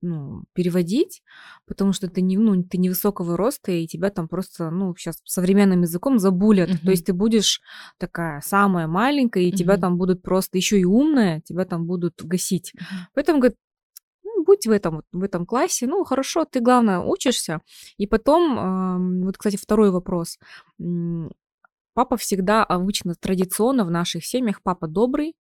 ну, 0.00 0.44
переводить, 0.52 1.22
потому 1.66 1.92
что 1.92 2.08
ты 2.08 2.20
не, 2.20 2.36
ну, 2.36 2.62
ты 2.62 2.78
невысокого 2.78 3.36
роста, 3.36 3.72
и 3.72 3.86
тебя 3.86 4.10
там 4.10 4.28
просто, 4.28 4.70
ну, 4.70 4.94
сейчас 4.96 5.20
современным 5.24 5.82
языком 5.82 6.18
забулят. 6.18 6.70
Uh-huh. 6.70 6.84
То 6.84 6.90
есть 6.92 7.06
ты 7.06 7.12
будешь 7.12 7.60
такая 7.98 8.40
самая 8.40 8.86
маленькая, 8.86 9.42
и 9.42 9.50
uh-huh. 9.50 9.56
тебя 9.56 9.76
там 9.76 9.98
будут 9.98 10.22
просто 10.22 10.56
еще 10.56 10.78
и 10.78 10.84
умная, 10.84 11.40
тебя 11.40 11.64
там 11.64 11.84
будут 11.86 12.22
гасить. 12.22 12.74
Uh-huh. 12.76 13.06
Поэтому, 13.14 13.40
говорит, 13.40 13.58
ну, 14.22 14.44
будь 14.44 14.66
в 14.66 14.70
этом, 14.70 15.02
в 15.10 15.22
этом 15.24 15.46
классе, 15.46 15.86
ну, 15.88 16.04
хорошо, 16.04 16.44
ты, 16.44 16.60
главное, 16.60 17.00
учишься. 17.00 17.60
И 17.96 18.06
потом, 18.06 19.24
вот, 19.24 19.36
кстати, 19.36 19.56
второй 19.56 19.90
вопрос. 19.90 20.38
Папа 21.98 22.16
всегда 22.16 22.62
обычно 22.62 23.16
традиционно 23.16 23.84
в 23.84 23.90
наших 23.90 24.24
семьях 24.24 24.62
папа 24.62 24.86
добрый, 24.86 25.34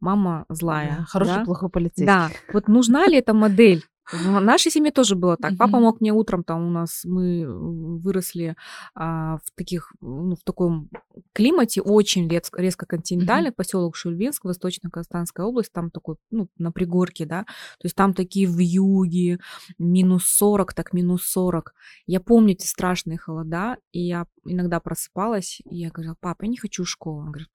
мама 0.00 0.44
злая. 0.48 0.96
Да, 0.98 1.04
хороший, 1.04 1.36
да? 1.36 1.44
плохой 1.44 1.70
полицейский. 1.70 2.04
Да. 2.04 2.30
Вот 2.52 2.66
нужна 2.66 3.06
ли 3.06 3.16
эта 3.16 3.32
модель? 3.32 3.84
В 4.12 4.40
нашей 4.40 4.70
семье 4.70 4.92
тоже 4.92 5.14
было 5.14 5.36
так. 5.36 5.56
Папа 5.58 5.78
мог 5.78 6.00
мне 6.00 6.12
утром, 6.12 6.44
там 6.44 6.66
у 6.66 6.70
нас 6.70 7.02
мы 7.04 7.46
выросли 7.46 8.56
а, 8.94 9.38
в 9.38 9.50
таких, 9.54 9.92
ну, 10.00 10.36
в 10.36 10.42
таком 10.44 10.88
климате 11.32 11.80
очень 11.82 12.28
резко, 12.28 12.60
резко 12.60 12.86
континентальный, 12.86 13.52
поселок 13.52 13.96
Шульбинск, 13.96 14.44
Восточно-Казахстанская 14.44 15.46
область, 15.46 15.72
там 15.72 15.90
такой, 15.90 16.16
ну, 16.30 16.48
на 16.58 16.72
пригорке, 16.72 17.26
да, 17.26 17.44
то 17.44 17.84
есть 17.84 17.96
там 17.96 18.14
такие 18.14 18.48
в 18.48 18.58
юге, 18.58 19.38
минус 19.78 20.26
40, 20.26 20.74
так 20.74 20.92
минус 20.92 21.24
40. 21.26 21.74
Я 22.06 22.20
помню 22.20 22.52
эти 22.52 22.66
страшные 22.66 23.18
холода, 23.18 23.76
и 23.92 24.00
я 24.00 24.26
иногда 24.44 24.80
просыпалась, 24.80 25.60
и 25.64 25.76
я 25.76 25.90
говорила, 25.90 26.16
папа, 26.20 26.44
я 26.44 26.48
не 26.48 26.56
хочу 26.56 26.84
в 26.84 26.88
школу. 26.88 27.20
Он 27.20 27.32
говорит, 27.32 27.48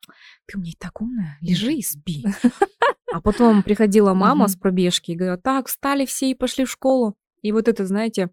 ты 0.45 0.57
у 0.57 0.61
меня 0.61 0.71
и 0.71 0.75
так 0.77 1.01
умная, 1.01 1.37
лежи 1.41 1.73
и 1.73 1.81
спи. 1.81 2.25
А 3.15 3.21
потом 3.21 3.63
приходила 3.63 4.13
мама 4.13 4.49
с 4.49 4.57
пробежки 4.57 5.11
и 5.11 5.15
говорила, 5.15 5.37
так, 5.37 5.67
встали 5.67 6.05
все 6.05 6.31
и 6.31 6.35
пошли 6.35 6.65
в 6.65 6.69
школу. 6.69 7.15
И 7.41 7.53
вот 7.53 7.69
это, 7.69 7.85
знаете, 7.85 8.29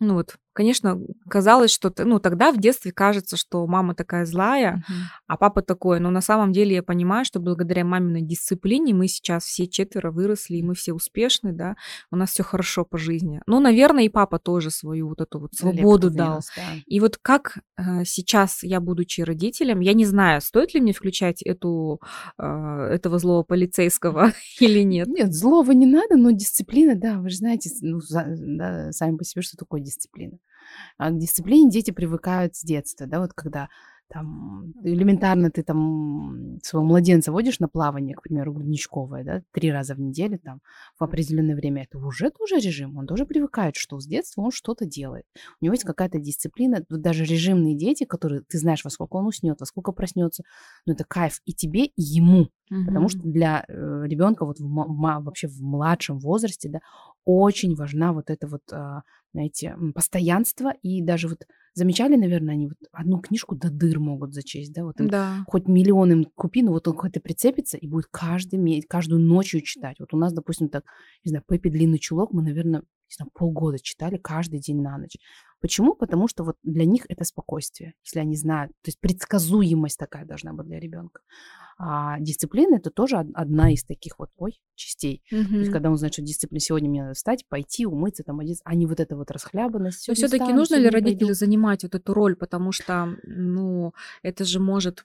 ну 0.00 0.14
вот 0.14 0.36
Конечно, 0.54 1.00
казалось, 1.28 1.72
что 1.72 1.92
ну 1.98 2.20
тогда 2.20 2.52
в 2.52 2.58
детстве 2.58 2.92
кажется, 2.92 3.36
что 3.36 3.66
мама 3.66 3.96
такая 3.96 4.24
злая, 4.24 4.84
uh-huh. 4.88 4.94
а 5.26 5.36
папа 5.36 5.62
такой. 5.62 5.98
Но 5.98 6.10
на 6.10 6.20
самом 6.20 6.52
деле 6.52 6.76
я 6.76 6.82
понимаю, 6.82 7.24
что 7.24 7.40
благодаря 7.40 7.84
маминой 7.84 8.22
дисциплине 8.22 8.94
мы 8.94 9.08
сейчас 9.08 9.44
все 9.44 9.66
четверо 9.66 10.12
выросли, 10.12 10.56
и 10.58 10.62
мы 10.62 10.76
все 10.76 10.92
успешны, 10.92 11.52
да, 11.52 11.74
у 12.12 12.16
нас 12.16 12.30
все 12.30 12.44
хорошо 12.44 12.84
по 12.84 12.98
жизни. 12.98 13.42
Ну, 13.46 13.58
наверное, 13.58 14.04
и 14.04 14.08
папа 14.08 14.38
тоже 14.38 14.70
свою 14.70 15.08
вот 15.08 15.20
эту 15.20 15.40
вот 15.40 15.54
свободу 15.54 16.08
дал. 16.10 16.34
Вырос, 16.34 16.50
да. 16.56 16.62
И 16.86 17.00
вот 17.00 17.18
как 17.20 17.58
э, 17.76 18.04
сейчас 18.04 18.62
я, 18.62 18.80
будучи 18.80 19.22
родителем, 19.22 19.80
я 19.80 19.92
не 19.92 20.04
знаю, 20.04 20.40
стоит 20.40 20.72
ли 20.72 20.80
мне 20.80 20.92
включать 20.92 21.42
эту, 21.42 22.00
э, 22.38 22.44
этого 22.92 23.18
злого 23.18 23.42
полицейского 23.42 24.32
или 24.60 24.84
нет. 24.84 25.08
Нет, 25.08 25.34
злого 25.34 25.72
не 25.72 25.86
надо, 25.86 26.16
но 26.16 26.30
дисциплина, 26.30 26.94
да, 26.94 27.18
вы 27.18 27.30
же 27.30 27.38
знаете, 27.38 27.70
ну, 27.80 27.98
за, 28.00 28.24
да, 28.28 28.92
сами 28.92 29.16
по 29.16 29.24
себе, 29.24 29.42
что 29.42 29.56
такое 29.56 29.80
дисциплина. 29.80 30.38
А 30.98 31.10
к 31.10 31.18
дисциплине 31.18 31.70
дети 31.70 31.90
привыкают 31.90 32.56
с 32.56 32.62
детства, 32.62 33.06
да, 33.06 33.20
вот 33.20 33.32
когда 33.32 33.68
там 34.08 34.72
элементарно 34.82 35.50
ты 35.50 35.62
там 35.62 36.58
своего 36.62 36.86
младенца 36.86 37.32
водишь 37.32 37.58
на 37.58 37.68
плавание, 37.68 38.14
к 38.14 38.22
примеру, 38.22 38.52
грудничковое, 38.52 39.24
да, 39.24 39.42
три 39.52 39.72
раза 39.72 39.94
в 39.94 40.00
неделю 40.00 40.38
там 40.38 40.60
в 40.98 41.04
определенное 41.04 41.56
время, 41.56 41.84
это 41.84 41.98
уже 41.98 42.30
тоже 42.30 42.56
режим, 42.56 42.96
он 42.96 43.06
тоже 43.06 43.24
привыкает, 43.24 43.76
что 43.76 43.98
с 43.98 44.06
детства 44.06 44.42
он 44.42 44.50
что-то 44.50 44.84
делает. 44.84 45.24
У 45.60 45.64
него 45.64 45.72
есть 45.72 45.84
какая-то 45.84 46.18
дисциплина, 46.18 46.84
даже 46.88 47.24
режимные 47.24 47.76
дети, 47.76 48.04
которые 48.04 48.42
ты 48.42 48.58
знаешь, 48.58 48.84
во 48.84 48.90
сколько 48.90 49.16
он 49.16 49.26
уснет, 49.26 49.58
во 49.60 49.66
сколько 49.66 49.92
проснется, 49.92 50.44
ну 50.86 50.92
это 50.92 51.04
кайф 51.04 51.40
и 51.46 51.54
тебе, 51.54 51.86
и 51.86 52.02
ему, 52.02 52.50
угу. 52.70 52.86
потому 52.86 53.08
что 53.08 53.20
для 53.20 53.64
э, 53.66 53.72
ребенка 54.04 54.44
вот 54.44 54.58
в, 54.60 55.22
вообще 55.22 55.48
в 55.48 55.60
младшем 55.62 56.18
возрасте, 56.18 56.68
да, 56.68 56.80
очень 57.24 57.74
важна 57.74 58.12
вот 58.12 58.30
эта 58.30 58.46
вот, 58.46 58.62
а, 58.72 59.02
знаете, 59.32 59.76
постоянство 59.94 60.72
и 60.82 61.02
даже 61.02 61.28
вот 61.28 61.46
замечали, 61.74 62.16
наверное, 62.16 62.54
они 62.54 62.68
вот 62.68 62.76
одну 62.92 63.20
книжку 63.20 63.56
до 63.56 63.70
дыр 63.70 63.98
могут 63.98 64.32
зачесть, 64.32 64.72
да, 64.72 64.84
вот 64.84 65.00
им 65.00 65.08
да. 65.08 65.44
хоть 65.46 65.66
миллион 65.66 66.12
им 66.12 66.24
купи, 66.24 66.62
но 66.62 66.72
вот 66.72 66.86
он 66.86 66.94
какой-то 66.94 67.20
прицепится 67.20 67.76
и 67.76 67.88
будет 67.88 68.06
каждый, 68.10 68.82
каждую 68.82 69.20
ночью 69.20 69.60
читать. 69.60 69.96
Вот 69.98 70.14
у 70.14 70.16
нас, 70.16 70.32
допустим, 70.32 70.68
так, 70.68 70.84
не 71.24 71.30
знаю, 71.30 71.44
Пеппи 71.46 71.70
Длинный 71.70 71.98
Чулок 71.98 72.32
мы, 72.32 72.42
наверное, 72.42 72.82
знаю, 73.14 73.30
полгода 73.34 73.78
читали 73.78 74.16
каждый 74.16 74.60
день 74.60 74.82
на 74.82 74.98
ночь. 74.98 75.16
Почему? 75.60 75.94
Потому 75.94 76.28
что 76.28 76.44
вот 76.44 76.56
для 76.62 76.84
них 76.84 77.04
это 77.08 77.24
спокойствие, 77.24 77.94
если 78.04 78.18
они 78.18 78.36
знают. 78.36 78.72
То 78.82 78.88
есть 78.88 79.00
предсказуемость 79.00 79.98
такая 79.98 80.26
должна 80.26 80.52
быть 80.52 80.66
для 80.66 80.78
ребенка. 80.78 81.22
А 81.76 82.20
дисциплина 82.20 82.76
это 82.76 82.90
тоже 82.90 83.16
одна 83.16 83.72
из 83.72 83.82
таких 83.82 84.18
вот 84.18 84.30
ой, 84.36 84.60
частей. 84.74 85.22
Mm-hmm. 85.32 85.48
То 85.48 85.56
есть, 85.56 85.72
когда 85.72 85.90
он 85.90 85.96
знает, 85.96 86.12
что 86.12 86.22
дисциплина 86.22 86.60
сегодня 86.60 86.88
мне 86.88 87.02
надо 87.02 87.14
встать, 87.14 87.46
пойти, 87.48 87.86
умыться, 87.86 88.22
там 88.22 88.40
одеться, 88.40 88.62
а 88.64 88.74
не 88.74 88.86
вот 88.86 89.00
эта 89.00 89.16
вот 89.16 89.30
расхлябанность. 89.30 90.06
Но 90.06 90.14
все-таки 90.14 90.52
нужно 90.52 90.76
ли 90.76 90.88
родителю 90.88 91.28
пойду. 91.28 91.34
занимать 91.34 91.82
вот 91.82 91.94
эту 91.94 92.14
роль, 92.14 92.36
потому 92.36 92.70
что, 92.70 93.16
ну, 93.24 93.92
это 94.22 94.44
же 94.44 94.60
может 94.60 95.04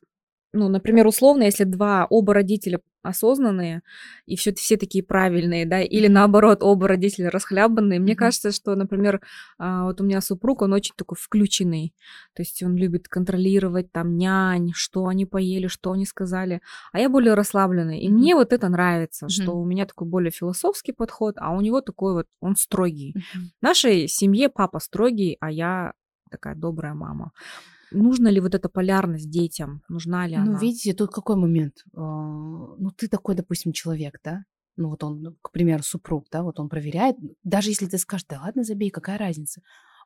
ну, 0.52 0.68
например, 0.68 1.06
условно, 1.08 1.44
если 1.44 1.64
два, 1.64 2.08
оба 2.10 2.34
родителя 2.34 2.80
осознанные, 3.02 3.82
и 4.26 4.36
все, 4.36 4.54
все 4.54 4.76
такие 4.76 5.04
правильные, 5.04 5.66
да, 5.66 5.82
или 5.82 6.08
наоборот, 6.08 6.60
оба 6.62 6.88
родителя 6.88 7.30
расхлябанные, 7.30 8.00
мне 8.00 8.14
mm-hmm. 8.14 8.16
кажется, 8.16 8.52
что, 8.52 8.76
например, 8.76 9.22
а, 9.58 9.86
вот 9.86 10.02
у 10.02 10.04
меня 10.04 10.20
супруг, 10.22 10.62
он 10.62 10.74
очень 10.74 10.94
такой 10.98 11.18
включенный, 11.18 11.94
то 12.34 12.42
есть 12.42 12.62
он 12.62 12.76
любит 12.76 13.08
контролировать 13.08 13.92
там 13.92 14.18
нянь, 14.18 14.72
что 14.74 15.08
они 15.08 15.26
поели, 15.26 15.68
что 15.68 15.92
они 15.94 16.06
сказали, 16.06 16.62
а 16.92 17.00
я 17.00 17.10
более 17.10 17.36
расслабленный, 17.36 18.02
и 18.02 18.10
mm-hmm. 18.10 18.12
мне 18.12 18.36
вот 18.36 18.52
это 18.52 18.68
нравится, 18.68 19.28
mm-hmm. 19.28 19.44
что 19.44 19.52
у 19.54 19.66
меня 19.66 19.86
такой 19.86 20.08
более 20.08 20.32
философский 20.32 20.92
подход, 20.92 21.36
а 21.38 21.52
у 21.52 21.62
него 21.62 21.82
такой 21.82 22.14
вот, 22.14 22.28
он 22.42 22.56
строгий. 22.58 23.16
Mm-hmm. 23.16 23.42
В 23.60 23.62
нашей 23.62 24.08
семье 24.08 24.50
папа 24.50 24.80
строгий, 24.80 25.38
а 25.40 25.52
я 25.52 25.94
такая 26.30 26.56
добрая 26.56 26.94
мама. 26.94 27.32
Нужна 27.92 28.30
ли 28.30 28.40
вот 28.40 28.56
эта 28.56 28.70
полярность 28.70 29.30
детям? 29.30 29.82
Нужна 29.90 30.28
ли 30.28 30.36
ну, 30.36 30.44
она? 30.44 30.52
Ну, 30.54 30.60
видите, 30.60 30.94
тут 30.94 31.12
какой 31.12 31.36
момент? 31.36 31.84
А, 31.94 32.02
ну, 32.02 32.92
ты 32.96 33.08
такой, 33.08 33.36
допустим, 33.36 33.72
человек, 33.72 34.20
да? 34.24 34.44
ну 34.80 34.90
вот 34.90 35.04
он, 35.04 35.38
к 35.42 35.52
примеру, 35.52 35.84
супруг, 35.84 36.28
да, 36.32 36.42
вот 36.42 36.58
он 36.58 36.70
проверяет, 36.70 37.18
даже 37.44 37.70
если 37.70 37.86
ты 37.86 37.98
скажешь, 37.98 38.26
да 38.30 38.40
ладно, 38.40 38.64
забей, 38.64 38.90
какая 38.90 39.18
разница, 39.18 39.62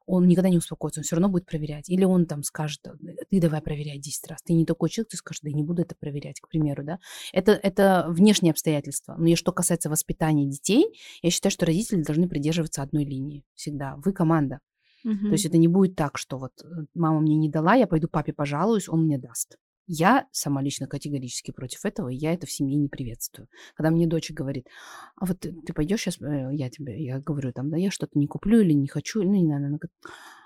он 0.05 0.27
никогда 0.27 0.49
не 0.49 0.57
успокоится, 0.57 0.99
он 0.99 1.03
все 1.03 1.15
равно 1.15 1.29
будет 1.29 1.45
проверять. 1.45 1.89
Или 1.89 2.03
он 2.03 2.25
там 2.25 2.43
скажет, 2.43 2.81
ты 3.29 3.39
давай 3.39 3.61
проверяй 3.61 3.97
10 3.97 4.27
раз. 4.27 4.41
Ты 4.43 4.53
не 4.53 4.65
такой 4.65 4.89
человек, 4.89 5.11
ты 5.11 5.17
скажешь, 5.17 5.41
да 5.41 5.49
я 5.49 5.55
не 5.55 5.63
буду 5.63 5.81
это 5.81 5.95
проверять, 5.95 6.41
к 6.41 6.49
примеру, 6.49 6.83
да. 6.83 6.99
Это, 7.31 7.53
это 7.53 8.07
внешние 8.09 8.51
обстоятельства. 8.51 9.15
Но 9.17 9.27
и 9.27 9.35
что 9.35 9.51
касается 9.51 9.89
воспитания 9.89 10.45
детей, 10.45 10.87
я 11.21 11.29
считаю, 11.29 11.51
что 11.51 11.65
родители 11.65 12.01
должны 12.01 12.27
придерживаться 12.27 12.81
одной 12.81 13.05
линии 13.05 13.45
всегда. 13.55 13.95
Вы 14.03 14.11
команда. 14.11 14.59
Угу. 15.03 15.27
То 15.27 15.31
есть 15.31 15.45
это 15.45 15.57
не 15.57 15.67
будет 15.67 15.95
так, 15.95 16.17
что 16.17 16.37
вот 16.37 16.53
э, 16.63 16.85
мама 16.93 17.19
мне 17.19 17.35
не 17.35 17.49
дала, 17.49 17.75
я 17.75 17.87
пойду 17.87 18.07
папе 18.07 18.33
пожалуюсь, 18.33 18.87
он 18.89 19.03
мне 19.03 19.17
даст. 19.17 19.57
Я 19.85 20.27
сама 20.31 20.61
лично 20.61 20.87
категорически 20.87 21.51
против 21.51 21.83
этого, 21.83 22.07
и 22.07 22.15
я 22.15 22.33
это 22.33 22.47
в 22.47 22.51
семье 22.51 22.77
не 22.77 22.87
приветствую. 22.87 23.49
Когда 23.75 23.91
мне 23.91 24.07
дочь 24.07 24.31
говорит, 24.31 24.67
а 25.17 25.25
вот 25.25 25.41
ты, 25.41 25.53
ты 25.53 25.73
пойдешь 25.73 26.01
сейчас, 26.01 26.21
э, 26.21 26.49
я 26.53 26.69
тебе, 26.69 27.03
я 27.03 27.19
говорю 27.19 27.51
там, 27.51 27.69
да, 27.69 27.77
я 27.77 27.91
что-то 27.91 28.17
не 28.17 28.27
куплю 28.27 28.61
или 28.61 28.71
не 28.71 28.87
хочу, 28.87 29.23
ну 29.23 29.33
не 29.33 29.43
надо, 29.43 29.65
она 29.67 29.77
говорит, 29.77 29.91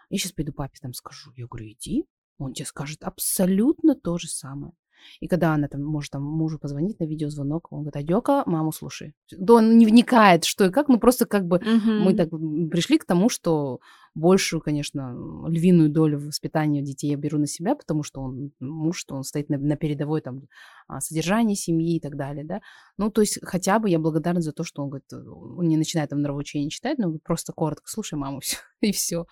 я 0.09 0.17
сейчас 0.17 0.31
пойду 0.31 0.53
папе 0.53 0.77
там 0.81 0.93
скажу. 0.93 1.31
Я 1.35 1.45
говорю, 1.47 1.67
иди, 1.67 2.05
он 2.39 2.53
тебе 2.53 2.65
скажет 2.65 3.03
абсолютно 3.03 3.95
то 3.95 4.17
же 4.17 4.27
самое. 4.27 4.73
И 5.19 5.27
когда 5.27 5.53
она 5.53 5.67
там 5.67 5.83
может 5.83 6.11
там 6.11 6.23
мужу 6.23 6.59
позвонить 6.59 6.99
на 6.99 7.05
видеозвонок, 7.05 7.71
он 7.71 7.81
говорит, 7.81 7.97
Адёка, 7.97 8.43
маму 8.45 8.71
слушай. 8.71 9.13
Да 9.31 9.55
он 9.55 9.77
не 9.77 9.85
вникает, 9.85 10.43
что 10.43 10.65
и 10.65 10.71
как, 10.71 10.87
ну 10.87 10.99
просто 10.99 11.25
как 11.25 11.45
бы 11.45 11.57
угу. 11.57 11.91
мы 11.91 12.15
так 12.15 12.29
пришли 12.29 12.97
к 12.97 13.05
тому, 13.05 13.29
что 13.29 13.79
большую, 14.17 14.61
конечно, 14.61 15.15
львиную 15.47 15.89
долю 15.89 16.19
воспитания 16.19 16.81
детей 16.81 17.11
я 17.11 17.17
беру 17.17 17.37
на 17.37 17.47
себя, 17.47 17.75
потому 17.75 18.03
что 18.03 18.21
он 18.21 18.51
муж, 18.59 18.97
что 18.97 19.15
он 19.15 19.23
стоит 19.23 19.49
на, 19.49 19.57
на 19.57 19.77
передовой 19.77 20.21
там 20.21 20.47
а, 20.87 21.01
содержании 21.01 21.55
семьи 21.55 21.97
и 21.97 21.99
так 21.99 22.15
далее, 22.15 22.43
да. 22.43 22.61
Ну, 22.97 23.11
то 23.11 23.21
есть 23.21 23.39
хотя 23.43 23.77
бы 23.77 23.89
я 23.89 23.99
благодарна 23.99 24.41
за 24.41 24.53
то, 24.53 24.63
что 24.63 24.81
он 24.81 24.89
говорит, 24.89 25.13
он 25.13 25.67
не 25.67 25.77
начинает 25.77 26.09
там 26.09 26.21
нравоучение 26.21 26.69
читать, 26.69 26.97
но 26.97 27.17
просто 27.23 27.53
коротко, 27.53 27.83
слушай 27.87 28.15
маму, 28.15 28.39
все, 28.41 28.57
и 28.81 28.91
все. 28.91 29.25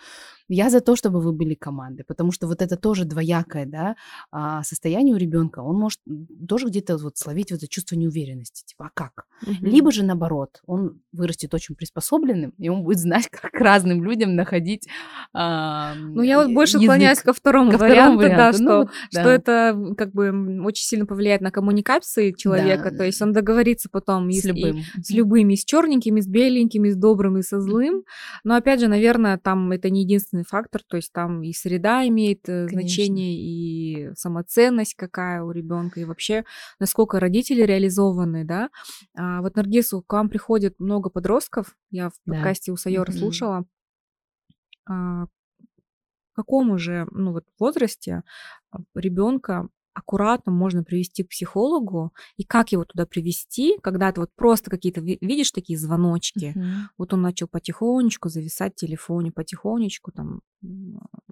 Я 0.48 0.70
за 0.70 0.82
то, 0.82 0.96
чтобы 0.96 1.22
вы 1.22 1.32
были 1.32 1.56
командой, 1.56 2.04
потому 2.04 2.32
что 2.32 2.48
вот 2.48 2.62
это 2.62 2.78
тоже 2.78 3.06
двоякое, 3.06 3.66
да, 3.66 3.96
а, 4.32 4.64
состояние 4.64 5.16
у 5.16 5.18
ребенка, 5.18 5.60
он 5.60 5.78
может 5.78 6.00
тоже 6.48 6.68
где-то 6.68 6.98
вот 6.98 7.18
словить 7.18 7.52
вот 7.52 7.58
это 7.58 7.68
чувство 7.68 7.96
неуверенности, 7.96 8.66
типа, 8.66 8.88
а 8.88 8.92
как? 8.94 9.26
Угу. 9.42 9.66
Либо 9.66 9.92
же 9.92 10.04
наоборот, 10.04 10.62
он 10.68 11.02
вырастет 11.12 11.54
очень 11.54 11.76
приспособленным, 11.76 12.52
и 12.58 12.70
он 12.70 12.84
будет 12.84 13.00
знать, 13.00 13.28
как 13.32 13.54
разным 13.54 14.04
людям 14.04 14.36
находить 14.36 14.75
а, 15.34 15.94
Ну, 15.96 16.22
я 16.22 16.42
вот 16.42 16.54
больше 16.54 16.80
склоняюсь 16.80 17.20
ко 17.20 17.34
второму 17.34 17.72
ко 17.72 17.78
варианту, 17.78 18.18
варианту, 18.18 18.38
да, 18.38 18.52
ну, 18.52 18.84
что, 18.84 18.92
да. 19.12 19.22
что 19.22 19.30
это 19.30 19.96
как 19.98 20.12
бы 20.12 20.62
очень 20.64 20.86
сильно 20.86 21.06
повлияет 21.06 21.42
на 21.42 21.52
коммуникации 21.52 22.32
человека, 22.32 22.92
да. 22.92 22.98
то 22.98 23.04
есть 23.04 23.22
он 23.22 23.34
договорится 23.34 23.90
потом 23.92 24.32
с, 24.32 24.46
и, 24.46 24.48
любым. 24.48 24.78
И, 24.78 25.02
с 25.02 25.10
любыми, 25.12 25.56
с 25.56 25.66
черненькими, 25.66 26.22
с 26.22 26.28
беленькими, 26.28 26.90
с 26.90 26.96
добрым 26.96 27.38
и 27.38 27.42
со 27.42 27.60
злым, 27.60 28.04
но 28.44 28.56
опять 28.56 28.80
же, 28.80 28.88
наверное, 28.88 29.38
там 29.38 29.72
это 29.72 29.90
не 29.90 30.02
единственный 30.02 30.44
фактор, 30.48 30.82
то 30.88 30.98
есть 30.98 31.12
там 31.12 31.44
и 31.44 31.54
среда 31.54 32.08
имеет 32.08 32.48
э, 32.48 32.68
Конечно. 32.68 32.80
значение, 32.80 33.36
и 33.36 34.10
самоценность 34.16 34.96
какая 34.96 35.44
у 35.44 35.52
ребенка, 35.52 36.00
и 36.00 36.06
вообще 36.06 36.46
насколько 36.80 37.20
родители 37.20 37.62
реализованы, 37.62 38.46
да. 38.46 38.70
А 39.18 39.42
вот 39.42 39.56
Наргису, 39.56 40.04
к 40.06 40.14
вам 40.14 40.30
приходит 40.30 40.80
много 40.80 41.10
подростков, 41.10 41.76
я 41.92 42.10
в 42.10 42.14
подкасте 42.26 42.72
да. 42.72 42.74
у 42.74 42.78
Сайора 42.78 43.12
mm-hmm. 43.12 43.18
слушала, 43.18 43.66
а, 44.86 45.26
какому 46.34 46.78
же 46.78 47.08
ну, 47.12 47.32
вот, 47.32 47.46
возрасте 47.60 48.24
а, 48.72 48.80
ребенка 48.94 49.70
аккуратно 49.96 50.52
можно 50.52 50.84
привести 50.84 51.24
к 51.24 51.30
психологу, 51.30 52.14
и 52.36 52.44
как 52.44 52.74
его 52.74 52.84
туда 52.84 53.06
привести, 53.06 53.78
когда 53.82 54.12
ты 54.12 54.20
вот 54.20 54.30
просто 54.36 54.70
какие-то 54.70 55.00
видишь 55.00 55.52
такие 55.52 55.80
звоночки, 55.80 56.54
uh-huh. 56.54 56.90
вот 56.98 57.14
он 57.14 57.22
начал 57.22 57.48
потихонечку 57.48 58.28
зависать 58.28 58.74
в 58.74 58.76
телефоне, 58.76 59.32
потихонечку 59.32 60.12
там 60.12 60.42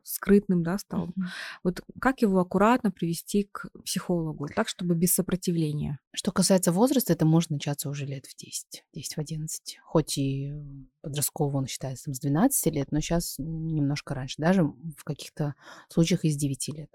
скрытным, 0.03 0.63
да, 0.63 0.77
стал. 0.77 1.07
Uh-huh. 1.07 1.23
Вот 1.63 1.81
как 1.99 2.21
его 2.21 2.39
аккуратно 2.39 2.91
привести 2.91 3.49
к 3.51 3.67
психологу, 3.85 4.47
так, 4.47 4.67
чтобы 4.67 4.95
без 4.95 5.13
сопротивления? 5.13 5.99
Что 6.13 6.31
касается 6.31 6.71
возраста, 6.71 7.13
это 7.13 7.25
может 7.25 7.49
начаться 7.49 7.89
уже 7.89 8.05
лет 8.05 8.25
в 8.25 8.35
10, 8.35 8.85
10 8.93 9.13
в 9.15 9.17
11. 9.17 9.79
Хоть 9.83 10.17
и 10.17 10.53
подросткового 11.01 11.57
он 11.57 11.67
считается 11.67 12.05
там, 12.05 12.13
с 12.13 12.19
12 12.19 12.73
лет, 12.73 12.91
но 12.91 12.99
сейчас 12.99 13.35
немножко 13.37 14.13
раньше, 14.13 14.35
даже 14.37 14.63
в 14.63 15.03
каких-то 15.03 15.55
случаях 15.89 16.25
из 16.25 16.35
9 16.35 16.67
лет. 16.69 16.89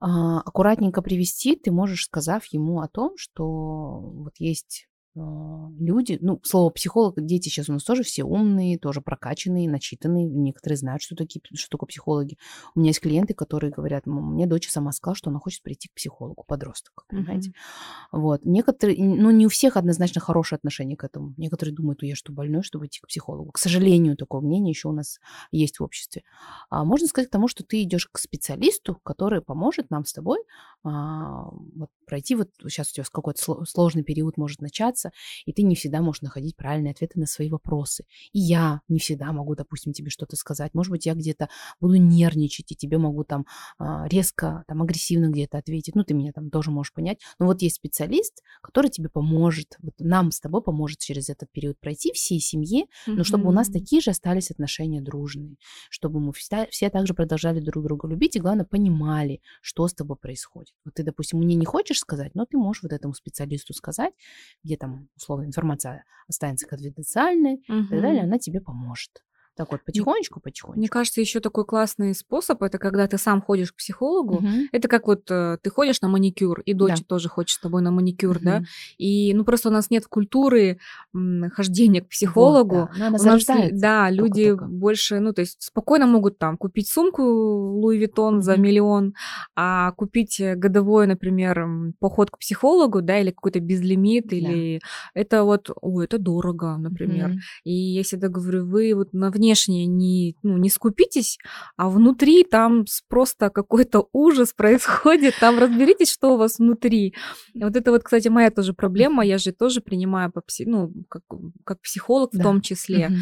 А, 0.00 0.40
аккуратненько 0.40 1.02
привести, 1.02 1.56
ты 1.56 1.70
можешь, 1.70 2.04
сказав 2.04 2.44
ему 2.46 2.80
о 2.80 2.88
том, 2.88 3.16
что 3.16 4.00
вот 4.00 4.34
есть 4.38 4.88
люди, 5.14 6.18
ну, 6.20 6.40
слово 6.42 6.70
психолог, 6.70 7.14
дети 7.24 7.48
сейчас 7.48 7.68
у 7.68 7.72
нас 7.72 7.84
тоже 7.84 8.02
все 8.02 8.24
умные, 8.24 8.78
тоже 8.78 9.00
прокачанные, 9.00 9.70
начитанные, 9.70 10.26
некоторые 10.26 10.76
знают, 10.76 11.02
что, 11.02 11.14
такие, 11.14 11.40
что 11.54 11.70
такое 11.70 11.86
психологи. 11.86 12.36
У 12.74 12.80
меня 12.80 12.90
есть 12.90 13.00
клиенты, 13.00 13.34
которые 13.34 13.70
говорят, 13.70 14.06
мне 14.06 14.46
дочь 14.46 14.68
сама 14.68 14.92
сказала, 14.92 15.14
что 15.14 15.30
она 15.30 15.38
хочет 15.38 15.62
прийти 15.62 15.88
к 15.88 15.94
психологу, 15.94 16.44
подросток, 16.46 17.04
понимаете. 17.08 17.50
Mm-hmm. 17.50 18.20
Вот. 18.20 18.44
Некоторые, 18.44 19.02
ну, 19.02 19.30
не 19.30 19.46
у 19.46 19.48
всех 19.48 19.76
однозначно 19.76 20.20
хорошее 20.20 20.56
отношение 20.56 20.96
к 20.96 21.04
этому. 21.04 21.34
Некоторые 21.36 21.74
думают, 21.74 22.02
я 22.02 22.16
что, 22.16 22.32
больной, 22.32 22.62
чтобы 22.62 22.86
идти 22.86 23.00
к 23.00 23.06
психологу. 23.06 23.52
К 23.52 23.58
сожалению, 23.58 24.16
такое 24.16 24.40
мнение 24.40 24.70
еще 24.70 24.88
у 24.88 24.92
нас 24.92 25.20
есть 25.52 25.78
в 25.78 25.84
обществе. 25.84 26.22
А 26.70 26.84
можно 26.84 27.06
сказать 27.06 27.28
к 27.28 27.32
тому, 27.32 27.46
что 27.46 27.64
ты 27.64 27.82
идешь 27.82 28.08
к 28.10 28.18
специалисту, 28.18 28.98
который 29.04 29.42
поможет 29.42 29.90
нам 29.90 30.04
с 30.04 30.12
тобой 30.12 30.38
а, 30.82 31.48
вот, 31.50 31.88
пройти, 32.06 32.34
вот 32.34 32.50
сейчас 32.68 32.90
у 32.90 32.94
тебя 32.94 33.04
какой-то 33.10 33.64
сложный 33.64 34.02
период 34.02 34.36
может 34.36 34.60
начаться, 34.60 35.03
общаться, 35.04 35.12
и 35.44 35.52
ты 35.52 35.62
не 35.62 35.74
всегда 35.74 36.00
можешь 36.00 36.22
находить 36.22 36.56
правильные 36.56 36.92
ответы 36.92 37.18
на 37.18 37.26
свои 37.26 37.48
вопросы. 37.48 38.04
И 38.32 38.38
я 38.38 38.80
не 38.88 38.98
всегда 38.98 39.32
могу, 39.32 39.54
допустим, 39.54 39.92
тебе 39.92 40.10
что-то 40.10 40.36
сказать. 40.36 40.74
Может 40.74 40.90
быть, 40.90 41.06
я 41.06 41.14
где-то 41.14 41.48
буду 41.80 41.96
нервничать, 41.96 42.72
и 42.72 42.76
тебе 42.76 42.98
могу 42.98 43.24
там 43.24 43.46
а, 43.78 44.06
резко, 44.08 44.64
там, 44.68 44.82
агрессивно 44.82 45.30
где-то 45.30 45.58
ответить. 45.58 45.94
Ну, 45.94 46.04
ты 46.04 46.14
меня 46.14 46.32
там 46.32 46.50
тоже 46.50 46.70
можешь 46.70 46.92
понять. 46.92 47.20
Но 47.38 47.46
вот 47.46 47.62
есть 47.62 47.76
специалист, 47.76 48.42
который 48.62 48.90
тебе 48.90 49.08
поможет, 49.08 49.76
вот 49.80 49.94
нам 49.98 50.30
с 50.30 50.40
тобой 50.40 50.62
поможет 50.62 50.98
через 50.98 51.28
этот 51.28 51.50
период 51.52 51.78
пройти 51.80 52.12
всей 52.12 52.40
семье, 52.40 52.84
но 53.06 53.24
чтобы 53.24 53.48
у 53.48 53.52
нас 53.52 53.68
такие 53.68 54.00
же 54.00 54.10
остались 54.10 54.50
отношения 54.50 55.00
дружные, 55.00 55.56
чтобы 55.90 56.20
мы 56.20 56.32
все, 56.32 56.66
все 56.70 56.90
также 56.90 57.14
продолжали 57.14 57.60
друг 57.60 57.84
друга 57.84 58.08
любить 58.08 58.36
и, 58.36 58.40
главное, 58.40 58.64
понимали, 58.64 59.40
что 59.60 59.86
с 59.88 59.94
тобой 59.94 60.16
происходит. 60.16 60.74
Вот 60.84 60.94
ты, 60.94 61.02
допустим, 61.02 61.38
мне 61.38 61.54
не 61.54 61.64
хочешь 61.64 61.98
сказать, 61.98 62.34
но 62.34 62.46
ты 62.46 62.56
можешь 62.56 62.82
вот 62.82 62.92
этому 62.92 63.14
специалисту 63.14 63.74
сказать, 63.74 64.14
где 64.62 64.76
там 64.76 64.93
условно, 65.16 65.44
информация 65.44 66.04
останется 66.28 66.66
конфиденциальной 66.66 67.62
угу. 67.68 67.78
и 67.78 67.88
так 67.88 68.00
далее, 68.00 68.22
она 68.22 68.38
тебе 68.38 68.60
поможет. 68.60 69.24
Так 69.56 69.70
вот, 69.70 69.84
потихонечку, 69.84 70.40
потихонечку. 70.40 70.78
Мне 70.78 70.88
кажется, 70.88 71.20
еще 71.20 71.38
такой 71.40 71.64
классный 71.64 72.14
способ 72.14 72.62
это 72.62 72.78
когда 72.78 73.06
ты 73.06 73.18
сам 73.18 73.40
ходишь 73.40 73.72
к 73.72 73.76
психологу. 73.76 74.36
Угу. 74.36 74.48
Это 74.72 74.88
как 74.88 75.06
вот 75.06 75.30
э, 75.30 75.58
ты 75.62 75.70
ходишь 75.70 76.00
на 76.00 76.08
маникюр, 76.08 76.60
и 76.60 76.74
дочь 76.74 76.98
да. 76.98 77.04
тоже 77.06 77.28
хочет 77.28 77.58
с 77.58 77.60
тобой 77.60 77.82
на 77.82 77.92
маникюр, 77.92 78.36
угу. 78.36 78.44
да. 78.44 78.62
И 78.98 79.32
ну 79.34 79.44
просто 79.44 79.68
у 79.68 79.72
нас 79.72 79.90
нет 79.90 80.06
культуры 80.06 80.78
м, 81.14 81.50
хождения 81.50 82.02
к 82.02 82.08
психологу. 82.08 82.76
Вот, 82.76 82.90
да. 82.98 83.06
Она 83.06 83.18
у 83.18 83.22
нас, 83.22 83.44
да, 83.72 84.10
люди 84.10 84.50
только. 84.50 84.64
больше, 84.66 85.20
ну, 85.20 85.32
то 85.32 85.40
есть 85.40 85.62
спокойно 85.62 86.06
могут 86.06 86.38
там 86.38 86.56
купить 86.56 86.88
сумку 86.88 87.22
Луи 87.22 87.98
Виттон 87.98 88.36
угу. 88.36 88.42
за 88.42 88.56
миллион, 88.56 89.14
а 89.54 89.92
купить 89.92 90.40
э, 90.40 90.56
годовой, 90.56 91.06
например, 91.06 91.64
поход 92.00 92.30
к 92.30 92.38
психологу, 92.38 93.02
да, 93.02 93.20
или 93.20 93.30
какой-то 93.30 93.60
безлимит, 93.60 94.28
да. 94.28 94.36
или 94.36 94.80
это 95.14 95.44
вот, 95.44 95.70
ой, 95.80 96.06
это 96.06 96.18
дорого, 96.18 96.76
например. 96.76 97.30
Угу. 97.30 97.38
И 97.64 97.72
я 97.72 98.02
всегда 98.02 98.28
говорю, 98.28 98.66
вы 98.66 98.94
вот 98.94 99.12
на 99.12 99.30
внешне 99.44 99.86
не, 99.86 100.36
ну, 100.42 100.56
не 100.56 100.70
скупитесь, 100.70 101.38
а 101.76 101.88
внутри 101.88 102.44
там 102.44 102.84
просто 103.08 103.50
какой-то 103.50 104.08
ужас 104.12 104.52
происходит, 104.56 105.34
там 105.40 105.58
разберитесь, 105.58 106.12
что 106.12 106.34
у 106.34 106.36
вас 106.36 106.58
внутри. 106.58 107.14
Вот 107.54 107.76
это 107.76 107.90
вот, 107.90 108.02
кстати, 108.02 108.28
моя 108.28 108.50
тоже 108.50 108.72
проблема, 108.72 109.24
я 109.24 109.38
же 109.38 109.52
тоже 109.52 109.80
принимаю 109.80 110.32
по 110.32 110.40
пси, 110.40 110.64
ну, 110.66 110.92
как, 111.08 111.22
как 111.64 111.80
психолог 111.82 112.30
да. 112.32 112.38
в 112.38 112.42
том 112.42 112.60
числе. 112.60 113.06
Угу. 113.06 113.14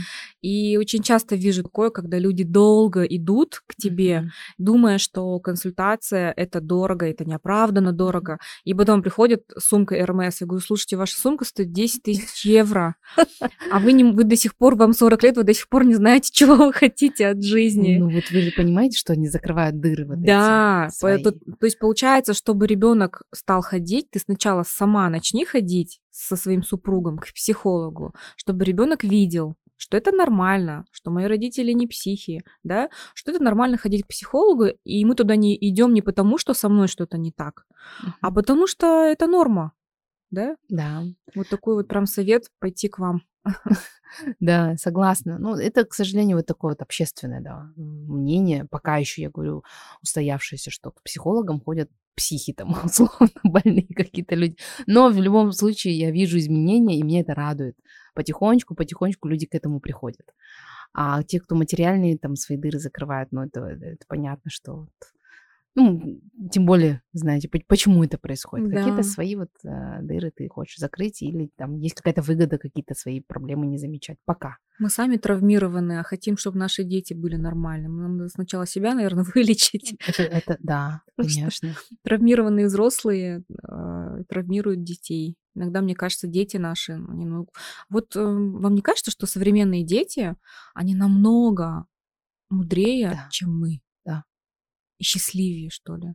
И 0.43 0.77
очень 0.77 1.03
часто 1.03 1.35
вижу 1.37 1.62
такое, 1.62 1.91
когда 1.91 2.18
люди 2.18 2.45
долго 2.45 3.03
идут 3.03 3.62
к 3.66 3.75
тебе, 3.75 4.18
угу. 4.20 4.29
думая, 4.59 4.99
что 4.99 5.39
консультация 5.41 6.33
это 6.37 6.61
дорого, 6.61 7.07
это 7.07 7.25
неоправданно 7.25 7.93
дорого, 7.93 8.39
и 8.64 8.75
потом 8.75 9.03
приходит 9.03 9.43
сумка 9.59 9.95
РМС, 10.07 10.41
я 10.41 10.47
говорю, 10.47 10.64
слушайте, 10.64 10.97
ваша 10.97 11.16
сумка 11.18 11.45
стоит 11.45 11.73
10 11.73 12.03
тысяч 12.03 12.45
евро, 12.45 12.95
а 13.70 13.79
вы, 13.81 13.93
не, 13.93 14.05
вы 14.05 14.25
до 14.25 14.37
сих 14.37 14.57
пор, 14.57 14.77
вам 14.77 14.93
40 14.93 15.23
лет, 15.23 15.37
вы 15.37 15.43
до 15.43 15.55
сих 15.55 15.68
пор 15.68 15.85
не 15.85 15.95
знаете, 15.95 16.11
знаете, 16.12 16.30
чего 16.32 16.56
вы 16.56 16.72
хотите 16.72 17.28
от 17.28 17.42
жизни. 17.42 17.96
Ну 17.98 18.10
вот 18.10 18.30
вы 18.30 18.40
же 18.42 18.52
понимаете, 18.52 18.98
что 18.98 19.12
они 19.12 19.28
закрывают 19.28 19.80
дыры 19.80 20.06
вот 20.06 20.20
Да, 20.20 20.86
эти 20.88 20.94
свои. 20.94 21.22
То, 21.22 21.32
то 21.32 21.66
есть 21.66 21.78
получается, 21.78 22.34
чтобы 22.34 22.66
ребенок 22.66 23.22
стал 23.34 23.62
ходить, 23.62 24.10
ты 24.10 24.18
сначала 24.18 24.62
сама 24.62 25.08
начни 25.08 25.44
ходить 25.44 26.00
со 26.10 26.36
своим 26.36 26.62
супругом 26.62 27.18
к 27.18 27.32
психологу, 27.32 28.14
чтобы 28.36 28.64
ребенок 28.64 29.04
видел, 29.04 29.56
что 29.76 29.96
это 29.96 30.12
нормально, 30.12 30.84
что 30.92 31.10
мои 31.10 31.26
родители 31.26 31.72
не 31.72 31.86
психи, 31.86 32.44
да, 32.62 32.88
что 33.14 33.32
это 33.32 33.42
нормально 33.42 33.78
ходить 33.78 34.04
к 34.04 34.08
психологу, 34.08 34.66
и 34.84 35.04
мы 35.04 35.14
туда 35.14 35.34
не 35.34 35.56
идем 35.56 35.92
не 35.92 36.02
потому, 36.02 36.38
что 36.38 36.54
со 36.54 36.68
мной 36.68 36.86
что-то 36.86 37.18
не 37.18 37.32
так, 37.32 37.64
uh-huh. 38.04 38.10
а 38.20 38.30
потому 38.30 38.68
что 38.68 38.86
это 38.86 39.26
норма. 39.26 39.72
Да? 40.33 40.57
Да. 40.68 41.05
Вот 41.35 41.49
такой 41.49 41.74
вот 41.76 41.89
прям 41.89 42.07
совет 42.07 42.49
пойти 42.59 42.89
к 42.89 42.99
вам. 42.99 43.22
Да, 44.41 44.76
согласна. 44.76 45.39
Ну, 45.39 45.55
это, 45.57 45.87
к 45.87 45.95
сожалению, 45.95 46.37
вот 46.37 46.45
такое 46.45 46.72
вот 46.72 46.83
общественное, 46.83 47.41
да, 47.41 47.72
мнение. 47.76 48.66
Пока 48.70 48.99
еще, 48.99 49.22
я 49.22 49.30
говорю, 49.30 49.64
устоявшееся, 50.03 50.70
что 50.70 50.91
к 50.91 51.03
психологам 51.03 51.62
ходят 51.62 51.89
психи 52.14 52.53
там, 52.53 52.76
условно, 52.85 53.30
больные 53.43 53.89
какие-то 53.89 54.35
люди. 54.35 54.57
Но 54.87 55.09
в 55.09 55.16
любом 55.16 55.53
случае 55.53 55.95
я 55.95 56.11
вижу 56.11 56.37
изменения, 56.39 56.99
и 56.99 57.05
мне 57.05 57.22
это 57.22 57.35
радует. 57.35 57.74
Потихонечку, 58.14 58.74
потихонечку 58.74 59.28
люди 59.28 59.47
к 59.47 59.55
этому 59.55 59.80
приходят. 59.80 60.26
А 60.93 61.22
те, 61.22 61.41
кто 61.41 61.55
материальные 61.55 62.18
там 62.18 62.37
свои 62.37 62.59
дыры 62.59 62.78
закрывают, 62.78 63.33
ну, 63.33 63.43
это, 63.43 63.61
это 63.61 64.05
понятно, 64.09 64.51
что 64.51 64.72
вот 64.74 64.91
ну, 65.75 66.20
тем 66.51 66.66
более, 66.66 67.03
знаете, 67.12 67.49
почему 67.66 68.05
это 68.05 68.18
происходит. 68.18 68.70
Да. 68.70 68.79
Какие-то 68.79 69.03
свои 69.03 69.37
вот 69.37 69.49
э, 69.64 70.03
дыры 70.03 70.31
ты 70.35 70.47
хочешь 70.49 70.77
закрыть, 70.79 71.23
или 71.23 71.51
там 71.57 71.77
есть 71.77 71.95
какая-то 71.95 72.20
выгода, 72.20 72.59
какие-то 72.59 72.95
свои 72.95 73.20
проблемы 73.20 73.66
не 73.66 73.79
замечать. 73.79 74.18
Пока. 74.27 74.59
Мы 74.79 74.91
сами 74.91 75.16
травмированы, 75.16 76.01
а 76.01 76.03
хотим, 76.03 76.37
чтобы 76.37 76.59
наши 76.59 76.85
дети 76.85 77.14
были 77.14 77.37
нормальными. 77.37 78.03
Нам 78.03 78.16
надо 78.18 78.29
сначала 78.29 78.66
себя, 78.66 78.95
наверное, 78.95 79.25
вылечить. 79.35 79.97
Это, 80.07 80.23
это 80.23 80.57
да, 80.61 81.03
конечно. 81.16 81.75
Травмированные 82.03 82.66
взрослые 82.66 83.43
э, 83.66 84.25
травмируют 84.29 84.83
детей. 84.85 85.37
Иногда, 85.55 85.81
мне 85.81 85.95
кажется, 85.95 86.27
дети 86.27 86.59
наши, 86.59 86.93
они, 86.93 87.25
ну, 87.25 87.47
вот 87.89 88.14
э, 88.16 88.20
вам 88.20 88.75
не 88.75 88.83
кажется, 88.83 89.11
что 89.11 89.27
современные 89.27 89.85
дети, 89.85 90.37
они 90.75 90.95
намного 90.95 91.87
мудрее, 92.51 93.11
да. 93.11 93.29
чем 93.31 93.59
мы? 93.59 93.81
Счастливее, 95.03 95.70
что 95.70 95.96
ли. 95.96 96.14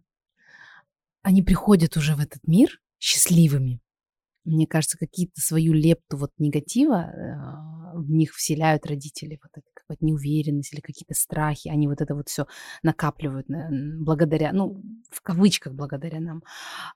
Они 1.21 1.43
приходят 1.43 1.97
уже 1.97 2.15
в 2.15 2.19
этот 2.19 2.47
мир 2.47 2.79
счастливыми. 2.99 3.81
Мне 4.45 4.65
кажется, 4.65 4.97
какие-то 4.97 5.41
свою 5.41 5.73
лепту 5.73 6.15
вот 6.15 6.31
негатива 6.37 7.11
э, 7.11 7.97
в 7.97 8.09
них 8.09 8.33
вселяют 8.33 8.85
родители, 8.85 9.37
вот 9.43 9.51
это 9.53 9.67
какая-то 9.73 10.05
неуверенность 10.05 10.73
или 10.73 10.79
какие-то 10.79 11.15
страхи, 11.15 11.67
они 11.67 11.89
вот 11.89 11.99
это 11.99 12.15
вот 12.15 12.29
все 12.29 12.45
накапливают 12.81 13.47
благодаря, 13.99 14.53
ну, 14.53 14.81
в 15.09 15.21
кавычках 15.21 15.73
благодаря 15.73 16.21
нам. 16.21 16.43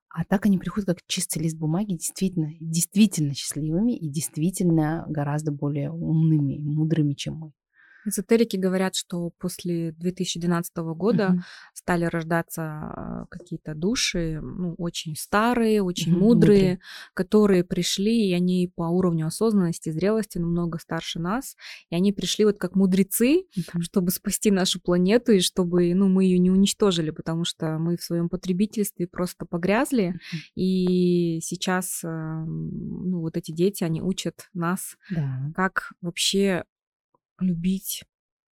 А 0.08 0.24
так 0.24 0.46
они 0.46 0.60
приходят 0.60 0.88
как 0.88 1.00
чистый 1.08 1.40
лист 1.40 1.58
бумаги, 1.58 1.94
действительно, 1.94 2.54
действительно 2.62 3.34
счастливыми 3.34 3.98
и 3.98 4.10
действительно 4.10 5.06
гораздо 5.10 5.52
более 5.52 5.92
умными, 5.92 6.58
мудрыми, 6.58 7.16
чем 7.16 7.36
мы. 7.36 7.52
Эзотерики 8.06 8.58
говорят, 8.58 8.96
что 8.96 9.32
после 9.38 9.92
2012 9.94 10.76
года 10.78 11.30
угу. 11.30 11.42
стали 11.74 12.06
рождаться 12.06 12.62
а, 12.62 13.26
какие-то 13.30 13.76
души, 13.76 14.40
ну, 14.42 14.74
очень 14.78 15.16
старые, 15.16 15.84
очень 15.84 16.14
угу, 16.14 16.22
мудрые, 16.22 16.58
мудрые, 16.58 16.80
которые 17.14 17.64
пришли, 17.64 18.30
и 18.30 18.34
они 18.34 18.72
по 18.76 18.84
уровню 18.84 19.28
осознанности, 19.28 19.92
зрелости 19.92 20.38
намного 20.38 20.80
старше 20.80 21.20
нас, 21.20 21.56
и 21.90 21.96
они 21.96 22.12
пришли 22.12 22.46
вот 22.46 22.58
как 22.58 22.76
мудрецы, 22.76 23.44
угу. 23.56 23.82
чтобы 23.82 24.12
спасти 24.12 24.52
нашу 24.52 24.82
планету 24.82 25.32
и 25.34 25.40
чтобы, 25.40 25.94
ну, 25.94 26.08
мы 26.08 26.26
ее 26.26 26.40
не 26.40 26.50
уничтожили, 26.50 27.12
потому 27.12 27.46
что 27.46 27.78
мы 27.78 27.98
в 27.98 28.04
своем 28.04 28.30
потребительстве 28.30 29.08
просто 29.08 29.46
погрязли, 29.46 30.10
угу. 30.10 30.40
и 30.56 31.40
сейчас, 31.42 32.00
ну, 32.04 33.20
вот 33.22 33.38
эти 33.38 33.52
дети, 33.52 33.84
они 33.84 34.02
учат 34.02 34.50
нас, 34.54 34.98
да. 35.10 35.52
как 35.56 35.94
вообще 36.02 36.66
любить 37.42 38.04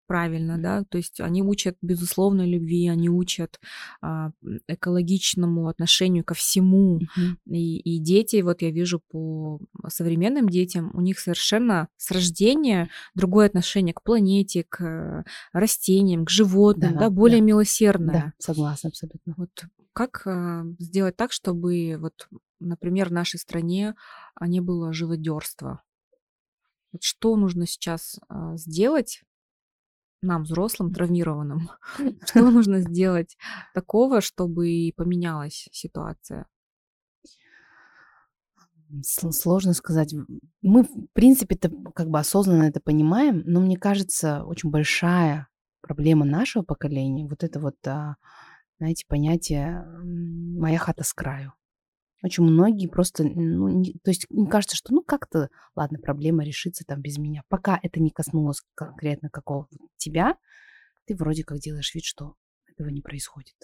правильно, 0.09 0.57
да, 0.57 0.83
то 0.89 0.97
есть 0.97 1.19
они 1.19 1.43
учат 1.43 1.77
безусловной 1.83 2.49
любви, 2.49 2.89
они 2.89 3.09
учат 3.09 3.59
а, 4.01 4.31
экологичному 4.67 5.67
отношению 5.67 6.23
ко 6.23 6.33
всему, 6.33 6.97
mm-hmm. 6.97 7.55
и, 7.55 7.77
и 7.77 7.99
дети, 7.99 8.41
вот 8.41 8.63
я 8.63 8.71
вижу 8.71 9.03
по 9.07 9.59
современным 9.87 10.49
детям, 10.49 10.89
у 10.95 11.01
них 11.01 11.19
совершенно 11.19 11.89
с 11.97 12.09
рождения 12.09 12.89
другое 13.13 13.45
отношение 13.45 13.93
к 13.93 14.01
планете, 14.01 14.65
к 14.67 15.23
растениям, 15.53 16.25
к 16.25 16.31
животным, 16.31 16.93
да, 16.93 17.01
да 17.01 17.09
более 17.11 17.41
да. 17.41 17.45
милосердное. 17.45 18.13
Да, 18.13 18.33
согласна 18.39 18.89
абсолютно. 18.89 19.35
Вот 19.37 19.51
как 19.93 20.25
а, 20.25 20.63
сделать 20.79 21.17
так, 21.17 21.31
чтобы 21.31 21.97
вот, 21.99 22.27
например, 22.59 23.09
в 23.09 23.13
нашей 23.13 23.39
стране 23.39 23.93
не 24.41 24.59
было 24.59 24.91
живодерства? 24.91 25.83
Вот 26.91 27.03
что 27.03 27.35
нужно 27.35 27.67
сейчас 27.67 28.19
а, 28.27 28.57
сделать 28.57 29.23
нам, 30.21 30.43
взрослым, 30.43 30.91
травмированным? 30.93 31.69
Что 32.25 32.49
нужно 32.49 32.81
сделать 32.81 33.37
такого, 33.73 34.21
чтобы 34.21 34.91
поменялась 34.95 35.67
ситуация? 35.71 36.47
Сложно 39.03 39.73
сказать. 39.73 40.15
Мы, 40.61 40.83
в 40.83 41.07
принципе, 41.13 41.55
это 41.55 41.71
как 41.93 42.09
бы 42.09 42.17
осознанно 42.19 42.63
это 42.63 42.79
понимаем, 42.79 43.43
но 43.45 43.59
мне 43.59 43.77
кажется, 43.77 44.43
очень 44.43 44.71
большая 44.71 45.47
проблема 45.81 46.25
нашего 46.25 46.63
поколения, 46.63 47.27
вот 47.27 47.43
это 47.43 47.59
вот, 47.59 47.75
а, 47.87 48.15
знаете, 48.79 49.05
понятие 49.07 49.85
«моя 50.03 50.79
хата 50.79 51.03
с 51.03 51.13
краю». 51.13 51.53
Очень 52.21 52.43
многие 52.43 52.87
просто, 52.87 53.23
ну, 53.23 53.69
не, 53.69 53.93
то 54.03 54.11
есть 54.11 54.25
им 54.29 54.47
кажется, 54.47 54.75
что 54.75 54.93
ну 54.93 55.01
как-то, 55.01 55.49
ладно, 55.75 55.99
проблема 55.99 56.43
решится 56.43 56.83
там 56.85 57.01
без 57.01 57.17
меня. 57.17 57.43
Пока 57.47 57.79
это 57.81 58.01
не 58.01 58.09
коснулось 58.09 58.61
конкретно 58.75 59.29
какого 59.29 59.67
тебя, 59.97 60.37
ты 61.05 61.15
вроде 61.15 61.43
как 61.43 61.59
делаешь 61.59 61.93
вид, 61.95 62.03
что 62.03 62.35
этого 62.67 62.89
не 62.89 63.01
происходит. 63.01 63.55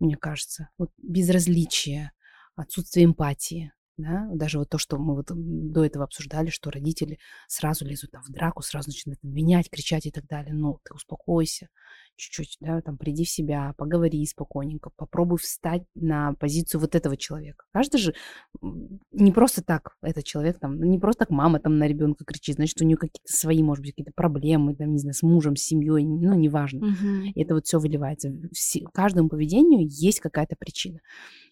Мне 0.00 0.16
кажется, 0.16 0.70
вот 0.76 0.90
безразличие, 0.98 2.12
отсутствие 2.56 3.06
эмпатии, 3.06 3.72
да? 3.98 4.28
Даже 4.32 4.58
вот 4.58 4.70
то, 4.70 4.78
что 4.78 4.96
мы 4.96 5.14
вот 5.14 5.26
до 5.30 5.84
этого 5.84 6.04
обсуждали, 6.04 6.50
что 6.50 6.70
родители 6.70 7.18
сразу 7.48 7.84
лезут 7.84 8.12
там 8.12 8.22
в 8.22 8.30
драку, 8.30 8.62
сразу 8.62 8.88
начинают 8.88 9.22
обвинять, 9.22 9.68
кричать 9.68 10.06
и 10.06 10.10
так 10.10 10.26
далее. 10.26 10.54
Ну, 10.54 10.78
ты 10.84 10.94
успокойся 10.94 11.68
чуть-чуть, 12.16 12.56
да, 12.60 12.80
там, 12.80 12.98
приди 12.98 13.24
в 13.24 13.30
себя, 13.30 13.74
поговори 13.76 14.24
спокойненько, 14.26 14.90
попробуй 14.96 15.38
встать 15.38 15.84
на 15.94 16.34
позицию 16.34 16.80
вот 16.80 16.94
этого 16.94 17.16
человека. 17.16 17.64
Каждый 17.72 17.98
же 17.98 18.14
не 19.12 19.32
просто 19.32 19.62
так 19.62 19.96
этот 20.02 20.24
человек 20.24 20.58
там, 20.58 20.80
не 20.80 20.98
просто 20.98 21.20
так 21.20 21.30
мама 21.30 21.60
там 21.60 21.78
на 21.78 21.86
ребенка 21.86 22.24
кричит, 22.24 22.56
значит, 22.56 22.80
у 22.82 22.84
нее 22.84 22.96
какие-то 22.96 23.32
свои, 23.32 23.62
может 23.62 23.82
быть, 23.82 23.92
какие-то 23.92 24.12
проблемы, 24.14 24.74
там, 24.74 24.92
не 24.92 24.98
знаю, 24.98 25.14
с 25.14 25.22
мужем, 25.22 25.56
с 25.56 25.62
семьей, 25.62 26.04
ну, 26.04 26.34
неважно. 26.34 26.88
Угу. 26.88 27.32
И 27.34 27.42
это 27.42 27.54
вот 27.54 27.66
все 27.66 27.78
выливается. 27.78 28.30
В 28.30 28.90
каждому 28.92 29.28
поведению 29.28 29.86
есть 29.88 30.20
какая-то 30.20 30.56
причина. 30.58 30.98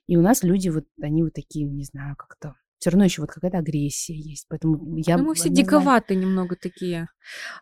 И 0.07 0.17
у 0.17 0.23
нас 0.23 0.43
люди 0.43 0.69
вот, 0.69 0.85
они 1.01 1.23
вот 1.23 1.33
такие, 1.33 1.67
не 1.67 1.85
знаю, 1.85 2.17
как-то 2.17 2.55
все 2.79 2.91
равно 2.91 3.05
еще 3.05 3.23
вот 3.23 3.31
какая-то 3.31 3.59
агрессия 3.59 4.15
есть. 4.15 4.47
Поэтому 4.49 4.97
я... 4.99 5.17
Ну, 5.17 5.25
мы 5.25 5.35
все 5.35 5.49
диковаты 5.49 6.15
знаю. 6.15 6.27
немного 6.27 6.57
такие. 6.57 7.09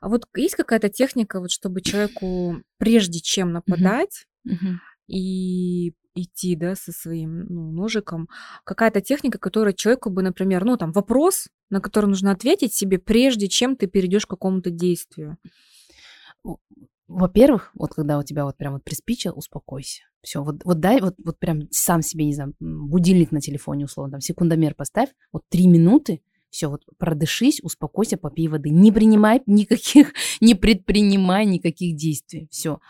А 0.01 0.09
вот 0.09 0.26
есть 0.36 0.57
какая-то 0.57 0.88
техника, 0.88 1.40
вот 1.40 1.51
чтобы 1.51 1.82
человеку, 1.82 2.62
прежде 2.78 3.20
чем 3.20 3.53
нападать 3.53 4.26
uh-huh. 4.47 4.76
и 5.07 5.95
идти, 6.14 6.57
да, 6.57 6.74
со 6.74 6.92
своим 6.92 7.47
ну, 7.47 7.72
ножиком, 7.72 8.28
какая-то 8.64 9.01
техника, 9.01 9.38
которая 9.38 9.72
человеку 9.72 10.11
бы, 10.11 10.22
например, 10.22 10.64
ну, 10.64 10.76
там, 10.76 10.92
вопрос, 10.92 11.49
на 11.70 11.80
который 11.80 12.07
нужно 12.07 12.30
ответить 12.30 12.74
себе, 12.74 12.99
прежде 12.99 13.49
чем 13.49 13.76
ты 13.76 13.86
перейдешь 13.86 14.26
к 14.26 14.30
какому-то 14.30 14.70
действию. 14.70 15.38
Во-первых, 17.15 17.71
вот 17.75 17.95
когда 17.95 18.19
у 18.19 18.25
тебя 18.25 18.45
вот 18.45 18.57
прям 18.57 18.75
вот 18.75 18.85
приспичило, 18.85 19.33
успокойся. 19.35 20.03
Все, 20.23 20.43
вот, 20.43 20.65
вот 20.65 20.81
дай, 20.81 21.01
вот, 21.01 21.15
вот 21.25 21.39
прям 21.39 21.69
сам 21.71 22.03
себе, 22.03 22.25
не 22.25 22.35
знаю, 22.35 22.55
будильник 22.59 23.31
на 23.31 23.41
телефоне 23.41 23.85
условно, 23.85 24.12
там 24.12 24.21
секундомер 24.21 24.75
поставь, 24.75 25.11
вот 25.33 25.43
три 25.49 25.69
минуты, 25.69 26.23
все, 26.51 26.69
вот 26.69 26.83
продышись, 26.99 27.61
успокойся, 27.62 28.17
попей 28.17 28.49
воды. 28.49 28.71
Не 28.71 28.91
принимай 28.91 29.43
никаких, 29.47 30.12
не 30.41 30.55
предпринимай 30.55 31.47
никаких 31.47 31.97
действий. 31.97 32.49
Все. 32.51 32.81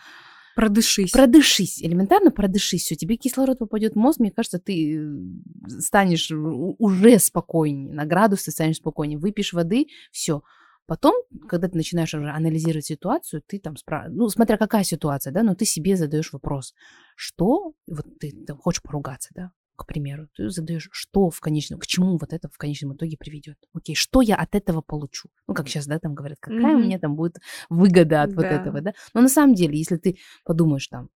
Продышись. 0.55 1.11
Продышись, 1.11 1.83
элементарно 1.83 2.31
продышись. 2.31 2.83
Все, 2.83 2.95
тебе 2.95 3.17
кислород 3.17 3.59
попадет 3.59 3.93
в 3.93 3.97
мозг, 3.97 4.19
мне 4.19 4.31
кажется, 4.31 4.57
ты 4.57 4.97
э, 4.97 5.79
станешь 5.79 6.31
уже 6.31 7.19
спокойнее, 7.19 7.93
на 7.93 8.05
градусы 8.05 8.51
станешь 8.51 8.77
спокойнее. 8.77 9.19
Выпьешь 9.19 9.53
воды, 9.53 9.87
все. 10.11 10.41
Потом, 10.87 11.15
когда 11.47 11.67
ты 11.67 11.77
начинаешь 11.77 12.13
уже 12.13 12.29
анализировать 12.29 12.85
ситуацию, 12.85 13.41
ты 13.45 13.59
там, 13.59 13.75
спра... 13.75 14.07
ну, 14.09 14.29
смотря 14.29 14.57
какая 14.57 14.83
ситуация, 14.83 15.33
да, 15.33 15.43
но 15.43 15.55
ты 15.55 15.65
себе 15.65 15.95
задаешь 15.95 16.31
вопрос, 16.31 16.73
что, 17.15 17.73
вот 17.87 18.05
ты 18.19 18.31
там, 18.45 18.57
хочешь 18.57 18.83
поругаться, 18.83 19.29
да, 19.33 19.51
к 19.75 19.85
примеру, 19.85 20.27
ты 20.35 20.49
задаешь, 20.49 20.89
что 20.91 21.29
в 21.29 21.39
конечном, 21.41 21.79
к 21.79 21.87
чему 21.87 22.17
вот 22.17 22.33
это 22.33 22.49
в 22.49 22.57
конечном 22.57 22.95
итоге 22.95 23.17
приведет. 23.17 23.57
Окей, 23.73 23.95
что 23.95 24.21
я 24.21 24.35
от 24.35 24.55
этого 24.55 24.81
получу? 24.81 25.29
Ну, 25.47 25.53
как 25.53 25.67
сейчас, 25.67 25.85
да, 25.85 25.99
там 25.99 26.13
говорят, 26.13 26.37
какая 26.39 26.59
mm-hmm. 26.59 26.75
у 26.75 26.79
меня 26.79 26.99
там 26.99 27.15
будет 27.15 27.39
выгода 27.69 28.23
от 28.23 28.29
да. 28.29 28.35
вот 28.35 28.45
этого, 28.45 28.81
да. 28.81 28.93
Но 29.13 29.21
на 29.21 29.29
самом 29.29 29.53
деле, 29.53 29.77
если 29.77 29.97
ты 29.97 30.17
подумаешь 30.45 30.87
там, 30.87 31.09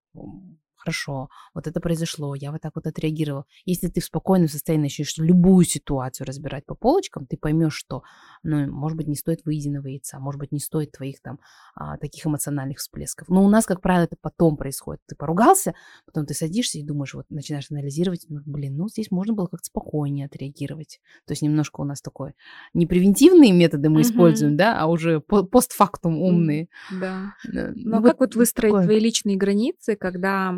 хорошо, 0.79 1.29
вот 1.53 1.67
это 1.67 1.79
произошло, 1.79 2.35
я 2.35 2.51
вот 2.51 2.61
так 2.61 2.71
вот 2.75 2.87
отреагировал. 2.87 3.45
Если 3.65 3.87
ты 3.87 4.01
в 4.01 4.05
спокойном 4.05 4.47
состоянии 4.47 4.83
начнешь 4.83 5.17
любую 5.17 5.65
ситуацию 5.65 6.25
разбирать 6.25 6.65
по 6.65 6.75
полочкам, 6.75 7.25
ты 7.25 7.37
поймешь, 7.37 7.75
что, 7.75 8.03
ну, 8.43 8.71
может 8.71 8.97
быть, 8.97 9.07
не 9.07 9.15
стоит 9.15 9.45
выеденного 9.45 9.87
яйца, 9.87 10.19
может 10.19 10.39
быть, 10.39 10.51
не 10.51 10.59
стоит 10.59 10.91
твоих 10.91 11.21
там 11.21 11.39
а, 11.75 11.97
таких 11.97 12.25
эмоциональных 12.25 12.77
всплесков. 12.79 13.27
Но 13.29 13.43
у 13.43 13.49
нас, 13.49 13.65
как 13.65 13.81
правило, 13.81 14.03
это 14.03 14.15
потом 14.21 14.57
происходит. 14.57 15.01
Ты 15.07 15.15
поругался, 15.15 15.73
потом 16.05 16.25
ты 16.25 16.33
садишься 16.33 16.79
и 16.79 16.83
думаешь, 16.83 17.13
вот 17.13 17.25
начинаешь 17.29 17.69
анализировать, 17.69 18.25
ну, 18.29 18.39
блин, 18.45 18.77
ну, 18.77 18.87
здесь 18.87 19.11
можно 19.11 19.33
было 19.33 19.47
как-то 19.47 19.65
спокойнее 19.65 20.25
отреагировать. 20.25 20.99
То 21.25 21.33
есть 21.33 21.41
немножко 21.41 21.81
у 21.81 21.83
нас 21.83 22.01
такой 22.01 22.33
не 22.73 22.87
превентивные 22.87 23.51
методы 23.51 23.89
мы 23.89 24.01
mm-hmm. 24.01 24.03
используем, 24.03 24.57
да, 24.57 24.79
а 24.79 24.87
уже 24.87 25.19
постфактум 25.19 26.21
умные. 26.21 26.67
Да. 26.91 27.33
Но 27.43 27.71
ну, 27.75 27.97
а 27.97 28.01
вот 28.01 28.11
как 28.11 28.19
вот 28.19 28.35
выстроить 28.35 28.73
такое. 28.73 28.85
твои 28.85 28.99
личные 28.99 29.37
границы, 29.37 29.95
когда 29.95 30.55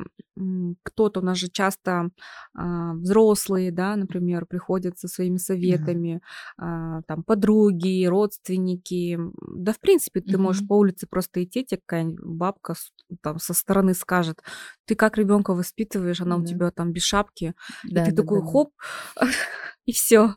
кто-то 0.84 1.20
у 1.20 1.24
нас 1.24 1.38
же 1.38 1.50
часто 1.50 2.10
а, 2.56 2.94
взрослые, 2.94 3.72
да, 3.72 3.96
например, 3.96 4.46
приходят 4.46 4.98
со 4.98 5.08
своими 5.08 5.38
советами, 5.38 6.22
да. 6.58 6.98
а, 6.98 7.02
там 7.08 7.24
подруги, 7.24 8.06
родственники, 8.06 9.20
да, 9.42 9.74
в 9.74 9.80
принципе, 9.80 10.22
ты 10.22 10.34
mm-hmm. 10.34 10.38
можешь 10.38 10.68
по 10.68 10.78
улице 10.78 11.08
просто 11.08 11.44
идти, 11.44 11.66
тебе 11.66 11.82
какая-нибудь 11.86 12.24
бабка 12.24 12.76
там 13.22 13.40
со 13.40 13.54
стороны 13.54 13.94
скажет, 13.94 14.42
ты 14.86 14.96
как 14.96 15.18
ребенка 15.18 15.54
воспитываешь, 15.54 16.22
она 16.22 16.38
да. 16.38 16.42
у 16.42 16.46
тебя 16.46 16.72
там 16.72 16.92
без 16.92 17.04
шапки, 17.04 17.54
да, 17.84 18.04
и 18.04 18.06
ты 18.06 18.12
да, 18.12 18.22
такой 18.24 18.42
да, 18.42 18.46
хоп, 18.48 18.72
и 19.86 19.94
все. 19.94 20.36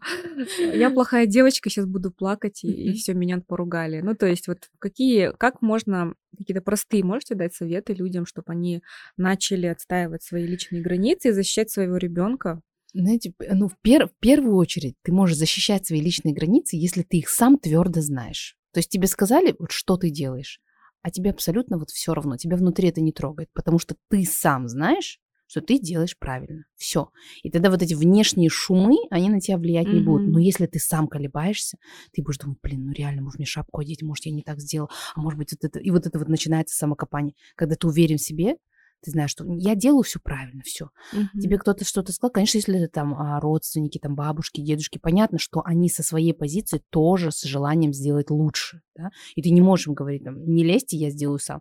Я 0.58 0.90
плохая 0.94 1.26
девочка, 1.26 1.70
сейчас 1.70 1.86
буду 1.86 2.10
плакать, 2.10 2.64
и, 2.64 2.68
и 2.68 2.92
все, 2.94 3.14
меня 3.14 3.40
поругали. 3.46 4.00
Ну, 4.00 4.14
то 4.14 4.26
есть, 4.26 4.48
вот 4.48 4.70
какие, 4.78 5.32
как 5.36 5.62
можно, 5.62 6.14
какие-то 6.36 6.62
простые 6.62 7.04
можете 7.04 7.34
дать 7.34 7.54
советы 7.54 7.92
людям, 7.92 8.26
чтобы 8.26 8.52
они 8.52 8.82
начали 9.16 9.66
отстаивать 9.66 10.22
свои 10.22 10.46
личные 10.46 10.82
границы 10.82 11.28
и 11.28 11.32
защищать 11.32 11.70
своего 11.70 11.96
ребенка? 11.96 12.60
Знаете, 12.94 13.34
ну, 13.50 13.68
в, 13.68 13.76
пер- 13.82 14.08
в 14.08 14.18
первую 14.20 14.56
очередь 14.56 14.94
ты 15.02 15.12
можешь 15.12 15.36
защищать 15.36 15.86
свои 15.86 16.00
личные 16.00 16.32
границы, 16.32 16.76
если 16.76 17.02
ты 17.02 17.18
их 17.18 17.28
сам 17.28 17.58
твердо 17.58 18.00
знаешь. 18.00 18.56
То 18.72 18.78
есть 18.78 18.88
тебе 18.88 19.08
сказали, 19.08 19.54
вот 19.58 19.72
что 19.72 19.96
ты 19.96 20.10
делаешь, 20.10 20.60
а 21.02 21.10
тебе 21.10 21.30
абсолютно 21.30 21.76
вот 21.76 21.90
все 21.90 22.14
равно, 22.14 22.36
тебя 22.36 22.56
внутри 22.56 22.88
это 22.88 23.00
не 23.00 23.12
трогает, 23.12 23.50
потому 23.52 23.78
что 23.78 23.96
ты 24.08 24.24
сам 24.24 24.68
знаешь, 24.68 25.20
что 25.46 25.60
ты 25.60 25.78
делаешь 25.78 26.16
правильно. 26.18 26.64
Все. 26.76 27.10
И 27.42 27.50
тогда 27.50 27.70
вот 27.70 27.82
эти 27.82 27.94
внешние 27.94 28.48
шумы, 28.48 28.96
они 29.10 29.28
на 29.28 29.40
тебя 29.40 29.58
влиять 29.58 29.86
mm-hmm. 29.86 29.92
не 29.92 30.00
будут. 30.00 30.28
Но 30.28 30.38
если 30.38 30.66
ты 30.66 30.78
сам 30.78 31.06
колебаешься, 31.08 31.78
ты 32.12 32.22
будешь 32.22 32.38
думать, 32.38 32.58
блин, 32.62 32.86
ну 32.86 32.92
реально, 32.92 33.22
может 33.22 33.38
мне 33.38 33.46
шапку 33.46 33.80
одеть, 33.80 34.02
может 34.02 34.26
я 34.26 34.32
не 34.32 34.42
так 34.42 34.60
сделал, 34.60 34.90
а 35.14 35.20
может 35.20 35.38
быть 35.38 35.52
вот 35.52 35.64
это... 35.64 35.78
И 35.78 35.90
вот 35.90 36.06
это 36.06 36.18
вот 36.18 36.28
начинается 36.28 36.76
самокопание. 36.76 37.34
Когда 37.56 37.76
ты 37.76 37.86
уверен 37.86 38.16
в 38.16 38.22
себе, 38.22 38.56
ты 39.04 39.10
знаешь, 39.10 39.30
что 39.30 39.44
я 39.58 39.74
делаю 39.74 40.02
все 40.02 40.18
правильно, 40.18 40.62
все. 40.64 40.88
Mm-hmm. 41.12 41.40
Тебе 41.40 41.58
кто-то 41.58 41.84
что-то 41.84 42.12
сказал, 42.12 42.32
конечно, 42.32 42.56
если 42.56 42.82
это 42.82 42.92
там 42.92 43.14
а, 43.14 43.38
родственники, 43.38 43.98
там 43.98 44.14
бабушки, 44.14 44.62
дедушки, 44.62 44.98
понятно, 44.98 45.38
что 45.38 45.60
они 45.62 45.90
со 45.90 46.02
своей 46.02 46.32
позиции 46.32 46.82
тоже 46.90 47.30
с 47.30 47.42
желанием 47.42 47.92
сделать 47.92 48.30
лучше, 48.30 48.80
да? 48.96 49.10
И 49.34 49.42
ты 49.42 49.50
не 49.50 49.60
можешь 49.60 49.88
им 49.88 49.94
говорить, 49.94 50.24
там, 50.24 50.42
не 50.46 50.64
лезьте, 50.64 50.96
я 50.96 51.10
сделаю 51.10 51.38
сам. 51.38 51.60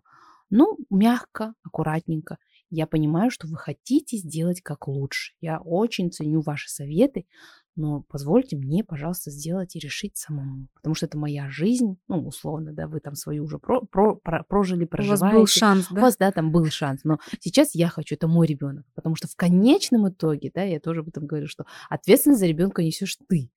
Ну, 0.50 0.78
мягко, 0.90 1.54
аккуратненько. 1.64 2.38
Я 2.76 2.88
понимаю, 2.88 3.30
что 3.30 3.48
вы 3.48 3.56
хотите 3.56 4.18
сделать 4.18 4.62
как 4.62 4.88
лучше. 4.88 5.34
Я 5.42 5.60
очень 5.60 6.12
ценю 6.12 6.42
ваши 6.42 6.72
советы, 6.72 7.28
но 7.76 8.02
позвольте 8.02 8.56
мне, 8.56 8.84
пожалуйста, 8.84 9.30
сделать 9.30 9.76
и 9.76 9.80
решить 9.80 10.18
самому. 10.18 10.70
Потому 10.74 10.96
что 10.96 11.06
это 11.06 11.16
моя 11.16 11.52
жизнь, 11.52 11.98
ну, 12.08 12.26
условно, 12.26 12.74
да, 12.74 12.88
вы 12.88 13.00
там 13.00 13.14
свою 13.14 13.44
уже 13.44 13.60
про, 13.60 13.82
про, 13.82 14.16
про, 14.16 14.44
прожили, 14.44 14.86
проживаете. 14.86 15.24
У 15.24 15.30
вас 15.30 15.40
был 15.40 15.46
шанс, 15.46 15.88
да? 15.92 16.00
У 16.00 16.02
вас, 16.02 16.18
да, 16.18 16.32
там 16.32 16.52
был 16.52 16.66
шанс. 16.66 17.02
Но 17.04 17.20
сейчас 17.40 17.76
я 17.76 17.90
хочу, 17.90 18.16
это 18.16 18.28
мой 18.28 18.48
ребенок. 18.48 18.88
Потому 18.96 19.16
что 19.16 19.28
в 19.28 19.36
конечном 19.36 20.10
итоге, 20.10 20.50
да, 20.52 20.64
я 20.64 20.80
тоже 20.80 21.02
об 21.02 21.10
этом 21.10 21.28
говорю, 21.28 21.46
что 21.46 21.66
ответственность 21.92 22.40
за 22.40 22.48
ребенка 22.48 22.82
несешь 22.82 23.18
ты 23.30 23.52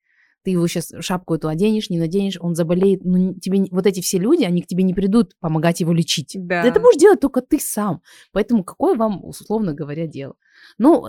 ты 0.46 0.52
его 0.52 0.68
сейчас 0.68 0.92
шапку 1.00 1.34
эту 1.34 1.48
оденешь, 1.48 1.90
не 1.90 1.98
наденешь, 1.98 2.38
он 2.38 2.54
заболеет, 2.54 3.04
ну, 3.04 3.34
тебе 3.34 3.66
вот 3.72 3.84
эти 3.84 4.00
все 4.00 4.18
люди, 4.18 4.44
они 4.44 4.62
к 4.62 4.68
тебе 4.68 4.84
не 4.84 4.94
придут 4.94 5.32
помогать 5.40 5.80
его 5.80 5.92
лечить. 5.92 6.36
Да. 6.36 6.62
Это 6.62 6.78
будешь 6.78 7.00
делать 7.00 7.18
только 7.18 7.40
ты 7.40 7.58
сам. 7.58 8.00
Поэтому 8.30 8.62
какое 8.62 8.94
вам, 8.94 9.24
условно 9.24 9.74
говоря, 9.74 10.06
дело? 10.06 10.36
Ну, 10.78 11.06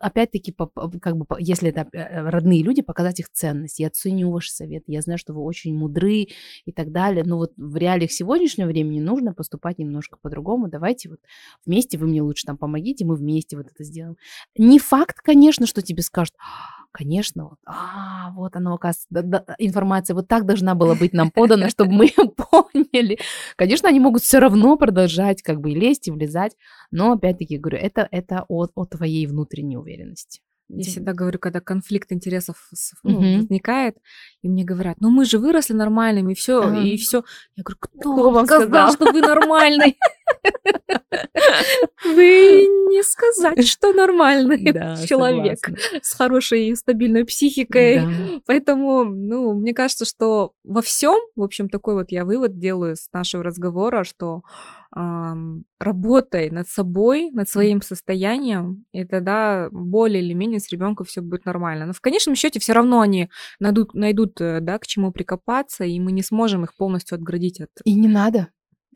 опять-таки, 0.00 0.54
как 1.00 1.16
бы, 1.16 1.26
если 1.38 1.70
это 1.70 1.88
э, 1.92 2.28
родные 2.28 2.62
люди, 2.62 2.82
показать 2.82 3.20
их 3.20 3.30
ценность. 3.30 3.78
Я 3.78 3.90
ценю 3.90 4.30
ваши 4.30 4.50
советы, 4.50 4.84
я 4.88 5.00
знаю, 5.00 5.18
что 5.18 5.32
вы 5.34 5.42
очень 5.42 5.76
мудры 5.76 6.28
и 6.64 6.72
так 6.72 6.92
далее, 6.92 7.24
но 7.24 7.36
вот 7.36 7.52
в 7.56 7.76
реалиях 7.76 8.12
сегодняшнего 8.12 8.68
времени 8.68 9.00
нужно 9.00 9.34
поступать 9.34 9.78
немножко 9.78 10.18
по-другому. 10.20 10.68
Давайте 10.68 11.08
вот 11.08 11.20
вместе, 11.64 11.98
вы 11.98 12.06
мне 12.06 12.22
лучше 12.22 12.46
там 12.46 12.56
помогите, 12.56 13.04
мы 13.04 13.16
вместе 13.16 13.56
вот 13.56 13.66
это 13.66 13.84
сделаем. 13.84 14.16
Не 14.56 14.78
факт, 14.78 15.18
конечно, 15.22 15.66
что 15.66 15.82
тебе 15.82 16.02
скажут, 16.02 16.34
конечно, 16.92 17.44
вот, 17.44 17.58
а, 17.66 18.32
вот 18.32 18.56
оно, 18.56 18.74
оказывается, 18.74 19.06
да, 19.10 19.22
да, 19.22 19.54
информация 19.58 20.14
вот 20.14 20.26
так 20.26 20.46
должна 20.46 20.74
была 20.74 20.94
быть 20.94 21.12
нам 21.12 21.30
подана, 21.30 21.70
чтобы 21.70 21.92
мы 21.92 22.08
поняли. 22.50 23.18
Конечно, 23.56 23.88
они 23.88 24.00
могут 24.00 24.22
все 24.22 24.38
равно 24.38 24.76
продолжать 24.76 25.42
как 25.42 25.60
бы 25.60 25.70
лезть 25.70 26.08
и 26.08 26.10
влезать, 26.10 26.56
но 26.90 27.12
опять-таки 27.12 27.58
говорю, 27.58 27.78
это, 27.78 28.08
это 28.10 28.44
от, 28.48 28.72
от 28.74 28.87
твоей 28.88 29.26
внутренней 29.26 29.76
уверенности. 29.76 30.40
Я 30.70 30.84
всегда 30.84 31.14
говорю, 31.14 31.38
когда 31.38 31.60
конфликт 31.60 32.12
интересов 32.12 32.70
ну, 33.02 33.14
угу. 33.14 33.22
возникает, 33.38 33.96
и 34.42 34.48
мне 34.50 34.64
говорят, 34.64 35.00
ну 35.00 35.08
мы 35.08 35.24
же 35.24 35.38
выросли 35.38 35.72
нормальными, 35.72 36.32
и 36.32 36.34
все, 36.34 36.60
а. 36.60 36.76
и 36.76 36.96
все. 36.98 37.24
Я 37.56 37.62
говорю, 37.62 37.78
кто, 37.80 37.98
кто 37.98 38.30
вам 38.30 38.46
сказал, 38.46 38.68
сказал, 38.68 38.92
что 38.92 39.12
вы 39.12 39.20
нормальный? 39.22 39.96
Вы 42.04 42.66
не 42.88 43.02
сказать, 43.02 43.66
что 43.66 43.92
нормальный 43.92 44.72
да, 44.72 44.96
человек 45.06 45.58
согласна. 45.58 46.00
с 46.02 46.14
хорошей 46.14 46.68
и 46.68 46.74
стабильной 46.74 47.24
психикой. 47.24 47.96
Да. 48.00 48.08
Поэтому, 48.46 49.04
ну, 49.04 49.54
мне 49.54 49.74
кажется, 49.74 50.04
что 50.04 50.52
во 50.64 50.82
всем, 50.82 51.18
в 51.36 51.42
общем, 51.42 51.68
такой 51.68 51.94
вот 51.94 52.10
я 52.10 52.24
вывод 52.24 52.58
делаю 52.58 52.96
с 52.96 53.08
нашего 53.12 53.42
разговора, 53.42 54.04
что 54.04 54.42
эм, 54.96 55.64
работай 55.78 56.50
над 56.50 56.68
собой, 56.68 57.30
над 57.30 57.48
своим 57.48 57.82
состоянием, 57.82 58.84
и 58.92 59.04
тогда 59.04 59.68
более 59.70 60.22
или 60.22 60.34
менее 60.34 60.60
с 60.60 60.70
ребенком 60.70 61.06
все 61.06 61.20
будет 61.20 61.44
нормально. 61.44 61.86
Но 61.86 61.92
в 61.92 62.00
конечном 62.00 62.34
счете 62.34 62.60
все 62.60 62.72
равно 62.72 63.00
они 63.00 63.28
найдут, 63.60 63.94
найдут, 63.94 64.40
э, 64.40 64.60
да, 64.60 64.78
к 64.78 64.86
чему 64.86 65.12
прикопаться, 65.12 65.84
и 65.84 65.98
мы 66.00 66.12
не 66.12 66.22
сможем 66.22 66.64
их 66.64 66.74
полностью 66.76 67.16
отградить 67.16 67.60
от. 67.60 67.70
И 67.84 67.94
не 67.94 68.08
надо 68.08 68.48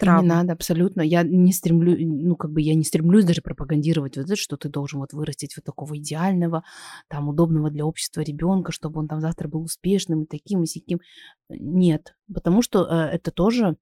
травм. 0.05 0.23
Не 0.23 0.29
надо, 0.29 0.53
абсолютно. 0.53 1.03
Я 1.03 1.23
не 1.23 1.53
стремлю, 1.53 1.97
ну, 1.99 2.37
как 2.37 2.53
бы 2.53 2.61
я 2.61 2.75
не 2.75 2.85
стремлюсь 2.85 3.25
даже 3.25 3.43
пропагандировать 3.43 4.17
вот 4.17 4.27
это, 4.27 4.37
что 4.37 4.57
ты 4.57 4.69
должен 4.69 5.01
вот 5.01 5.13
вырастить 5.13 5.57
вот 5.57 5.65
такого 5.65 5.97
идеального, 5.99 6.65
там, 7.09 7.29
удобного 7.29 7.71
для 7.71 7.85
общества 7.85 8.21
ребенка, 8.21 8.73
чтобы 8.73 9.01
он 9.01 9.09
там 9.09 9.21
завтра 9.21 9.49
был 9.49 9.63
успешным 9.63 10.23
и 10.23 10.27
таким, 10.27 10.63
и 10.63 10.67
сяким. 10.67 11.01
Нет, 11.49 12.15
потому 12.33 12.63
что 12.63 12.85
э, 12.85 13.15
это 13.15 13.31
тоже 13.31 13.77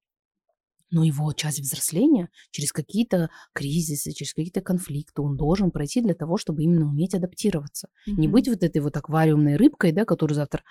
но 0.91 1.05
его 1.05 1.33
часть 1.33 1.61
взросления 1.61 2.29
через 2.51 2.73
какие-то 2.73 3.31
кризисы, 3.53 4.13
через 4.13 4.35
какие-то 4.35 4.61
конфликты 4.61 5.23
он 5.23 5.37
должен 5.37 5.71
пройти 5.71 6.01
для 6.01 6.15
того, 6.15 6.37
чтобы 6.37 6.63
именно 6.63 6.87
уметь 6.87 7.15
адаптироваться. 7.15 7.89
Mm-hmm. 7.89 8.15
Не 8.15 8.29
быть 8.29 8.49
вот 8.49 8.63
этой 8.63 8.81
вот 8.81 8.97
аквариумной 8.97 9.57
рыбкой, 9.57 9.93
да, 9.93 10.05
которую 10.05 10.37
завтра 10.37 10.63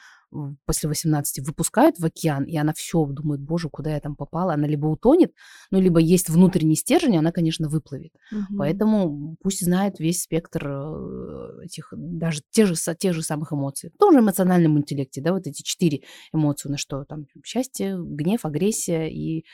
после 0.65 0.87
18 0.89 1.45
выпускают 1.45 1.97
в 1.97 2.05
океан, 2.05 2.43
и 2.43 2.55
она 2.55 2.73
все 2.73 3.03
думает, 3.05 3.41
боже, 3.41 3.69
куда 3.69 3.93
я 3.93 3.99
там 3.99 4.15
попала. 4.15 4.53
Она 4.53 4.67
либо 4.67 4.85
утонет, 4.85 5.33
ну, 5.71 5.81
либо 5.81 5.99
есть 5.99 6.29
внутренний 6.29 6.75
стержень, 6.75 7.17
она, 7.17 7.31
конечно, 7.31 7.67
выплывет. 7.67 8.11
Mm-hmm. 8.31 8.57
Поэтому 8.57 9.37
пусть 9.41 9.63
знает 9.63 9.99
весь 9.99 10.21
спектр 10.21 10.67
э, 10.67 11.65
этих, 11.65 11.91
даже 11.95 12.41
тех 12.51 12.67
же, 12.67 12.75
тех 12.99 13.13
же 13.13 13.23
самых 13.23 13.53
эмоций. 13.53 13.89
В 13.89 13.97
том 13.97 14.13
же 14.13 14.19
эмоциональном 14.19 14.77
интеллекте, 14.77 15.21
да, 15.21 15.33
вот 15.33 15.47
эти 15.47 15.63
четыре 15.63 16.01
эмоции, 16.31 16.69
на 16.69 16.77
что 16.77 17.05
там 17.05 17.25
счастье, 17.43 17.97
гнев, 17.99 18.45
агрессия 18.45 19.09
и 19.09 19.45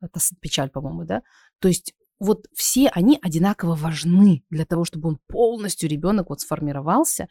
это 0.00 0.20
печаль, 0.40 0.70
по-моему, 0.70 1.04
да, 1.04 1.22
то 1.58 1.68
есть 1.68 1.94
вот 2.18 2.46
все 2.54 2.88
они 2.88 3.18
одинаково 3.20 3.74
важны 3.74 4.44
для 4.50 4.66
того, 4.66 4.84
чтобы 4.84 5.08
он 5.08 5.18
полностью 5.26 5.88
ребенок 5.88 6.28
вот 6.28 6.40
сформировался, 6.40 7.28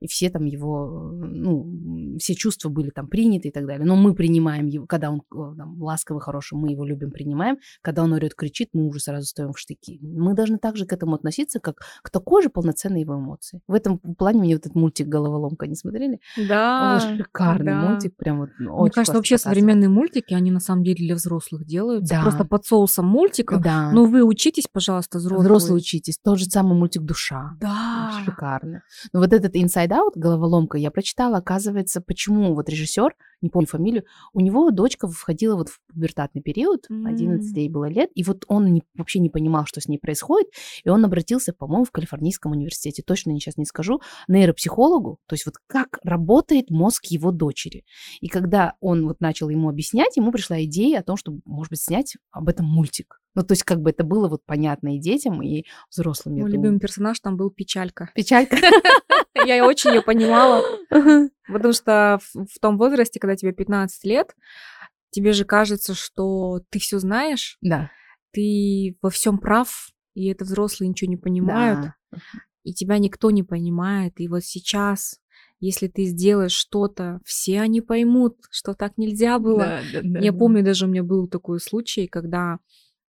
и 0.00 0.06
все 0.06 0.30
там 0.30 0.46
его, 0.46 1.12
ну, 1.12 2.16
все 2.18 2.34
чувства 2.34 2.70
были 2.70 2.90
там 2.90 3.06
приняты 3.06 3.48
и 3.48 3.50
так 3.50 3.66
далее. 3.66 3.86
Но 3.86 3.96
мы 3.96 4.14
принимаем 4.14 4.66
его, 4.66 4.86
когда 4.86 5.10
он 5.10 5.22
там, 5.30 5.80
ласковый, 5.80 6.22
хороший, 6.22 6.54
мы 6.54 6.70
его 6.70 6.86
любим, 6.86 7.10
принимаем. 7.10 7.58
Когда 7.82 8.02
он 8.02 8.12
орет, 8.14 8.34
кричит, 8.34 8.70
мы 8.72 8.88
уже 8.88 9.00
сразу 9.00 9.26
стоим 9.26 9.52
в 9.52 9.58
штыки. 9.58 10.00
Мы 10.02 10.34
должны 10.34 10.58
также 10.58 10.86
к 10.86 10.92
этому 10.92 11.14
относиться, 11.14 11.60
как 11.60 11.82
к 12.02 12.10
такой 12.10 12.42
же 12.42 12.48
полноценной 12.48 13.02
его 13.02 13.16
эмоции. 13.16 13.60
В 13.68 13.74
этом 13.74 13.98
плане 13.98 14.40
мне 14.40 14.54
вот 14.54 14.64
этот 14.64 14.74
мультик 14.74 15.06
«Головоломка» 15.06 15.66
не 15.66 15.76
смотрели? 15.76 16.18
Да. 16.48 16.98
Он 17.02 17.16
шикарный 17.18 17.72
да. 17.72 17.90
мультик, 17.90 18.16
прям 18.16 18.38
вот 18.38 18.50
ну, 18.58 18.80
Мне 18.80 18.90
кажется, 18.90 19.16
вообще 19.16 19.34
показывает. 19.34 19.58
современные 19.58 19.88
мультики, 19.90 20.32
они 20.32 20.50
на 20.50 20.60
самом 20.60 20.82
деле 20.82 21.04
для 21.06 21.14
взрослых 21.14 21.66
делаются. 21.66 22.14
Да. 22.14 22.22
Просто 22.22 22.44
под 22.44 22.64
соусом 22.64 23.06
мультика. 23.06 23.58
Да. 23.58 23.90
Но 23.92 24.06
вы 24.06 24.22
учитесь, 24.22 24.66
пожалуйста, 24.72 25.18
взрослые. 25.18 25.44
Взрослые 25.44 25.76
учитесь. 25.76 26.18
Тот 26.22 26.38
же 26.38 26.46
самый 26.46 26.78
мультик 26.78 27.02
«Душа». 27.02 27.50
Да. 27.60 28.22
Шикарно. 28.24 28.82
Но 29.12 29.20
вот 29.20 29.32
этот 29.34 29.54
инсайд 29.54 29.89
да, 29.90 30.04
вот 30.04 30.16
головоломка, 30.16 30.78
я 30.78 30.92
прочитала, 30.92 31.38
оказывается, 31.38 32.00
почему 32.00 32.54
вот 32.54 32.68
режиссер, 32.68 33.12
не 33.40 33.50
помню 33.50 33.66
фамилию, 33.66 34.04
у 34.32 34.40
него 34.40 34.70
дочка 34.70 35.08
входила 35.08 35.56
вот 35.56 35.68
в 35.68 35.80
пубертатный 35.92 36.42
период, 36.42 36.86
11 36.88 37.56
ей 37.56 37.68
было 37.68 37.88
лет, 37.88 38.08
и 38.14 38.22
вот 38.22 38.44
он 38.46 38.72
не, 38.72 38.84
вообще 38.94 39.18
не 39.18 39.30
понимал, 39.30 39.66
что 39.66 39.80
с 39.80 39.88
ней 39.88 39.98
происходит, 39.98 40.48
и 40.84 40.88
он 40.88 41.04
обратился, 41.04 41.52
по-моему, 41.52 41.84
в 41.84 41.90
Калифорнийском 41.90 42.52
университете, 42.52 43.02
точно 43.04 43.32
сейчас 43.34 43.56
не 43.56 43.64
скажу, 43.64 44.00
нейропсихологу, 44.28 45.18
то 45.26 45.34
есть 45.34 45.44
вот 45.44 45.56
как 45.66 45.98
работает 46.04 46.70
мозг 46.70 47.06
его 47.06 47.32
дочери. 47.32 47.84
И 48.20 48.28
когда 48.28 48.74
он 48.80 49.08
вот 49.08 49.20
начал 49.20 49.48
ему 49.48 49.68
объяснять, 49.68 50.16
ему 50.16 50.30
пришла 50.30 50.62
идея 50.62 51.00
о 51.00 51.02
том, 51.02 51.16
чтобы, 51.16 51.40
может 51.44 51.70
быть, 51.70 51.82
снять 51.82 52.16
об 52.30 52.48
этом 52.48 52.64
мультик. 52.64 53.20
Ну, 53.34 53.42
то 53.42 53.52
есть, 53.52 53.62
как 53.62 53.80
бы 53.80 53.90
это 53.90 54.02
было 54.02 54.28
вот 54.28 54.42
понятно 54.44 54.96
и 54.96 54.98
детям, 54.98 55.40
и 55.40 55.64
взрослым. 55.88 56.36
Мой 56.36 56.50
любимый 56.50 56.80
персонаж 56.80 57.20
там 57.20 57.36
был 57.36 57.50
Печалька. 57.50 58.10
Печалька? 58.14 58.56
Я 59.34 59.66
очень 59.66 59.90
ее 59.90 60.02
понимала. 60.02 60.62
Потому 61.46 61.72
что 61.72 62.18
в 62.34 62.58
том 62.60 62.78
возрасте, 62.78 63.20
когда 63.20 63.36
тебе 63.36 63.52
15 63.52 64.04
лет, 64.04 64.34
тебе 65.10 65.32
же 65.32 65.44
кажется, 65.44 65.94
что 65.94 66.60
ты 66.70 66.78
все 66.78 66.98
знаешь. 66.98 67.56
Да. 67.60 67.90
Ты 68.32 68.96
во 69.02 69.10
всем 69.10 69.38
прав, 69.38 69.90
и 70.14 70.28
это 70.28 70.44
взрослые 70.44 70.88
ничего 70.88 71.10
не 71.10 71.16
понимают. 71.16 71.92
И 72.62 72.74
тебя 72.74 72.98
никто 72.98 73.30
не 73.30 73.42
понимает. 73.42 74.20
И 74.20 74.28
вот 74.28 74.44
сейчас 74.44 75.20
если 75.60 75.88
ты 75.88 76.04
сделаешь 76.04 76.52
что-то, 76.52 77.20
все 77.24 77.60
они 77.60 77.82
поймут, 77.82 78.38
что 78.50 78.72
так 78.72 78.96
нельзя 78.96 79.38
было. 79.38 79.58
Да, 79.58 79.80
да, 79.92 80.00
да, 80.02 80.20
Я 80.20 80.32
помню, 80.32 80.64
даже 80.64 80.86
у 80.86 80.88
меня 80.88 81.02
был 81.02 81.28
такой 81.28 81.60
случай, 81.60 82.06
когда 82.06 82.58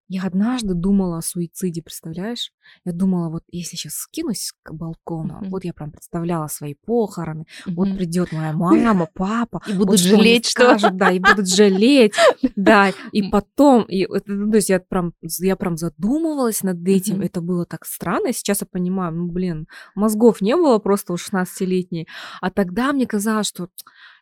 я 0.08 0.24
однажды 0.24 0.74
думала 0.74 1.18
о 1.18 1.22
суициде, 1.22 1.82
представляешь? 1.82 2.52
Я 2.86 2.94
думала, 2.94 3.30
вот 3.30 3.44
если 3.50 3.76
сейчас 3.76 3.94
скинусь 3.96 4.54
к 4.64 4.74
балкону, 4.74 5.42
mm-hmm. 5.42 5.50
вот 5.50 5.66
я 5.66 5.74
прям 5.74 5.92
представляла 5.92 6.48
свои 6.48 6.76
похороны, 6.76 7.42
mm-hmm. 7.42 7.74
вот 7.74 7.98
придет 7.98 8.32
моя 8.32 8.54
мама, 8.54 9.10
папа, 9.14 9.62
и 9.68 9.74
будут 9.74 9.90
вот 9.90 10.00
жалеть, 10.00 10.46
что, 10.46 10.78
скажут, 10.78 10.98
да, 10.98 11.12
и 11.12 11.20
будут 11.20 11.50
жалеть, 11.50 12.14
да, 12.56 12.92
и 13.12 13.24
потом, 13.24 13.84
и 13.84 14.08
ну, 14.26 14.50
то 14.50 14.58
есть 14.58 14.70
я 14.70 14.80
прям, 14.80 15.14
я 15.40 15.56
прям 15.58 15.76
задумывалась 15.76 16.64
над 16.64 16.88
этим, 16.88 17.22
это 17.22 17.42
было 17.42 17.66
так 17.66 17.86
странно, 17.86 18.32
сейчас 18.32 18.62
я 18.62 18.68
понимаю, 18.68 19.14
ну 19.14 19.28
блин, 19.28 19.68
мозгов 19.94 20.40
не 20.42 20.56
было 20.56 20.80
просто 20.80 21.14
у 21.14 21.18
16-летней, 21.18 22.08
а 22.42 22.50
тогда 22.50 22.94
мне 22.94 23.06
казалось, 23.08 23.48
что 23.48 23.68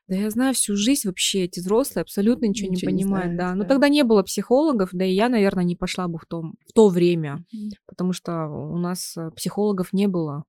да 0.07 0.15
я 0.15 0.29
знаю 0.29 0.53
всю 0.53 0.75
жизнь 0.75 1.07
вообще, 1.07 1.45
эти 1.45 1.59
взрослые 1.59 2.03
абсолютно 2.03 2.45
ничего, 2.45 2.71
ничего 2.71 2.91
не 2.91 3.03
понимают, 3.03 3.31
не 3.31 3.35
знают, 3.35 3.37
да. 3.37 3.55
Но 3.55 3.67
тогда 3.67 3.89
не 3.89 4.03
было 4.03 4.21
психологов, 4.21 4.89
да 4.91 5.03
и 5.03 5.13
я, 5.13 5.29
наверное, 5.29 5.63
не 5.63 5.75
пошла 5.75 6.07
бы 6.07 6.19
в, 6.19 6.25
том, 6.25 6.55
в 6.67 6.73
то 6.73 6.89
время, 6.89 7.43
mm. 7.53 7.71
потому 7.87 8.13
что 8.13 8.45
у 8.45 8.77
нас 8.77 9.17
э, 9.17 9.31
психологов 9.35 9.93
не 9.93 10.07
было. 10.07 10.43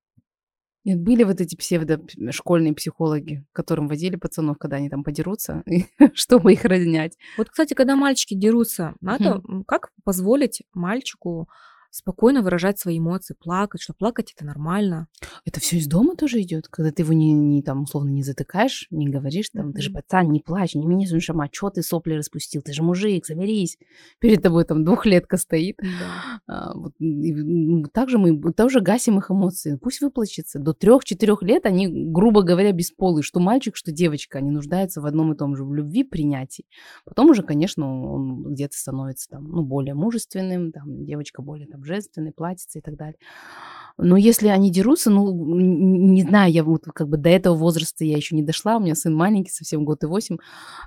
Нет, 0.84 1.00
были 1.00 1.24
вот 1.24 1.40
эти 1.40 1.56
псевдо-школьные 1.56 2.74
психологи, 2.74 3.44
которым 3.52 3.88
водили 3.88 4.16
пацанов, 4.16 4.58
когда 4.58 4.76
они 4.76 4.88
там 4.88 5.02
подерутся, 5.02 5.64
чтобы 6.14 6.52
их 6.52 6.64
разнять. 6.64 7.16
Вот, 7.38 7.48
кстати, 7.48 7.74
когда 7.74 7.96
мальчики 7.96 8.34
дерутся, 8.34 8.94
надо, 9.00 9.42
как 9.66 9.90
позволить 10.04 10.62
мальчику 10.74 11.48
спокойно 11.96 12.42
выражать 12.42 12.78
свои 12.78 12.98
эмоции, 12.98 13.34
плакать, 13.38 13.80
что 13.80 13.94
плакать 13.94 14.32
это 14.36 14.44
нормально. 14.44 15.08
Это 15.44 15.60
все 15.60 15.78
из 15.78 15.86
дома 15.86 16.16
тоже 16.16 16.42
идет, 16.42 16.68
когда 16.68 16.92
ты 16.92 17.02
его 17.02 17.12
не, 17.12 17.32
не 17.32 17.62
там 17.62 17.82
условно 17.82 18.10
не 18.10 18.22
затыкаешь, 18.22 18.86
не 18.90 19.08
говоришь 19.08 19.50
там, 19.50 19.68
mm-hmm. 19.68 19.72
ты 19.72 19.82
же 19.82 19.90
пацан, 19.90 20.30
не 20.30 20.40
плачь, 20.40 20.74
не 20.74 20.86
меня 20.86 21.06
шама, 21.20 21.48
что 21.50 21.70
ты 21.70 21.82
сопли 21.82 22.14
распустил, 22.14 22.62
ты 22.62 22.72
же 22.72 22.82
мужик, 22.82 23.24
соберись. 23.24 23.78
Перед 24.18 24.42
тобой 24.42 24.64
там 24.64 24.84
двухлетка 24.84 25.36
стоит. 25.36 25.78
Да. 25.78 26.40
А, 26.46 26.74
вот, 26.74 26.92
и, 26.98 27.32
ну, 27.32 27.84
также 27.84 28.18
мы 28.18 28.52
тоже 28.52 28.80
гасим 28.80 29.18
их 29.18 29.30
эмоции. 29.30 29.78
Пусть 29.80 30.00
выплачется. 30.00 30.58
До 30.58 30.74
трех-четырех 30.74 31.42
лет 31.42 31.66
они, 31.66 31.88
грубо 31.88 32.42
говоря, 32.42 32.72
бесполые, 32.72 33.22
что 33.22 33.40
мальчик, 33.40 33.76
что 33.76 33.92
девочка, 33.92 34.38
они 34.38 34.50
нуждаются 34.50 35.00
в 35.00 35.06
одном 35.06 35.32
и 35.32 35.36
том 35.36 35.56
же, 35.56 35.64
в 35.64 35.74
любви, 35.74 36.04
принятии. 36.04 36.66
Потом 37.04 37.30
уже, 37.30 37.42
конечно, 37.42 38.12
он 38.12 38.52
где-то 38.52 38.76
становится 38.76 39.28
там, 39.30 39.44
ну, 39.44 39.62
более 39.62 39.94
мужественным, 39.94 40.72
там, 40.72 41.04
девочка 41.04 41.42
более 41.42 41.66
там 41.66 41.84
женственный, 41.86 42.32
платьице 42.32 42.78
и 42.78 42.82
так 42.82 42.96
далее. 42.96 43.18
Но 43.98 44.16
если 44.16 44.48
они 44.48 44.70
дерутся, 44.70 45.10
ну, 45.10 45.32
не 45.32 46.22
знаю, 46.22 46.52
я 46.52 46.64
вот 46.64 46.84
как 46.84 47.08
бы 47.08 47.16
до 47.16 47.30
этого 47.30 47.54
возраста 47.54 48.04
я 48.04 48.16
еще 48.16 48.36
не 48.36 48.42
дошла, 48.42 48.76
у 48.76 48.80
меня 48.80 48.94
сын 48.94 49.14
маленький, 49.14 49.50
совсем 49.50 49.84
год 49.84 50.02
и 50.04 50.06
восемь, 50.06 50.36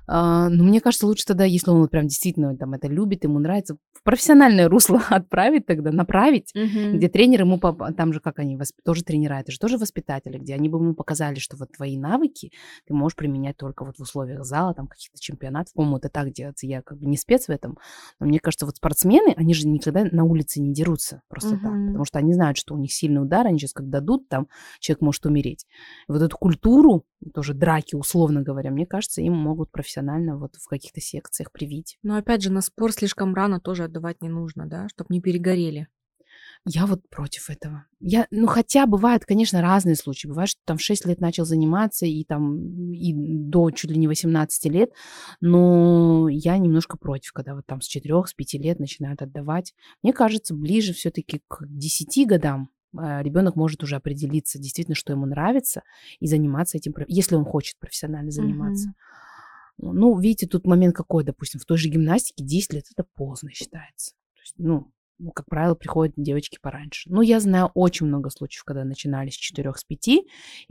а, 0.06 0.50
но 0.50 0.64
мне 0.64 0.80
кажется, 0.80 1.08
лучше 1.08 1.26
тогда, 1.26 1.44
если 1.44 1.72
он 1.72 1.82
вот 1.82 1.90
прям 1.90 2.06
действительно 2.06 2.56
там 2.56 2.74
это 2.74 2.88
любит, 2.88 3.24
ему 3.24 3.40
нравится, 3.40 3.78
в 3.94 4.04
профессиональное 4.04 4.70
русло 4.70 5.02
отправить 5.10 5.66
тогда, 5.66 5.92
направить, 5.92 6.52
угу. 6.54 6.98
где 6.98 7.10
тренер 7.10 7.42
ему, 7.42 7.60
там 7.60 8.14
же 8.14 8.20
как 8.20 8.38
они, 8.38 8.60
тоже 8.86 9.04
тренера, 9.04 9.40
это 9.40 9.52
же 9.52 9.58
тоже 9.58 9.78
воспитатели, 9.78 10.38
где 10.38 10.54
они 10.54 10.70
бы 10.70 10.78
ему 10.78 10.94
показали, 10.94 11.40
что 11.40 11.58
вот 11.58 11.72
твои 11.72 11.98
навыки 11.98 12.52
ты 12.86 12.94
можешь 12.94 13.16
применять 13.16 13.58
только 13.58 13.86
вот 13.86 13.98
в 13.98 14.02
условиях 14.02 14.46
зала, 14.46 14.76
там 14.76 14.88
каких-то 14.88 15.20
чемпионатов, 15.20 15.74
по-моему, 15.74 15.98
это 15.98 16.10
так 16.10 16.32
делается, 16.32 16.68
я 16.68 16.84
как 16.84 17.00
бы 17.00 17.08
не 17.08 17.18
спец 17.18 17.48
в 17.48 17.50
этом, 17.50 17.80
но 18.20 18.28
мне 18.28 18.40
кажется, 18.40 18.68
вот 18.68 18.76
спортсмены, 18.76 19.34
они 19.36 19.56
же 19.56 19.68
никогда 19.68 20.06
на 20.12 20.24
улице 20.24 20.62
не 20.62 20.74
дерутся 20.74 20.89
просто 21.28 21.56
угу. 21.56 21.62
так, 21.62 21.72
потому 21.72 22.06
что 22.06 22.20
они 22.20 22.34
знают, 22.34 22.58
что 22.58 22.74
у 22.74 22.78
них 22.78 22.94
сильный 22.94 23.22
удар, 23.22 23.46
они 23.48 23.60
сейчас 23.60 23.74
как 23.74 23.90
дадут, 23.90 24.28
там 24.30 24.48
человек 24.80 25.02
может 25.02 25.26
умереть. 25.26 25.66
Вот 26.08 26.22
эту 26.22 26.38
культуру, 26.38 27.06
тоже 27.34 27.54
драки, 27.54 27.96
условно 27.96 28.42
говоря, 28.42 28.72
мне 28.72 28.86
кажется, 28.86 29.22
им 29.22 29.34
могут 29.34 29.72
профессионально 29.72 30.38
вот 30.38 30.56
в 30.56 30.68
каких-то 30.68 31.02
секциях 31.02 31.52
привить. 31.52 31.98
Но 32.04 32.16
опять 32.16 32.42
же, 32.42 32.52
на 32.52 32.62
спор 32.62 32.92
слишком 32.92 33.34
рано 33.34 33.60
тоже 33.60 33.86
отдавать 33.86 34.22
не 34.22 34.30
нужно, 34.30 34.66
да, 34.66 34.88
чтобы 34.90 35.08
не 35.10 35.22
перегорели. 35.22 35.88
Я 36.66 36.86
вот 36.86 37.08
против 37.10 37.50
этого. 37.50 37.86
Я, 38.00 38.28
ну, 38.32 38.46
хотя 38.48 38.86
бывают, 38.86 39.26
конечно, 39.26 39.62
разные 39.62 39.96
случаи. 39.96 40.28
Бывает, 40.28 40.50
что 40.50 40.62
там 40.66 40.78
в 40.78 40.82
6 40.82 41.06
лет 41.06 41.20
начал 41.20 41.46
заниматься 41.46 42.06
и 42.06 42.24
там 42.24 42.92
и 42.92 43.14
до 43.14 43.72
чуть 43.72 43.92
ли 43.92 43.98
не 43.98 44.08
18 44.08 44.66
лет, 44.66 44.92
но 45.42 46.28
я 46.30 46.58
немножко 46.58 46.98
против, 46.98 47.32
когда 47.34 47.56
вот 47.56 47.66
там 47.66 47.82
с 47.82 47.88
4, 47.88 48.26
с 48.28 48.34
5 48.34 48.54
лет 48.56 48.80
начинают 48.80 49.22
отдавать. 49.22 49.74
Мне 50.04 50.14
кажется, 50.14 50.54
ближе 50.54 50.94
все-таки 50.94 51.42
к 51.48 51.66
10 51.66 52.28
годам 52.28 52.70
а, 52.98 53.22
ребенок 53.22 53.56
может 53.56 53.84
уже 53.84 53.96
определиться 53.96 54.60
действительно, 54.60 54.96
что 54.96 55.14
ему 55.14 55.26
нравится, 55.26 55.84
и 56.20 56.28
заниматься 56.28 56.78
этим, 56.78 56.94
если 57.08 57.36
он 57.36 57.46
хочет 57.46 57.78
профессионально 57.80 58.32
заниматься. 58.32 58.90
Mm-hmm. 58.90 59.92
Ну, 59.94 60.20
видите, 60.20 60.48
тут 60.48 60.66
момент 60.66 60.96
какой, 60.96 61.24
допустим, 61.24 61.60
в 61.60 61.66
той 61.66 61.78
же 61.78 61.88
гимнастике 61.90 62.44
10 62.44 62.74
лет 62.74 62.86
это 62.92 63.08
поздно 63.16 63.52
считается. 63.52 64.12
То 64.36 64.42
есть, 64.42 64.56
ну, 64.58 64.92
ну, 65.20 65.32
как 65.32 65.46
правило, 65.48 65.76
приходят 65.76 66.14
девочки 66.16 66.58
пораньше. 66.62 67.10
Но 67.12 67.22
я 67.22 67.40
знаю 67.40 67.72
очень 67.76 68.08
много 68.08 68.30
случаев, 68.30 68.64
когда 68.64 68.86
начинали 68.86 69.30
с 69.30 69.36
4 69.36 69.74
с 69.76 69.84
5, 69.84 70.08
и 70.08 70.24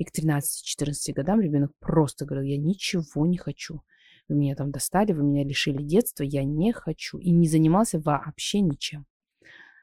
к 0.05 0.11
13-14 0.11 1.13
годам 1.15 1.41
ребенок 1.41 1.73
просто 1.79 2.25
говорил, 2.25 2.49
я 2.49 2.57
ничего 2.57 3.27
не 3.27 3.37
хочу. 3.37 3.83
Вы 4.29 4.37
меня 4.37 4.57
там 4.57 4.71
достали, 4.71 5.13
вы 5.13 5.23
меня 5.23 5.45
лишили 5.45 5.83
детства, 5.83 6.23
я 6.23 6.45
не 6.45 6.73
хочу. 6.73 7.19
И 7.19 7.31
не 7.31 7.47
занимался 7.47 8.01
вообще 8.01 8.61
ничем. 8.61 9.07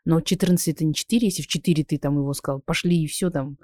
Но 0.04 0.22
14 0.22 0.68
это 0.68 0.86
не 0.86 0.94
4, 0.94 1.26
если 1.26 1.42
в 1.42 1.48
4 1.48 1.84
ты 1.84 1.98
там 1.98 2.18
его 2.18 2.34
сказал, 2.34 2.62
пошли 2.62 3.04
и 3.04 3.08
все 3.08 3.30
там, 3.30 3.58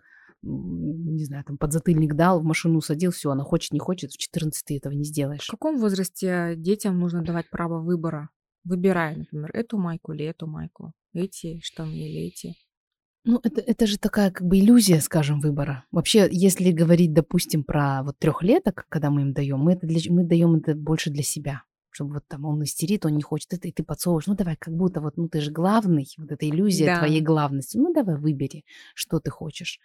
не 0.44 1.26
знаю, 1.26 1.44
там 1.44 1.58
подзатыльник 1.58 2.16
дал, 2.16 2.42
в 2.42 2.44
машину 2.44 2.82
садил, 2.82 3.12
все, 3.12 3.32
она 3.32 3.44
хочет, 3.44 3.74
не 3.74 3.80
хочет, 3.80 4.12
в 4.12 4.18
14 4.18 4.66
ты 4.66 4.78
этого 4.78 4.94
не 4.94 5.04
сделаешь. 5.04 5.46
В 5.46 5.52
каком 5.52 5.78
возрасте 5.78 6.56
детям 6.58 7.00
нужно 7.00 7.24
давать 7.24 7.50
право 7.50 7.80
выбора? 7.80 8.30
Выбирая, 8.64 9.16
например, 9.16 9.50
эту 9.54 9.78
майку 9.78 10.14
или 10.14 10.26
эту 10.26 10.48
майку, 10.48 10.94
эти 11.14 11.60
штаны 11.62 11.94
или 11.94 12.28
эти. 12.28 12.56
Ну, 13.24 13.40
это, 13.44 13.62
это 13.62 13.86
же 13.86 13.98
такая 14.00 14.32
как 14.32 14.48
бы 14.48 14.60
иллюзия, 14.60 15.00
скажем, 15.00 15.40
выбора. 15.42 15.86
Вообще, 15.92 16.28
если 16.32 16.72
говорить, 16.72 17.14
допустим, 17.14 17.64
про 17.64 18.02
вот 18.04 18.18
трехлеток, 18.18 18.86
когда 18.90 19.10
мы 19.10 19.22
им 19.22 19.34
даем, 19.34 19.60
мы 19.60 19.74
это 19.74 19.86
для, 19.86 20.00
мы 20.12 20.24
даем 20.24 20.56
это 20.56 20.76
больше 20.76 21.12
для 21.12 21.24
себя 21.24 21.64
чтобы 22.02 22.16
вот 22.16 22.28
там 22.28 22.46
он 22.46 22.64
истерит, 22.64 23.06
он 23.06 23.16
не 23.16 23.22
хочет 23.22 23.54
это, 23.54 23.68
и 23.68 23.72
ты 23.72 23.84
подсовываешь, 23.84 24.26
ну 24.26 24.34
давай, 24.34 24.56
как 24.58 24.74
будто 24.74 25.02
вот, 25.02 25.18
ну 25.18 25.28
ты 25.28 25.40
же 25.40 25.52
главный, 25.52 26.08
вот 26.18 26.32
эта 26.32 26.50
иллюзия 26.50 26.88
да. 26.88 26.98
твоей 26.98 27.22
главности, 27.22 27.78
ну 27.78 27.94
давай 27.94 28.18
выбери, 28.18 28.66
что 28.96 29.20
ты 29.20 29.30
хочешь. 29.30 29.80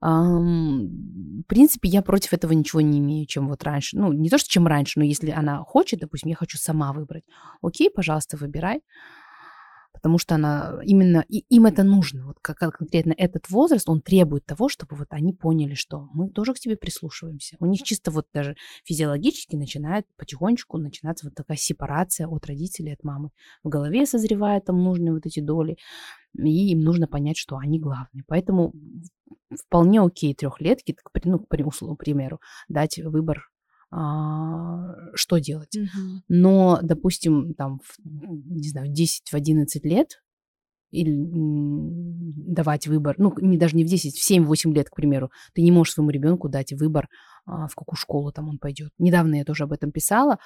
Ам, 0.00 1.42
в 1.42 1.46
принципе, 1.46 1.88
я 1.88 2.02
против 2.02 2.32
этого 2.32 2.52
ничего 2.52 2.80
не 2.80 2.98
имею, 2.98 3.26
чем 3.26 3.48
вот 3.48 3.62
раньше. 3.62 3.96
Ну, 3.96 4.12
не 4.12 4.28
то, 4.28 4.38
что 4.38 4.48
чем 4.48 4.66
раньше, 4.66 4.98
но 4.98 5.04
если 5.04 5.30
она 5.30 5.58
хочет, 5.58 6.00
допустим, 6.00 6.30
я 6.30 6.36
хочу 6.36 6.58
сама 6.58 6.92
выбрать, 6.92 7.24
окей, 7.62 7.88
пожалуйста, 7.88 8.36
выбирай 8.36 8.80
потому 9.92 10.18
что 10.18 10.34
она 10.34 10.78
именно 10.84 11.24
и, 11.28 11.44
им 11.48 11.66
это 11.66 11.82
нужно. 11.82 12.26
Вот 12.26 12.38
как 12.40 12.58
конкретно 12.58 13.14
этот 13.16 13.50
возраст, 13.50 13.88
он 13.88 14.00
требует 14.00 14.46
того, 14.46 14.68
чтобы 14.68 14.96
вот 14.96 15.08
они 15.10 15.32
поняли, 15.32 15.74
что 15.74 16.08
мы 16.14 16.30
тоже 16.30 16.54
к 16.54 16.58
тебе 16.58 16.76
прислушиваемся. 16.76 17.56
У 17.60 17.66
них 17.66 17.82
чисто 17.82 18.10
вот 18.10 18.26
даже 18.32 18.56
физиологически 18.84 19.56
начинает 19.56 20.06
потихонечку 20.16 20.78
начинаться 20.78 21.26
вот 21.26 21.34
такая 21.34 21.56
сепарация 21.56 22.26
от 22.26 22.46
родителей, 22.46 22.92
от 22.92 23.04
мамы. 23.04 23.30
В 23.62 23.68
голове 23.68 24.06
созревают 24.06 24.64
там 24.64 24.82
нужные 24.82 25.12
вот 25.12 25.26
эти 25.26 25.40
доли, 25.40 25.76
и 26.38 26.72
им 26.72 26.80
нужно 26.80 27.06
понять, 27.06 27.36
что 27.36 27.56
они 27.56 27.78
главные. 27.78 28.24
Поэтому 28.26 28.72
вполне 29.66 30.00
окей 30.00 30.34
трехлетки, 30.34 30.96
ну, 31.24 31.40
к 31.40 31.48
примеру, 31.48 32.40
дать 32.68 32.98
выбор 32.98 33.49
что 33.92 35.38
делать. 35.38 35.76
Угу. 35.76 36.22
Но, 36.28 36.78
допустим, 36.82 37.54
там, 37.54 37.80
в, 37.80 37.98
не 38.04 38.68
знаю, 38.68 38.92
10-11 38.92 39.66
лет 39.82 40.22
или 40.90 41.12
давать 42.52 42.86
выбор, 42.86 43.14
ну, 43.18 43.32
не, 43.40 43.56
даже 43.56 43.76
не 43.76 43.84
в 43.84 43.88
10, 43.88 44.16
в 44.16 44.30
7-8 44.30 44.72
лет, 44.74 44.90
к 44.90 44.94
примеру, 44.94 45.30
ты 45.54 45.62
не 45.62 45.72
можешь 45.72 45.94
своему 45.94 46.10
ребенку 46.10 46.48
дать 46.48 46.72
выбор, 46.72 47.08
а, 47.46 47.68
в 47.68 47.74
какую 47.74 47.96
школу 47.96 48.32
там 48.32 48.48
он 48.48 48.58
пойдет. 48.58 48.92
Недавно 48.98 49.36
я 49.36 49.44
тоже 49.44 49.64
об 49.64 49.72
этом 49.72 49.92
писала, 49.92 50.38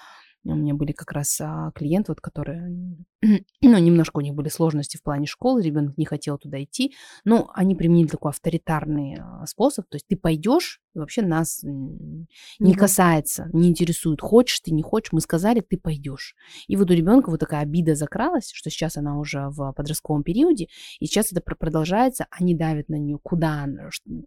у 0.45 0.55
меня 0.55 0.74
были 0.74 0.92
как 0.92 1.12
раз 1.12 1.40
а, 1.40 1.72
клиенты, 1.74 2.12
вот, 2.12 2.20
которые, 2.20 2.68
ну, 3.22 3.78
немножко 3.78 4.18
у 4.18 4.20
них 4.20 4.34
были 4.34 4.49
сложности 4.49 4.97
в 4.97 5.03
плане 5.03 5.26
школы, 5.26 5.62
ребенок 5.62 5.97
не 5.97 6.05
хотел 6.05 6.38
туда 6.38 6.62
идти, 6.62 6.95
но 7.24 7.51
они 7.55 7.74
применили 7.74 8.09
такой 8.09 8.30
авторитарный 8.30 9.18
а, 9.20 9.47
способ, 9.47 9.88
то 9.88 9.97
есть 9.97 10.07
ты 10.07 10.16
пойдешь, 10.16 10.80
и 10.95 10.99
вообще 10.99 11.22
нас 11.22 11.61
не 11.62 12.26
угу. 12.59 12.74
касается, 12.74 13.49
не 13.53 13.68
интересует, 13.68 14.20
хочешь 14.20 14.61
ты, 14.61 14.72
не 14.72 14.82
хочешь, 14.82 15.12
мы 15.12 15.20
сказали, 15.20 15.61
ты 15.61 15.76
пойдешь. 15.76 16.36
И 16.68 16.76
вот 16.76 16.90
у 16.90 16.95
ребенка 16.95 17.30
вот 17.30 17.40
такая 17.40 17.62
обида 17.62 17.95
закралась, 17.95 18.51
что 18.53 18.70
сейчас 18.70 18.97
она 18.97 19.18
уже 19.18 19.49
в 19.49 19.72
подростковом 19.72 20.22
периоде, 20.22 20.68
и 21.01 21.07
сейчас 21.07 21.32
это 21.32 21.40
продолжается, 21.40 22.26
они 22.30 22.55
давят 22.55 22.88
на 22.88 22.97
нее, 22.97 23.18
куда, 23.22 23.66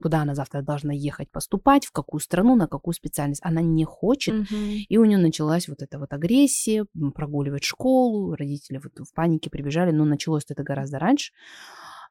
куда 0.01 0.24
она 0.24 0.36
завтра 0.36 0.61
должна 0.61 0.93
ехать 0.93 1.32
поступать, 1.32 1.86
в 1.86 1.91
какую 1.91 2.20
страну, 2.20 2.55
на 2.55 2.68
какую 2.68 2.93
специальность. 2.93 3.41
Она 3.43 3.61
не 3.61 3.86
хочет, 3.86 4.34
угу. 4.36 4.55
и 4.89 4.97
у 4.97 5.05
нее 5.05 5.18
началась 5.18 5.68
вот 5.68 5.82
эта 5.82 5.99
вот 5.99 6.07
агрессия, 6.14 6.86
прогуливать 7.16 7.64
школу, 7.64 8.36
родители 8.36 8.80
вот 8.84 9.08
в 9.08 9.14
панике 9.14 9.49
прибежали, 9.49 9.91
но 9.91 10.05
началось 10.05 10.43
это 10.47 10.64
гораздо 10.64 10.99
раньше. 10.99 11.34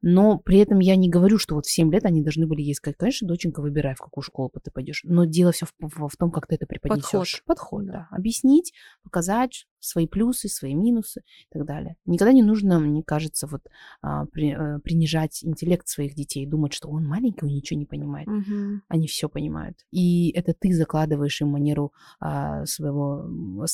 Но 0.03 0.38
при 0.38 0.59
этом 0.59 0.78
я 0.78 0.97
не 0.97 1.09
говорю, 1.09 1.38
что 1.38 1.55
вот 1.55 1.66
в 1.66 1.70
7 1.70 1.90
лет 1.92 2.05
они 2.05 2.22
должны 2.22 2.47
были 2.47 2.62
ей 2.62 2.74
сказать, 2.74 2.97
конечно, 2.99 3.26
доченька, 3.26 3.61
выбирай, 3.61 3.94
в 3.94 3.99
какую 3.99 4.22
школу 4.22 4.53
ты 4.62 4.70
пойдешь. 4.70 5.01
Но 5.05 5.24
дело 5.24 5.53
все 5.53 5.66
в, 5.66 5.72
в, 5.80 6.09
в 6.09 6.16
том, 6.16 6.30
как 6.30 6.47
ты 6.47 6.57
это 6.57 6.66
преподнесешь. 6.66 7.42
Подход. 7.44 7.82
Подход, 7.82 7.86
да. 7.86 8.09
Объяснить, 8.11 8.72
показать 9.03 9.66
свои 9.80 10.06
плюсы, 10.06 10.48
свои 10.48 10.74
минусы 10.74 11.20
и 11.20 11.58
так 11.58 11.66
далее. 11.66 11.96
Никогда 12.06 12.32
не 12.32 12.42
нужно, 12.42 12.78
мне 12.78 13.02
кажется, 13.02 13.46
вот 13.46 13.62
а, 14.02 14.26
при, 14.26 14.52
а, 14.52 14.78
принижать 14.80 15.44
интеллект 15.44 15.86
своих 15.88 16.14
детей, 16.14 16.46
думать, 16.46 16.72
что 16.72 16.88
он 16.88 17.06
маленький, 17.06 17.44
он 17.44 17.52
ничего 17.52 17.78
не 17.78 17.86
понимает. 17.86 18.28
Угу. 18.28 18.82
Они 18.88 19.06
все 19.06 19.28
понимают. 19.28 19.78
И 19.90 20.30
это 20.30 20.54
ты 20.54 20.72
закладываешь 20.72 21.40
им 21.40 21.48
манеру 21.48 21.92
а, 22.20 22.64
своего, 22.66 23.26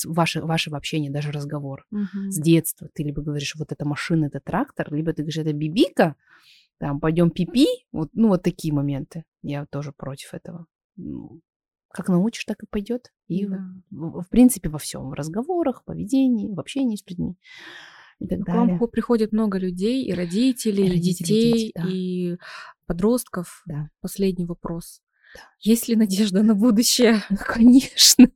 ваше, 0.04 0.42
вашего 0.42 0.76
общения, 0.76 1.10
даже 1.10 1.32
разговор. 1.32 1.86
Угу. 1.90 2.30
С 2.30 2.38
детства 2.38 2.88
ты 2.92 3.02
либо 3.02 3.22
говоришь, 3.22 3.54
вот 3.56 3.72
это 3.72 3.86
машина, 3.86 4.26
это 4.26 4.40
трактор, 4.40 4.92
либо 4.92 5.12
ты 5.12 5.22
говоришь, 5.22 5.38
это 5.38 5.52
бибика, 5.52 6.16
там, 6.78 6.98
пойдем 7.00 7.30
пипи, 7.30 7.66
вот, 7.92 8.10
ну, 8.12 8.28
вот 8.28 8.42
такие 8.42 8.74
моменты. 8.74 9.24
Я 9.42 9.66
тоже 9.66 9.92
против 9.92 10.34
этого. 10.34 10.66
Ну, 10.96 11.40
как 11.92 12.08
научишь, 12.08 12.44
так 12.44 12.62
и 12.62 12.66
пойдет. 12.66 13.12
И, 13.28 13.46
да. 13.46 13.64
в, 13.90 14.22
в 14.22 14.28
принципе, 14.28 14.68
во 14.68 14.78
всем. 14.78 15.10
В 15.10 15.12
разговорах, 15.14 15.84
поведении, 15.84 16.52
в 16.52 16.58
общении 16.58 16.96
с 16.96 17.08
людьми. 17.08 17.36
И 18.18 18.26
так 18.26 18.40
К 18.40 18.44
далее. 18.44 18.78
вам 18.78 18.88
приходит 18.88 19.32
много 19.32 19.58
людей, 19.58 20.04
и 20.04 20.12
родителей, 20.12 20.86
и, 20.86 20.90
родители, 20.90 21.26
детей, 21.26 21.52
дети, 21.52 21.72
да. 21.74 21.84
и 21.88 22.36
подростков. 22.86 23.62
Да. 23.66 23.90
Последний 24.00 24.46
вопрос. 24.46 25.00
Есть 25.60 25.86
ли 25.86 25.94
надежда 25.94 26.42
на 26.42 26.56
будущее? 26.56 27.22
Конечно. 27.46 28.28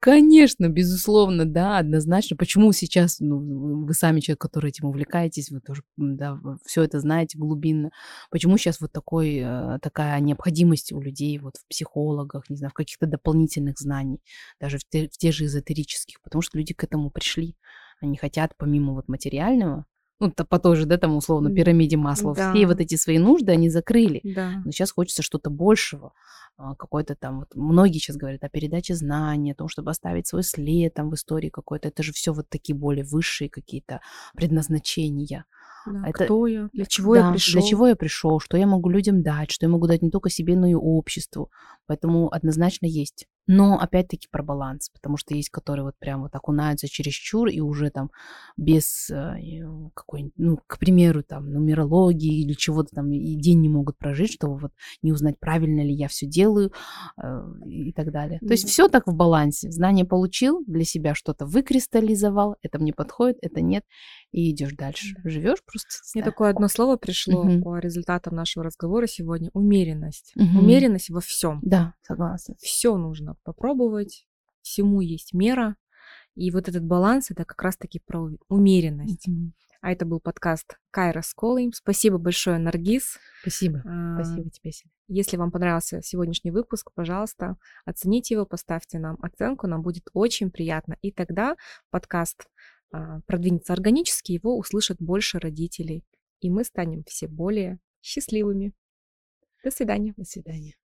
Конечно, 0.00 0.68
безусловно, 0.68 1.44
да, 1.44 1.78
однозначно. 1.78 2.36
Почему 2.36 2.72
сейчас, 2.72 3.20
ну, 3.20 3.84
вы 3.84 3.94
сами 3.94 4.20
человек, 4.20 4.40
который 4.40 4.70
этим 4.70 4.86
увлекаетесь, 4.86 5.50
вы 5.50 5.60
тоже, 5.60 5.82
да, 5.96 6.40
все 6.66 6.82
это 6.82 6.98
знаете 6.98 7.38
глубинно. 7.38 7.90
Почему 8.30 8.56
сейчас 8.56 8.80
вот 8.80 8.90
такой, 8.90 9.36
э, 9.36 9.78
такая 9.82 10.18
необходимость 10.20 10.92
у 10.92 11.00
людей 11.00 11.38
вот 11.38 11.58
в 11.58 11.68
психологах, 11.68 12.50
не 12.50 12.56
знаю, 12.56 12.70
в 12.70 12.74
каких-то 12.74 13.06
дополнительных 13.06 13.78
знаний, 13.78 14.20
даже 14.58 14.78
в, 14.78 14.84
те, 14.88 15.06
в 15.06 15.16
те 15.16 15.30
же 15.30 15.44
эзотерических, 15.44 16.20
потому 16.22 16.42
что 16.42 16.58
люди 16.58 16.74
к 16.74 16.82
этому 16.82 17.10
пришли. 17.10 17.56
Они 18.00 18.16
хотят 18.16 18.54
помимо 18.56 18.94
вот 18.94 19.08
материального, 19.08 19.84
ну, 20.20 20.30
по 20.32 20.58
той 20.58 20.76
же, 20.76 20.86
да, 20.86 20.98
там, 20.98 21.16
условно, 21.16 21.52
пирамиде 21.52 21.96
масла, 21.96 22.34
да. 22.34 22.52
все 22.52 22.66
вот 22.66 22.80
эти 22.80 22.94
свои 22.96 23.18
нужды 23.18 23.52
они 23.52 23.70
закрыли. 23.70 24.20
Да. 24.22 24.62
Но 24.64 24.70
сейчас 24.70 24.92
хочется 24.92 25.22
что-то 25.22 25.50
большего. 25.50 26.12
А, 26.56 26.74
какой-то 26.74 27.14
там, 27.14 27.40
вот 27.40 27.54
многие 27.54 27.98
сейчас 27.98 28.16
говорят 28.16 28.44
о 28.44 28.50
передаче 28.50 28.94
знаний, 28.94 29.52
о 29.52 29.54
том, 29.54 29.68
чтобы 29.68 29.90
оставить 29.90 30.26
свой 30.26 30.42
след 30.42 30.92
там 30.92 31.08
в 31.08 31.14
истории 31.14 31.48
какой-то. 31.48 31.88
Это 31.88 32.02
же 32.02 32.12
все 32.12 32.34
вот 32.34 32.50
такие 32.50 32.76
более 32.76 33.04
высшие 33.04 33.48
какие-то 33.48 34.00
предназначения. 34.34 35.46
Да, 35.86 36.02
это, 36.06 36.24
кто 36.24 36.46
я, 36.46 36.68
для 36.74 36.84
чего 36.84 37.14
да, 37.14 37.28
я 37.28 37.32
пришел. 37.32 37.60
Для 37.60 37.68
чего 37.70 37.86
я 37.86 37.96
пришел, 37.96 38.40
что 38.40 38.58
я 38.58 38.66
могу 38.66 38.90
людям 38.90 39.22
дать, 39.22 39.50
что 39.50 39.64
я 39.64 39.70
могу 39.70 39.86
дать 39.86 40.02
не 40.02 40.10
только 40.10 40.28
себе, 40.28 40.54
но 40.54 40.66
и 40.66 40.74
обществу. 40.74 41.50
Поэтому 41.86 42.30
однозначно 42.30 42.84
есть. 42.84 43.26
Но 43.52 43.80
опять-таки 43.80 44.28
про 44.30 44.44
баланс, 44.44 44.90
потому 44.90 45.16
что 45.16 45.34
есть, 45.34 45.50
которые 45.50 45.84
вот 45.84 45.94
прям 45.98 46.22
вот 46.22 46.32
окунаются 46.36 46.86
чересчур 46.86 47.48
и 47.48 47.58
уже 47.58 47.90
там 47.90 48.12
без 48.56 49.10
э, 49.10 49.34
какой 49.92 50.32
ну, 50.36 50.60
к 50.68 50.78
примеру, 50.78 51.24
там, 51.24 51.50
нумерологии 51.50 52.44
или 52.44 52.52
чего-то 52.52 52.94
там 52.94 53.10
и 53.10 53.34
день 53.34 53.60
не 53.60 53.68
могут 53.68 53.98
прожить, 53.98 54.32
чтобы 54.34 54.56
вот 54.56 54.72
не 55.02 55.10
узнать, 55.10 55.40
правильно 55.40 55.80
ли 55.80 55.92
я 55.92 56.06
все 56.06 56.26
делаю 56.26 56.72
э, 57.20 57.42
и 57.66 57.92
так 57.92 58.12
далее. 58.12 58.38
Mm-hmm. 58.40 58.46
То 58.46 58.52
есть 58.52 58.68
все 58.68 58.86
так 58.86 59.08
в 59.08 59.16
балансе. 59.16 59.72
Знание 59.72 60.04
получил, 60.04 60.62
для 60.68 60.84
себя 60.84 61.16
что-то 61.16 61.44
выкристаллизовал, 61.44 62.54
это 62.62 62.78
мне 62.78 62.92
подходит, 62.92 63.38
это 63.42 63.60
нет, 63.60 63.82
и 64.32 64.50
идешь 64.52 64.72
дальше. 64.72 65.14
Mm-hmm. 65.14 65.28
Живешь 65.30 65.64
просто. 65.64 65.88
Мне 66.14 66.24
да. 66.24 66.30
такое 66.30 66.50
одно 66.50 66.68
слово 66.68 66.96
пришло 66.96 67.46
mm-hmm. 67.46 67.62
по 67.62 67.78
результатам 67.78 68.34
нашего 68.34 68.64
разговора 68.64 69.06
сегодня. 69.06 69.50
Умеренность. 69.52 70.32
Mm-hmm. 70.38 70.58
Умеренность 70.58 71.10
во 71.10 71.20
всем. 71.20 71.60
Да, 71.62 71.94
согласна. 72.02 72.54
Все 72.58 72.96
нужно 72.96 73.36
попробовать, 73.42 74.26
всему 74.62 75.00
есть 75.00 75.32
мера. 75.32 75.76
И 76.36 76.50
вот 76.50 76.68
этот 76.68 76.84
баланс 76.84 77.30
это 77.30 77.44
как 77.44 77.60
раз-таки 77.62 78.00
про 78.04 78.30
умеренность. 78.48 79.28
Mm-hmm. 79.28 79.52
А 79.82 79.92
это 79.92 80.04
был 80.04 80.20
подкаст 80.20 80.78
Кайра 80.90 81.22
с 81.22 81.32
Колой. 81.32 81.70
Спасибо 81.74 82.18
большое, 82.18 82.58
Наргиз. 82.58 83.18
Спасибо. 83.40 83.82
А, 83.86 84.22
Спасибо 84.22 84.50
тебе. 84.50 84.72
Если 85.08 85.38
вам 85.38 85.50
понравился 85.50 86.02
сегодняшний 86.02 86.50
выпуск, 86.50 86.90
пожалуйста, 86.94 87.56
оцените 87.86 88.34
его, 88.34 88.44
поставьте 88.44 88.98
нам 88.98 89.16
оценку, 89.22 89.66
нам 89.66 89.80
будет 89.80 90.04
очень 90.12 90.50
приятно. 90.50 90.96
И 91.00 91.10
тогда 91.10 91.56
подкаст 91.90 92.46
продвинется 93.26 93.72
органически, 93.72 94.32
его 94.32 94.56
услышат 94.58 94.96
больше 95.00 95.38
родителей, 95.38 96.04
и 96.40 96.50
мы 96.50 96.64
станем 96.64 97.04
все 97.04 97.28
более 97.28 97.78
счастливыми. 98.02 98.72
До 99.62 99.70
свидания. 99.70 100.14
До 100.16 100.24
свидания. 100.24 100.79